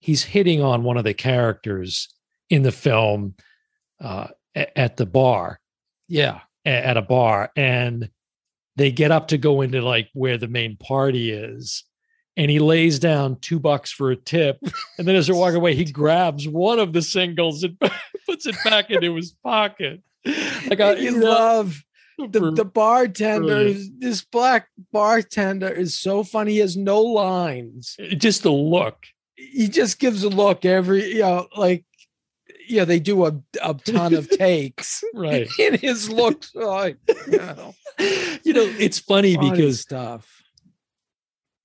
he's 0.00 0.22
hitting 0.22 0.62
on 0.62 0.82
one 0.84 0.96
of 0.96 1.04
the 1.04 1.14
characters 1.14 2.08
in 2.48 2.62
the 2.62 2.72
film 2.72 3.34
uh, 4.00 4.28
at 4.54 4.96
the 4.96 5.06
bar, 5.06 5.58
yeah 6.08 6.40
at 6.64 6.96
a 6.96 7.02
bar, 7.02 7.50
and 7.56 8.10
they 8.76 8.90
get 8.90 9.10
up 9.10 9.28
to 9.28 9.38
go 9.38 9.60
into 9.60 9.82
like 9.82 10.08
where 10.14 10.38
the 10.38 10.48
main 10.48 10.76
party 10.76 11.30
is. 11.30 11.84
And 12.36 12.50
he 12.50 12.58
lays 12.58 12.98
down 12.98 13.36
two 13.40 13.58
bucks 13.58 13.90
for 13.92 14.10
a 14.12 14.16
tip. 14.16 14.58
And 14.96 15.06
then 15.06 15.14
as 15.16 15.26
they're 15.26 15.36
walking 15.36 15.56
away, 15.56 15.74
he 15.74 15.84
grabs 15.92 16.48
one 16.48 16.78
of 16.78 16.92
the 16.92 17.02
singles 17.02 17.62
and 17.64 17.78
puts 18.26 18.46
it 18.46 18.56
back 18.64 18.90
into 18.90 19.14
his 19.16 19.32
pocket. 19.44 20.00
Like 20.24 20.80
I 20.80 20.94
you 20.94 21.12
you 21.16 21.20
love 21.20 21.82
the, 22.18 22.52
the 22.52 22.64
bartender 22.64 23.58
is- 23.58 23.90
this 23.98 24.22
black 24.22 24.68
bartender 24.92 25.68
is 25.68 25.98
so 25.98 26.22
funny 26.22 26.52
he 26.52 26.58
has 26.58 26.76
no 26.76 27.00
lines 27.00 27.96
just 28.18 28.42
the 28.42 28.52
look. 28.52 28.98
he 29.36 29.68
just 29.68 29.98
gives 29.98 30.22
a 30.22 30.28
look 30.28 30.66
every 30.66 31.14
you 31.14 31.20
know 31.20 31.48
like 31.56 31.84
yeah 32.70 32.84
they 32.84 33.00
do 33.00 33.26
a, 33.26 33.32
a 33.62 33.74
ton 33.74 34.14
of 34.14 34.28
takes 34.30 35.02
Right. 35.14 35.48
in 35.58 35.74
his 35.74 36.08
looks 36.08 36.52
oh, 36.56 36.66
like 36.66 36.96
you 37.26 37.38
know, 37.38 37.74
You 38.44 38.52
know, 38.54 38.64
it's 38.78 38.98
funny 38.98 39.34
funny 39.34 39.50
because 39.50 39.80
stuff 39.80 40.40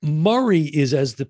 Murray 0.06 0.64
is 0.64 0.94
as 0.94 1.16
the 1.16 1.28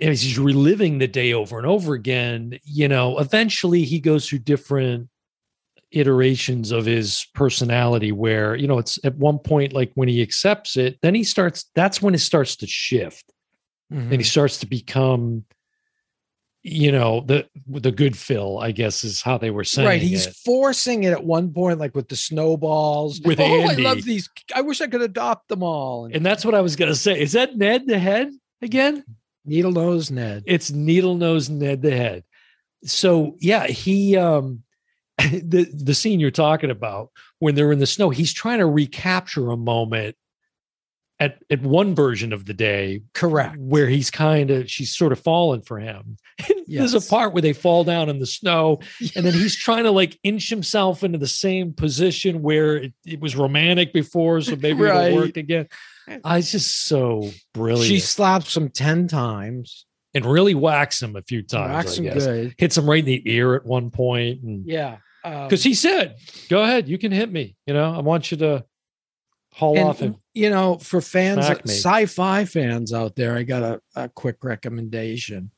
as 0.00 0.20
he's 0.20 0.38
reliving 0.38 0.98
the 0.98 1.06
day 1.06 1.32
over 1.32 1.56
and 1.58 1.66
over 1.66 1.94
again, 1.94 2.58
you 2.64 2.88
know, 2.88 3.18
eventually 3.18 3.84
he 3.84 4.00
goes 4.00 4.28
through 4.28 4.40
different 4.40 5.08
iterations 5.92 6.72
of 6.72 6.84
his 6.84 7.26
personality 7.34 8.10
where, 8.10 8.56
you 8.56 8.66
know, 8.66 8.78
it's 8.78 8.98
at 9.04 9.14
one 9.16 9.38
point 9.38 9.72
like 9.72 9.92
when 9.94 10.08
he 10.08 10.20
accepts 10.20 10.76
it, 10.76 10.98
then 11.02 11.14
he 11.14 11.22
starts 11.22 11.70
that's 11.74 12.02
when 12.02 12.14
it 12.14 12.18
starts 12.18 12.56
to 12.56 12.66
shift. 12.66 13.32
and 13.90 14.10
he 14.10 14.18
mm-hmm. 14.18 14.22
starts 14.22 14.58
to 14.58 14.66
become 14.66 15.44
you 16.68 16.90
know 16.90 17.20
the 17.20 17.46
the 17.68 17.92
good 17.92 18.16
fill 18.18 18.58
I 18.58 18.72
guess 18.72 19.04
is 19.04 19.22
how 19.22 19.38
they 19.38 19.50
were 19.52 19.62
saying 19.62 19.86
right 19.86 20.02
he's 20.02 20.26
it. 20.26 20.34
forcing 20.44 21.04
it 21.04 21.12
at 21.12 21.22
one 21.22 21.52
point 21.52 21.78
like 21.78 21.94
with 21.94 22.08
the 22.08 22.16
snowballs 22.16 23.20
With 23.20 23.38
oh 23.38 23.44
Andy. 23.44 23.86
i 23.86 23.88
love 23.88 24.02
these 24.02 24.28
i 24.52 24.62
wish 24.62 24.80
i 24.80 24.88
could 24.88 25.00
adopt 25.02 25.48
them 25.48 25.62
all 25.62 26.06
and 26.06 26.16
and 26.16 26.26
that's 26.26 26.44
what 26.44 26.54
I 26.56 26.60
was 26.62 26.74
gonna 26.74 26.96
say. 26.96 27.20
Is 27.20 27.32
that 27.32 27.56
Ned 27.56 27.86
the 27.86 27.98
head 27.98 28.32
again? 28.62 29.04
needle 29.44 29.70
nose 29.70 30.10
ned 30.10 30.42
It's 30.46 30.72
needle 30.72 31.14
nose 31.14 31.48
Ned 31.48 31.80
the 31.82 31.96
head. 31.96 32.24
So 32.84 33.36
yeah, 33.38 33.66
he 33.68 34.16
um 34.16 34.64
the 35.18 35.70
the 35.72 35.94
scene 35.94 36.18
you're 36.18 36.30
talking 36.32 36.70
about 36.70 37.10
when 37.38 37.54
they're 37.54 37.70
in 37.70 37.78
the 37.78 37.86
snow, 37.86 38.10
he's 38.10 38.32
trying 38.32 38.58
to 38.58 38.66
recapture 38.66 39.50
a 39.50 39.56
moment 39.56 40.16
at 41.18 41.38
at 41.50 41.62
one 41.62 41.94
version 41.94 42.32
of 42.32 42.44
the 42.44 42.52
day 42.54 43.00
correct 43.14 43.56
where 43.58 43.88
he's 43.88 44.10
kind 44.10 44.50
of 44.50 44.70
she's 44.70 44.94
sort 44.94 45.12
of 45.12 45.18
fallen 45.20 45.62
for 45.62 45.78
him. 45.78 46.18
There's 46.66 46.94
a 46.94 47.00
part 47.00 47.32
where 47.32 47.42
they 47.42 47.52
fall 47.52 47.84
down 47.84 48.08
in 48.08 48.18
the 48.18 48.26
snow, 48.26 48.80
and 49.14 49.24
then 49.24 49.32
he's 49.32 49.56
trying 49.66 49.84
to 49.84 49.90
like 49.90 50.18
inch 50.24 50.50
himself 50.50 51.04
into 51.04 51.18
the 51.18 51.26
same 51.26 51.72
position 51.72 52.42
where 52.42 52.76
it, 52.76 52.92
it 53.06 53.20
was 53.20 53.36
romantic 53.36 53.92
before, 53.92 54.40
so 54.40 54.56
maybe 54.56 54.82
Right. 54.82 55.06
it'll 55.12 55.16
work 55.18 55.36
again. 55.36 55.68
I 56.24 56.40
just 56.40 56.86
so 56.86 57.30
brilliant. 57.54 57.88
she 57.88 57.98
slaps 57.98 58.56
him 58.56 58.68
10 58.70 59.08
times 59.08 59.86
and 60.14 60.24
really 60.24 60.54
whacks 60.54 61.02
him 61.02 61.16
a 61.16 61.22
few 61.22 61.42
times. 61.42 61.72
Whacks 61.86 61.98
I 61.98 62.02
him 62.02 62.12
good 62.18 62.54
Hits 62.58 62.76
him 62.76 62.88
right 62.88 63.00
in 63.00 63.04
the 63.06 63.22
ear 63.24 63.54
at 63.54 63.64
one 63.64 63.90
point, 63.90 64.42
and 64.42 64.66
yeah 64.66 64.98
um, 65.24 65.48
because 65.48 65.62
he 65.64 65.74
said, 65.74 66.16
"Go 66.48 66.62
ahead, 66.62 66.88
you 66.88 66.98
can 66.98 67.12
hit 67.12 67.30
me." 67.30 67.56
You 67.66 67.74
know, 67.74 67.92
I 67.92 68.00
want 68.00 68.30
you 68.30 68.36
to 68.38 68.64
haul 69.56 69.76
and, 69.78 69.88
off 69.88 70.02
and 70.02 70.16
you 70.34 70.50
know 70.50 70.76
for 70.78 71.00
fans 71.00 71.46
sci-fi 71.66 72.44
fans 72.44 72.92
out 72.92 73.16
there 73.16 73.34
i 73.36 73.42
got 73.42 73.62
a, 73.62 73.80
a 73.94 74.08
quick 74.10 74.36
recommendation 74.44 75.50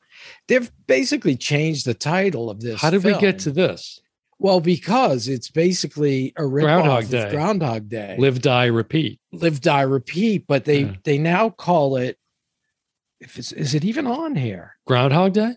they've 0.47 0.71
basically 0.87 1.35
changed 1.35 1.85
the 1.85 1.93
title 1.93 2.49
of 2.49 2.61
this 2.61 2.79
How 2.81 2.89
did 2.89 3.03
we 3.03 3.17
get 3.17 3.39
to 3.39 3.51
this? 3.51 3.99
well 4.39 4.61
because 4.61 5.27
it's 5.27 5.49
basically 5.51 6.31
a 6.37 6.45
rip 6.47 6.63
Groundhog 6.63 7.09
Day. 7.09 7.29
groundhog 7.29 7.89
day 7.89 8.15
Live, 8.17 8.41
die, 8.41 8.65
repeat. 8.67 9.19
live 9.33 9.59
die 9.59 9.81
repeat 9.81 10.45
but 10.47 10.63
they 10.63 10.81
Yeah. 10.83 10.93
they 11.03 11.17
now 11.17 11.49
call 11.49 11.97
it 11.97 12.17
if 13.19 13.37
it's 13.37 13.51
is 13.51 13.75
it 13.75 13.83
even 13.83 14.07
on 14.07 14.35
here 14.35 14.77
Groundhog 14.87 15.33
Day. 15.33 15.53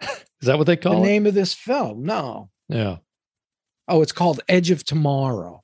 Is 0.42 0.48
that 0.48 0.58
what 0.58 0.66
they 0.66 0.74
the 0.76 0.82
call 0.82 1.02
it? 1.02 1.06
name 1.06 1.26
of 1.26 1.34
this 1.34 1.54
film 1.54 2.02
no 2.02 2.50
Yeah. 2.68 2.96
oh 3.86 4.02
it's 4.02 4.12
called 4.12 4.40
edge 4.48 4.70
of 4.72 4.84
tomorrow 4.84 5.62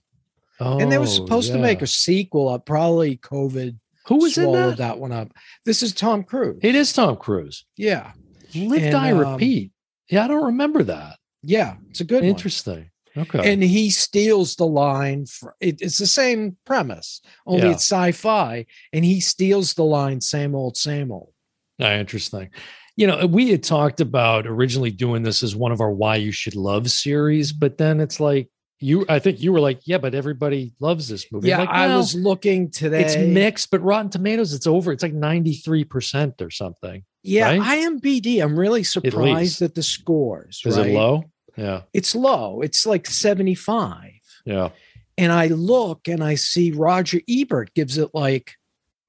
and 0.62 0.90
they 0.90 0.98
were 0.98 1.04
Oh, 1.04 1.06
supposed 1.06 1.52
to 1.52 1.58
make 1.58 1.82
a 1.82 1.86
sequel 1.86 2.48
uh, 2.48 2.58
probably 2.58 3.16
covid 3.18 3.76
Who 4.06 4.16
was 4.16 4.36
in 4.38 4.52
that? 4.52 4.76
that 4.78 4.98
one 4.98 5.12
up 5.12 5.32
this 5.64 5.82
is 5.82 5.92
tom 5.92 6.24
cruise 6.24 6.58
It 6.62 6.74
is 6.74 6.92
Tom 6.92 7.16
Cruise. 7.16 7.64
yeah 7.76 8.12
Live, 8.54 8.82
And, 8.82 8.92
die, 8.92 9.12
um, 9.12 9.18
repeat. 9.18 9.72
Yeah, 10.10 10.24
I 10.24 10.28
don't 10.28 10.44
remember 10.44 10.82
that. 10.84 11.16
yeah 11.42 11.76
it's 11.90 12.00
a 12.00 12.04
good 12.04 12.22
one 12.22 12.30
Interesting. 12.30 12.90
Okay. 13.16 13.52
and 13.52 13.62
he 13.62 13.90
steals 13.90 14.56
the 14.56 14.66
line 14.66 15.26
for 15.26 15.54
it, 15.60 15.82
it's 15.82 15.98
the 15.98 16.06
same 16.06 16.56
premise 16.64 17.20
only 17.46 17.64
Yeah. 17.66 17.72
it's 17.72 17.84
sci-fi 17.84 18.64
and 18.92 19.04
he 19.04 19.20
steals 19.20 19.74
the 19.74 19.84
line 19.84 20.20
same 20.20 20.54
old 20.54 20.76
same 20.76 21.10
old 21.12 21.32
Ah, 21.80 21.94
interesting. 21.94 22.50
You 22.96 23.06
know, 23.08 23.26
we 23.26 23.50
had 23.50 23.62
talked 23.62 24.00
about 24.00 24.46
originally 24.46 24.90
doing 24.90 25.22
this 25.22 25.42
as 25.42 25.56
one 25.56 25.72
of 25.72 25.80
our 25.80 25.90
Why 25.90 26.16
You 26.16 26.30
Should 26.30 26.54
Love 26.54 26.90
series, 26.90 27.50
but 27.52 27.78
then 27.78 27.98
it's 27.98 28.20
like 28.20 28.48
you, 28.82 29.04
I 29.08 29.18
think 29.18 29.40
you 29.40 29.52
were 29.52 29.60
like, 29.60 29.80
yeah, 29.86 29.98
but 29.98 30.14
everybody 30.14 30.72
loves 30.80 31.08
this 31.08 31.30
movie. 31.32 31.48
yeah 31.48 31.60
I'm 31.60 31.68
i 31.92 31.96
was 31.96 32.14
looking 32.14 32.70
today 32.70 33.02
it's 33.04 33.16
mixed, 33.16 33.70
but 33.70 33.80
Rotten 33.82 34.10
Tomatoes, 34.10 34.52
it's 34.52 34.66
over. 34.66 34.92
It's 34.92 35.02
like 35.02 35.14
93% 35.14 36.40
or 36.42 36.50
something. 36.50 37.04
yeah 37.22 37.56
right? 37.56 37.60
imbd 37.60 38.42
i'm 38.42 38.58
really 38.58 38.82
surprised 38.82 39.62
at 39.62 39.74
the 39.74 39.82
scores 39.82 40.60
Is 40.64 40.76
right? 40.76 40.88
it 40.88 40.94
low? 40.94 41.24
Yeah. 41.56 41.82
it's 41.92 42.14
low 42.14 42.60
it's 42.62 42.84
like 42.86 43.06
75 43.06 44.10
Yeah. 44.44 44.70
And 45.18 45.30
I 45.30 45.48
look 45.48 46.08
and 46.08 46.24
I 46.24 46.36
see 46.36 46.72
Roger 46.72 47.20
Ebert 47.28 47.74
gives 47.74 47.98
it 47.98 48.10
like 48.14 48.54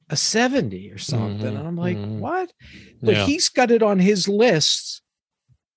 a 0.10 0.18
70 0.18 0.92
or 0.92 0.98
something. 0.98 1.54
Mhm, 1.54 1.58
And 1.60 1.68
I'm 1.68 1.78
like, 1.78 1.98
mhm. 1.98 2.20
what? 2.20 2.52
But 3.02 3.16
Yeah. 3.16 3.26
he's 3.26 3.48
got 3.48 3.72
it 3.72 3.82
on 3.82 4.00
his 4.00 4.28
list 4.28 5.02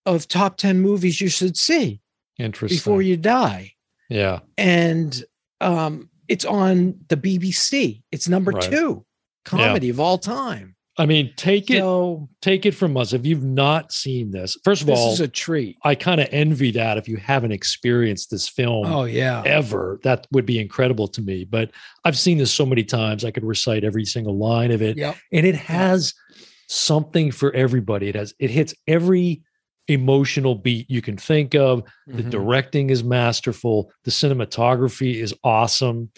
of 0.05 0.26
top 0.26 0.57
10 0.57 0.80
movies 0.80 1.20
you 1.20 1.28
should 1.28 1.57
see 1.57 2.01
Interesting. 2.38 2.76
before 2.76 3.03
you 3.03 3.16
die. 3.16 3.72
Yeah. 4.09 4.41
And 4.59 5.25
um, 5.61 6.11
it's 6.29 6.45
on 6.45 6.99
the 7.09 7.17
BBC. 7.17 8.03
It's 8.13 8.29
number 8.29 8.53
Right. 8.53 8.63
two 8.71 9.05
comedy 9.45 9.89
of 9.91 10.01
all 10.01 10.19
time. 10.19 10.75
I 10.99 11.05
mean, 11.05 11.35
take 11.37 11.71
it 11.71 11.81
So 11.81 12.27
take 12.41 12.65
it 12.65 12.75
from 12.75 12.97
us. 12.97 13.13
If 13.13 13.27
you've 13.27 13.45
not 13.45 13.93
seen 13.93 14.31
this, 14.31 14.57
first 14.65 14.81
of 14.81 14.87
this 14.87 14.99
all, 14.99 15.11
this 15.11 15.21
is 15.21 15.27
a 15.27 15.29
treat. 15.29 15.77
I 15.85 15.95
kind 15.95 16.23
of 16.23 16.29
envy 16.31 16.71
that 16.71 16.97
if 16.97 17.07
you 17.07 17.19
haven't 17.19 17.53
experienced 17.53 18.31
this 18.31 18.49
film 18.49 18.87
Oh 18.87 19.05
yeah. 19.05 19.43
ever. 19.45 20.01
That 20.05 20.27
would 20.33 20.47
be 20.47 20.59
incredible 20.59 21.07
to 21.09 21.21
me. 21.21 21.45
But 21.45 21.71
I've 22.07 22.17
seen 22.19 22.39
this 22.39 22.51
so 22.51 22.65
many 22.65 22.83
times, 22.83 23.27
I 23.27 23.31
could 23.31 23.45
recite 23.45 23.85
every 23.85 24.07
single 24.07 24.39
line 24.39 24.71
of 24.71 24.81
it. 24.81 24.97
Yep. 24.97 25.17
And 25.33 25.45
it 25.47 25.55
has 25.57 26.15
something 26.69 27.31
for 27.31 27.53
everybody. 27.55 28.09
It 28.09 28.15
has 28.15 28.35
it 28.39 28.51
hits 28.51 28.75
every 28.87 29.43
emotional 29.89 30.55
beat 30.55 30.91
you 30.91 31.01
can 31.03 31.16
think 31.16 31.55
of. 31.55 31.82
The 32.07 32.22
Mhm. 32.22 32.30
directing 32.30 32.91
is 32.91 33.05
masterful. 33.05 33.91
The 34.05 34.11
cinematography 34.11 35.14
is 35.16 35.34
awesome. 35.45 36.11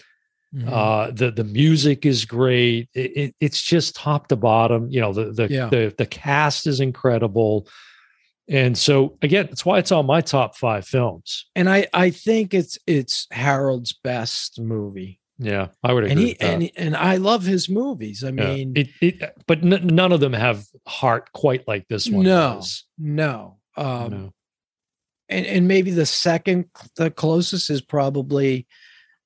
Mhm. 0.55 0.67
Uh, 0.67 1.11
the 1.11 1.29
the 1.31 1.43
music 1.43 2.05
is 2.05 2.25
great. 2.25 2.89
It, 2.95 3.17
it, 3.17 3.35
it's 3.39 3.61
just 3.61 3.95
top 3.95 4.27
to 4.29 4.35
bottom. 4.35 4.87
You 4.89 5.01
know, 5.01 5.13
the 5.13 5.31
the, 5.31 5.47
Yeah. 5.49 5.69
the 5.69 5.93
the 5.97 6.05
cast 6.07 6.65
is 6.67 6.79
incredible. 6.79 7.67
And 8.47 8.75
so 8.75 9.15
again, 9.21 9.45
that's 9.45 9.63
why 9.63 9.77
it's 9.77 9.91
on 9.91 10.07
my 10.07 10.21
top 10.21 10.55
five 10.57 10.85
films. 10.87 11.45
and 11.55 11.69
I 11.69 11.87
I 11.93 12.09
think 12.09 12.53
it's 12.55 12.79
it's 12.87 13.27
Harold's 13.31 13.93
best 13.93 14.59
movie. 14.59 15.19
Yeah, 15.37 15.67
I 15.83 15.93
would 15.93 16.03
agree. 16.05 16.11
And 16.41 16.61
he 16.63 16.71
and 16.71 16.71
and 16.75 16.95
I 16.97 17.17
love 17.17 17.43
his 17.43 17.69
movies. 17.69 18.23
I 18.23 18.29
Yeah. 18.29 18.55
mean, 18.55 18.73
it, 18.75 18.89
it, 19.01 19.21
but 19.47 19.59
n- 19.63 19.85
none 19.87 20.11
of 20.11 20.19
them 20.19 20.33
have 20.33 20.65
heart 20.87 21.31
quite 21.31 21.67
like 21.67 21.87
this 21.87 22.09
one. 22.09 22.25
No. 22.25 22.55
does. 22.55 22.85
no. 22.97 23.58
Um 23.79 24.11
no. 24.11 24.33
and 25.29 25.45
and 25.45 25.67
maybe 25.67 25.91
the 25.91 26.05
second 26.05 26.65
the 26.95 27.11
closest 27.11 27.69
is 27.69 27.81
probably 27.81 28.67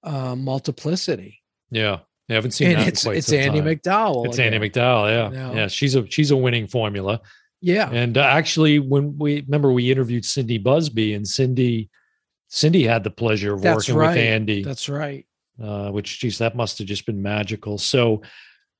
uh 0.04 0.36
multiplicity. 0.36 1.42
Yeah, 1.72 2.00
I 2.30 2.34
haven't 2.34 2.52
seen 2.52 2.70
And 2.72 2.82
that. 2.82 2.88
it's 2.88 3.06
it's 3.06 3.32
Andie 3.34 3.60
time. 3.62 3.68
MacDowell. 3.68 4.26
It's 4.28 4.40
Andie. 4.40 4.60
MacDowell. 4.60 5.10
Yeah, 5.10 5.30
No. 5.30 5.54
yeah. 5.56 5.68
She's 5.68 5.96
a 5.96 6.06
she's 6.10 6.32
a 6.32 6.38
winning 6.38 6.68
formula. 6.68 7.22
Yeah. 7.62 7.90
And 7.92 8.18
uh, 8.18 8.22
actually, 8.22 8.80
when 8.80 9.18
we 9.18 9.42
remember 9.42 9.72
we 9.72 9.90
interviewed 9.90 10.26
Cindy 10.26 10.58
Busby, 10.58 11.14
and 11.14 11.26
Cindy, 11.26 11.90
Cindy 12.50 12.84
had 12.84 13.06
the 13.06 13.10
pleasure 13.10 13.54
of 13.54 13.62
That's 13.62 13.88
working 13.88 13.96
right. 13.96 14.10
with 14.10 14.18
Andie, 14.18 14.64
That's 14.64 14.90
right. 14.90 15.26
uh, 15.64 15.90
which 15.90 16.20
geez, 16.20 16.40
that 16.40 16.58
must 16.58 16.78
have 16.80 16.88
just 16.88 17.06
been 17.06 17.22
magical. 17.22 17.78
So, 17.78 18.22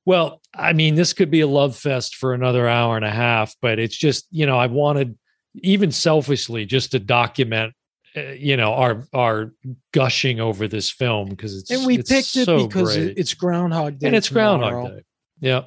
well, 0.04 0.42
I 0.54 0.74
mean, 0.74 0.96
this 0.96 1.14
could 1.14 1.30
be 1.30 1.40
a 1.40 1.46
love 1.46 1.74
fest 1.76 2.16
for 2.16 2.34
another 2.34 2.68
hour 2.68 2.96
and 2.96 3.06
a 3.06 3.10
half, 3.10 3.54
but 3.62 3.78
it's 3.78 3.96
just 3.96 4.26
you 4.30 4.44
know 4.44 4.58
I 4.58 4.66
wanted 4.66 5.16
even 5.62 5.90
selfishly 5.92 6.64
just 6.66 6.90
to 6.92 6.98
document. 6.98 7.74
Uh, 8.16 8.30
you 8.30 8.56
know 8.56 8.72
our 8.74 9.04
our 9.12 9.52
gushing 9.92 10.38
over 10.38 10.68
this 10.68 10.88
film 10.88 11.28
because 11.28 11.56
it's 11.56 11.68
And 11.72 11.84
we 11.84 11.98
it's 11.98 12.08
picked 12.08 12.36
it 12.36 12.44
so 12.44 12.66
because 12.68 12.94
great 12.96 13.18
it's 13.18 13.34
Groundhog 13.34 13.98
Day. 13.98 14.06
and 14.06 14.14
it's 14.14 14.28
tomorrow. 14.28 14.58
Groundhog 14.58 14.96
Day. 14.98 15.02
Yeah, 15.40 15.62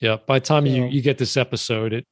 yeah. 0.00 0.16
By 0.26 0.38
the 0.38 0.44
time 0.46 0.64
you 0.64 0.84
you 0.86 1.02
get 1.02 1.18
this 1.18 1.36
episode, 1.36 1.92
it 1.92 2.06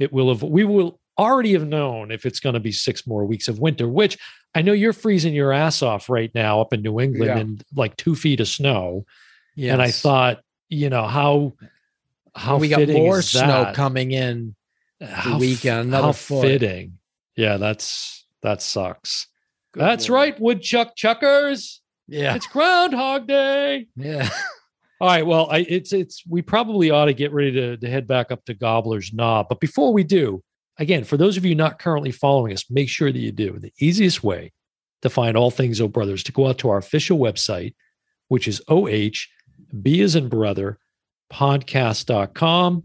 it 0.00 0.12
will 0.12 0.30
have 0.32 0.42
we 0.42 0.64
will 0.64 0.98
already 1.16 1.52
have 1.52 1.64
known 1.66 2.10
if 2.10 2.26
it's 2.26 2.40
going 2.40 2.54
to 2.54 2.60
be 2.60 2.72
six 2.72 3.06
more 3.06 3.24
weeks 3.24 3.46
of 3.46 3.60
winter. 3.60 3.88
Which 3.88 4.18
I 4.56 4.62
know 4.62 4.72
you're 4.72 4.92
freezing 4.92 5.32
your 5.32 5.52
ass 5.52 5.80
off 5.80 6.08
right 6.10 6.32
now 6.34 6.60
up 6.60 6.72
in 6.72 6.82
New 6.82 6.98
England 6.98 7.26
Yeah. 7.26 7.38
and 7.38 7.62
like 7.76 7.96
two 7.96 8.16
feet 8.16 8.40
of 8.40 8.48
snow. 8.48 9.06
Yeah. 9.54 9.74
And 9.74 9.82
I 9.82 9.92
thought, 9.92 10.40
you 10.68 10.90
know 10.90 11.06
how 11.06 11.52
how 12.34 12.58
we 12.58 12.68
got 12.68 12.88
more 12.88 13.22
snow 13.22 13.64
that? 13.64 13.74
coming 13.76 14.10
in. 14.10 14.56
Uh, 15.00 15.06
how 15.06 15.38
weekend, 15.38 15.88
another 15.88 16.08
how 16.08 16.12
foot. 16.12 16.42
fitting. 16.42 16.98
Yeah, 17.36 17.56
that's 17.56 18.26
that 18.42 18.62
sucks. 18.62 19.26
That's 19.74 20.10
right, 20.10 20.38
woodchuck 20.40 20.96
chuckers. 20.96 21.80
Yeah. 22.10 22.34
It's 22.34 22.46
Groundhog 22.48 23.28
Day. 23.28 23.86
Yeah. 23.96 24.28
All 25.00 25.08
right. 25.08 25.24
Well, 25.24 25.48
I, 25.50 25.58
it's 25.60 25.92
it's 25.92 26.24
we 26.28 26.42
probably 26.42 26.90
ought 26.90 27.06
to 27.06 27.14
get 27.14 27.32
ready 27.32 27.52
to, 27.52 27.76
to 27.76 27.88
head 27.88 28.06
back 28.06 28.30
up 28.32 28.44
to 28.46 28.54
Gobbler's 28.54 29.12
Knob. 29.12 29.48
But 29.48 29.60
before 29.60 29.92
we 29.92 30.02
do, 30.02 30.42
again, 30.78 31.04
for 31.04 31.16
those 31.16 31.36
of 31.36 31.44
you 31.44 31.54
not 31.54 31.78
currently 31.78 32.10
following 32.10 32.52
us, 32.52 32.68
make 32.68 32.88
sure 32.88 33.12
that 33.12 33.18
you 33.18 33.32
do. 33.32 33.58
The 33.58 33.72
easiest 33.78 34.24
way 34.24 34.52
to 35.02 35.08
find 35.08 35.36
all 35.36 35.50
things 35.50 35.80
O 35.80 35.88
Brothers 35.88 36.24
to 36.24 36.32
go 36.32 36.48
out 36.48 36.58
to 36.58 36.68
our 36.68 36.78
official 36.78 37.18
website, 37.18 37.74
which 38.28 38.48
is 38.48 38.60
OH 38.68 39.26
B 39.80 40.00
as 40.02 40.16
in 40.16 40.28
brother 40.28 40.78
podcast.com. 41.32 42.82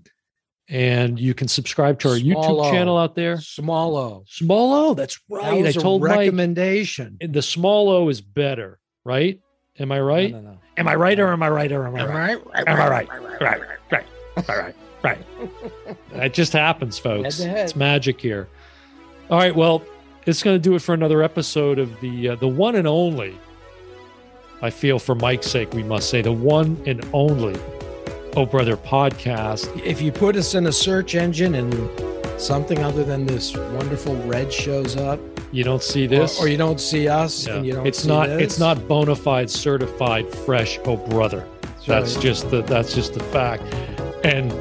And 0.68 1.20
you 1.20 1.34
can 1.36 1.48
subscribe 1.48 2.00
to 2.00 2.10
our 2.10 2.18
Small 2.18 2.44
YouTube 2.44 2.66
O. 2.66 2.72
channel 2.72 2.98
out 2.98 3.14
there. 3.16 3.40
Small 3.40 3.96
O. 3.98 4.24
Small 4.28 4.74
O, 4.74 4.94
that's 4.96 5.20
That 5.30 5.36
right. 5.36 5.46
I 5.46 5.62
was 5.62 5.76
a 5.76 5.80
told 5.80 6.02
Mike 6.02 6.18
recommendation. 6.18 7.18
the 7.22 7.42
small 7.44 7.90
O 7.90 8.10
is 8.10 8.20
better, 8.22 8.80
right? 9.04 9.40
Am 9.78 9.92
I 9.92 10.00
right? 10.00 10.32
No, 10.32 10.42
no, 10.42 10.52
no. 10.52 10.58
Am 10.78 10.88
I 10.88 10.96
right 10.96 11.20
or 11.20 11.28
am 11.32 11.44
I 11.44 11.50
right 11.50 11.72
or 11.72 11.86
am 11.86 11.96
I 11.96 12.06
right? 12.08 12.30
Am 12.32 12.48
right? 12.48 12.68
I 12.68 12.90
right? 12.90 13.10
Am 13.10 13.26
I 13.26 13.28
right? 13.28 13.42
Right, 13.42 13.62
right, 13.92 14.06
right, 14.48 14.48
right, 14.48 14.76
right. 15.04 16.26
It 16.26 16.34
just 16.34 16.54
happens, 16.54 16.98
folks. 16.98 17.38
Head 17.40 17.50
head. 17.50 17.58
It's 17.66 17.76
magic 17.76 18.20
here. 18.20 18.48
All 19.30 19.38
right, 19.38 19.56
well, 19.56 19.84
it's 20.26 20.42
going 20.42 20.56
to 20.56 20.60
do 20.62 20.74
it 20.76 20.82
for 20.82 20.94
another 20.96 21.22
episode 21.22 21.78
of 21.78 22.00
the 22.00 22.30
uh, 22.30 22.36
the 22.38 22.48
one 22.48 22.76
and 22.76 22.88
only. 22.88 23.38
I 24.62 24.70
feel 24.72 24.98
for 24.98 25.14
Mike's 25.14 25.48
sake, 25.48 25.74
we 25.74 25.84
must 25.84 26.10
say 26.10 26.22
the 26.24 26.32
one 26.32 26.82
and 26.88 27.06
only 27.14 27.56
Oh 28.36 28.46
Brother 28.46 28.76
podcast. 28.76 29.82
If 29.86 30.02
you 30.02 30.12
put 30.12 30.36
us 30.36 30.56
in 30.56 30.68
a 30.68 30.72
search 30.72 31.16
engine 31.16 31.56
and 31.56 31.74
something 32.40 32.80
other 32.80 33.04
than 33.04 33.26
this 33.26 33.56
wonderful 33.56 34.16
red 34.24 34.52
shows 34.52 34.98
up, 34.98 35.20
You 35.52 35.64
don't 35.64 35.82
see 35.84 36.06
this, 36.06 36.40
or 36.42 36.50
you 36.50 36.58
don't 36.58 36.82
see 36.82 37.08
us, 37.08 37.48
Yeah. 37.48 37.56
and 37.56 37.66
you 37.66 37.74
don't 37.74 37.88
it's 37.88 38.00
see 38.04 38.10
not 38.10 38.28
this, 38.28 38.42
it's 38.42 38.60
not 38.60 38.88
bona 38.90 39.16
fide 39.16 39.50
certified 39.50 40.28
fresh 40.30 40.80
Oh 40.86 40.98
Brother. 40.98 41.46
That's 41.88 42.16
right. 42.16 42.24
just 42.24 42.50
the 42.50 42.62
that's 42.64 42.94
just 42.94 43.14
the 43.14 43.24
fact. 43.26 43.64
And 44.26 44.52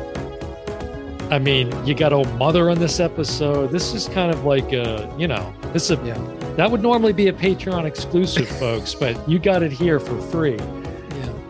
I 1.32 1.38
mean, 1.40 1.72
you 1.86 1.94
got 1.94 2.12
old 2.12 2.32
mother 2.38 2.70
on 2.70 2.78
this 2.78 3.00
episode. 3.00 3.72
This 3.72 3.92
is 3.94 4.08
kind 4.08 4.30
of 4.30 4.44
like 4.44 4.72
a, 4.72 5.12
you 5.18 5.26
know, 5.26 5.52
this 5.72 5.90
is 5.90 5.98
a 5.98 6.06
Yeah. 6.06 6.18
that 6.56 6.70
would 6.70 6.82
normally 6.82 7.12
be 7.14 7.26
a 7.28 7.32
Patreon 7.32 7.86
exclusive, 7.86 8.46
folks, 8.46 8.94
but 8.94 9.16
you 9.28 9.40
got 9.40 9.64
it 9.64 9.72
here 9.72 9.98
for 9.98 10.20
free. 10.30 10.58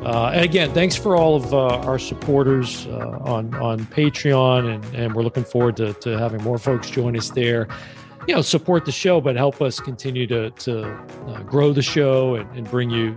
Uh, 0.05 0.31
and 0.35 0.45
again, 0.45 0.73
thanks 0.73 0.97
for 0.97 1.17
all 1.17 1.35
of 1.37 1.55
uh, 1.55 1.79
our 1.87 1.99
supporters 1.99 2.87
uh, 2.87 3.19
on 3.23 3.55
on 3.55 3.81
Patreon, 3.87 4.75
and, 4.75 4.85
and 4.95 5.15
we're 5.15 5.23
looking 5.23 5.45
forward 5.45 5.77
to, 5.79 5.95
to 5.95 6.19
having 6.19 6.43
more 6.43 6.59
folks 6.59 6.91
join 6.91 7.17
us 7.17 7.31
there. 7.31 7.67
You 8.29 8.35
know, 8.35 8.43
support 8.43 8.85
the 8.85 8.93
show, 8.93 9.21
but 9.21 9.37
help 9.37 9.61
us 9.63 9.81
continue 9.81 10.27
to 10.27 10.51
to 10.51 10.85
uh, 11.29 11.43
grow 11.43 11.73
the 11.73 11.83
show 11.83 12.35
and, 12.37 12.51
and 12.57 12.71
bring 12.71 12.91
you 12.91 13.17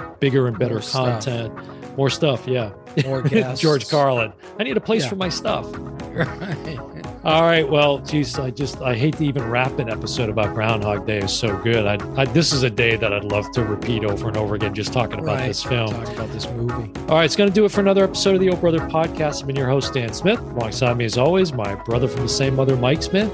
uh, 0.00 0.08
bigger 0.20 0.46
and 0.48 0.58
better 0.58 0.74
More 0.74 0.82
stuff. 0.82 1.24
content, 1.24 1.96
more 1.96 2.10
stuff. 2.10 2.46
Yeah, 2.46 2.72
More. 3.04 3.22
George 3.56 3.88
Carlin. 3.88 4.32
I 4.58 4.62
need 4.64 4.76
a 4.76 4.80
place 4.80 5.02
Yeah. 5.04 5.08
for 5.10 5.16
my 5.16 5.28
stuff. 5.28 5.66
Right. 6.18 6.97
All 7.28 7.42
right. 7.42 7.68
Well, 7.68 7.98
geez, 7.98 8.38
I 8.38 8.50
just 8.50 8.80
I 8.80 8.94
hate 8.94 9.18
to 9.18 9.24
even 9.26 9.44
wrap 9.50 9.78
an 9.78 9.90
episode 9.90 10.30
about 10.30 10.54
Groundhog 10.54 11.06
Day. 11.06 11.18
is 11.18 11.30
so 11.32 11.56
good. 11.58 11.84
I, 11.84 11.98
I 12.20 12.24
this 12.24 12.52
is 12.54 12.62
a 12.62 12.70
day 12.70 12.96
that 12.96 13.12
I'd 13.12 13.24
love 13.24 13.50
to 13.52 13.64
repeat 13.64 14.02
over 14.04 14.28
and 14.28 14.36
over 14.38 14.54
again, 14.54 14.74
just 14.74 14.94
talking 14.94 15.18
about 15.18 15.36
Right. 15.36 15.48
this 15.48 15.62
film. 15.62 15.90
Talk 15.90 16.08
about 16.14 16.30
this 16.32 16.48
movie. 16.50 16.90
All 17.08 17.16
right, 17.16 17.24
it's 17.24 17.36
going 17.36 17.50
to 17.50 17.54
do 17.54 17.66
it 17.66 17.70
for 17.70 17.82
another 17.82 18.02
episode 18.04 18.36
of 18.36 18.40
the 18.40 18.48
Old 18.48 18.60
Brother 18.62 18.78
Podcast. 18.80 19.40
I've 19.42 19.46
been 19.46 19.56
your 19.56 19.68
host, 19.68 19.92
Dan 19.92 20.12
Smith. 20.14 20.40
Alongside 20.40 20.96
me, 20.96 21.04
as 21.04 21.18
always, 21.18 21.52
my 21.52 21.74
brother 21.74 22.08
from 22.08 22.22
the 22.22 22.28
same 22.30 22.56
mother, 22.56 22.76
Mike 22.76 23.02
Smith. 23.02 23.30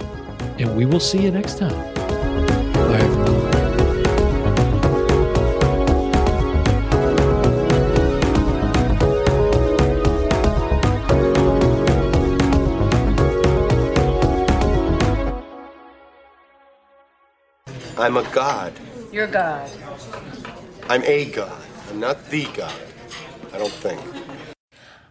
And 0.59 0.77
we 0.77 0.87
will 0.87 1.01
see 1.01 1.23
you 1.23 1.31
next 1.31 1.59
time. 1.59 1.95
Bye, 2.75 3.34
I'm 18.05 18.19
a 18.19 18.31
god. 18.33 18.79
You're 19.11 19.27
God. 19.27 19.71
I'm 20.91 21.03
a 21.05 21.25
god. 21.25 21.65
I'm 21.89 22.01
not 22.01 22.23
the 22.29 22.45
god. 22.53 22.75
I 23.51 23.57
don't 23.57 23.73
think. 23.73 23.99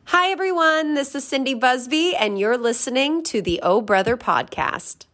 Hi, 0.03 0.29
everyone. 0.29 0.93
This 0.93 1.15
is 1.15 1.23
Cindy 1.23 1.55
Busby, 1.55 2.15
and 2.15 2.37
you're 2.37 2.55
listening 2.55 3.23
to 3.23 3.41
the 3.41 3.59
Oh 3.63 3.81
Brother 3.81 4.15
podcast. 4.15 5.07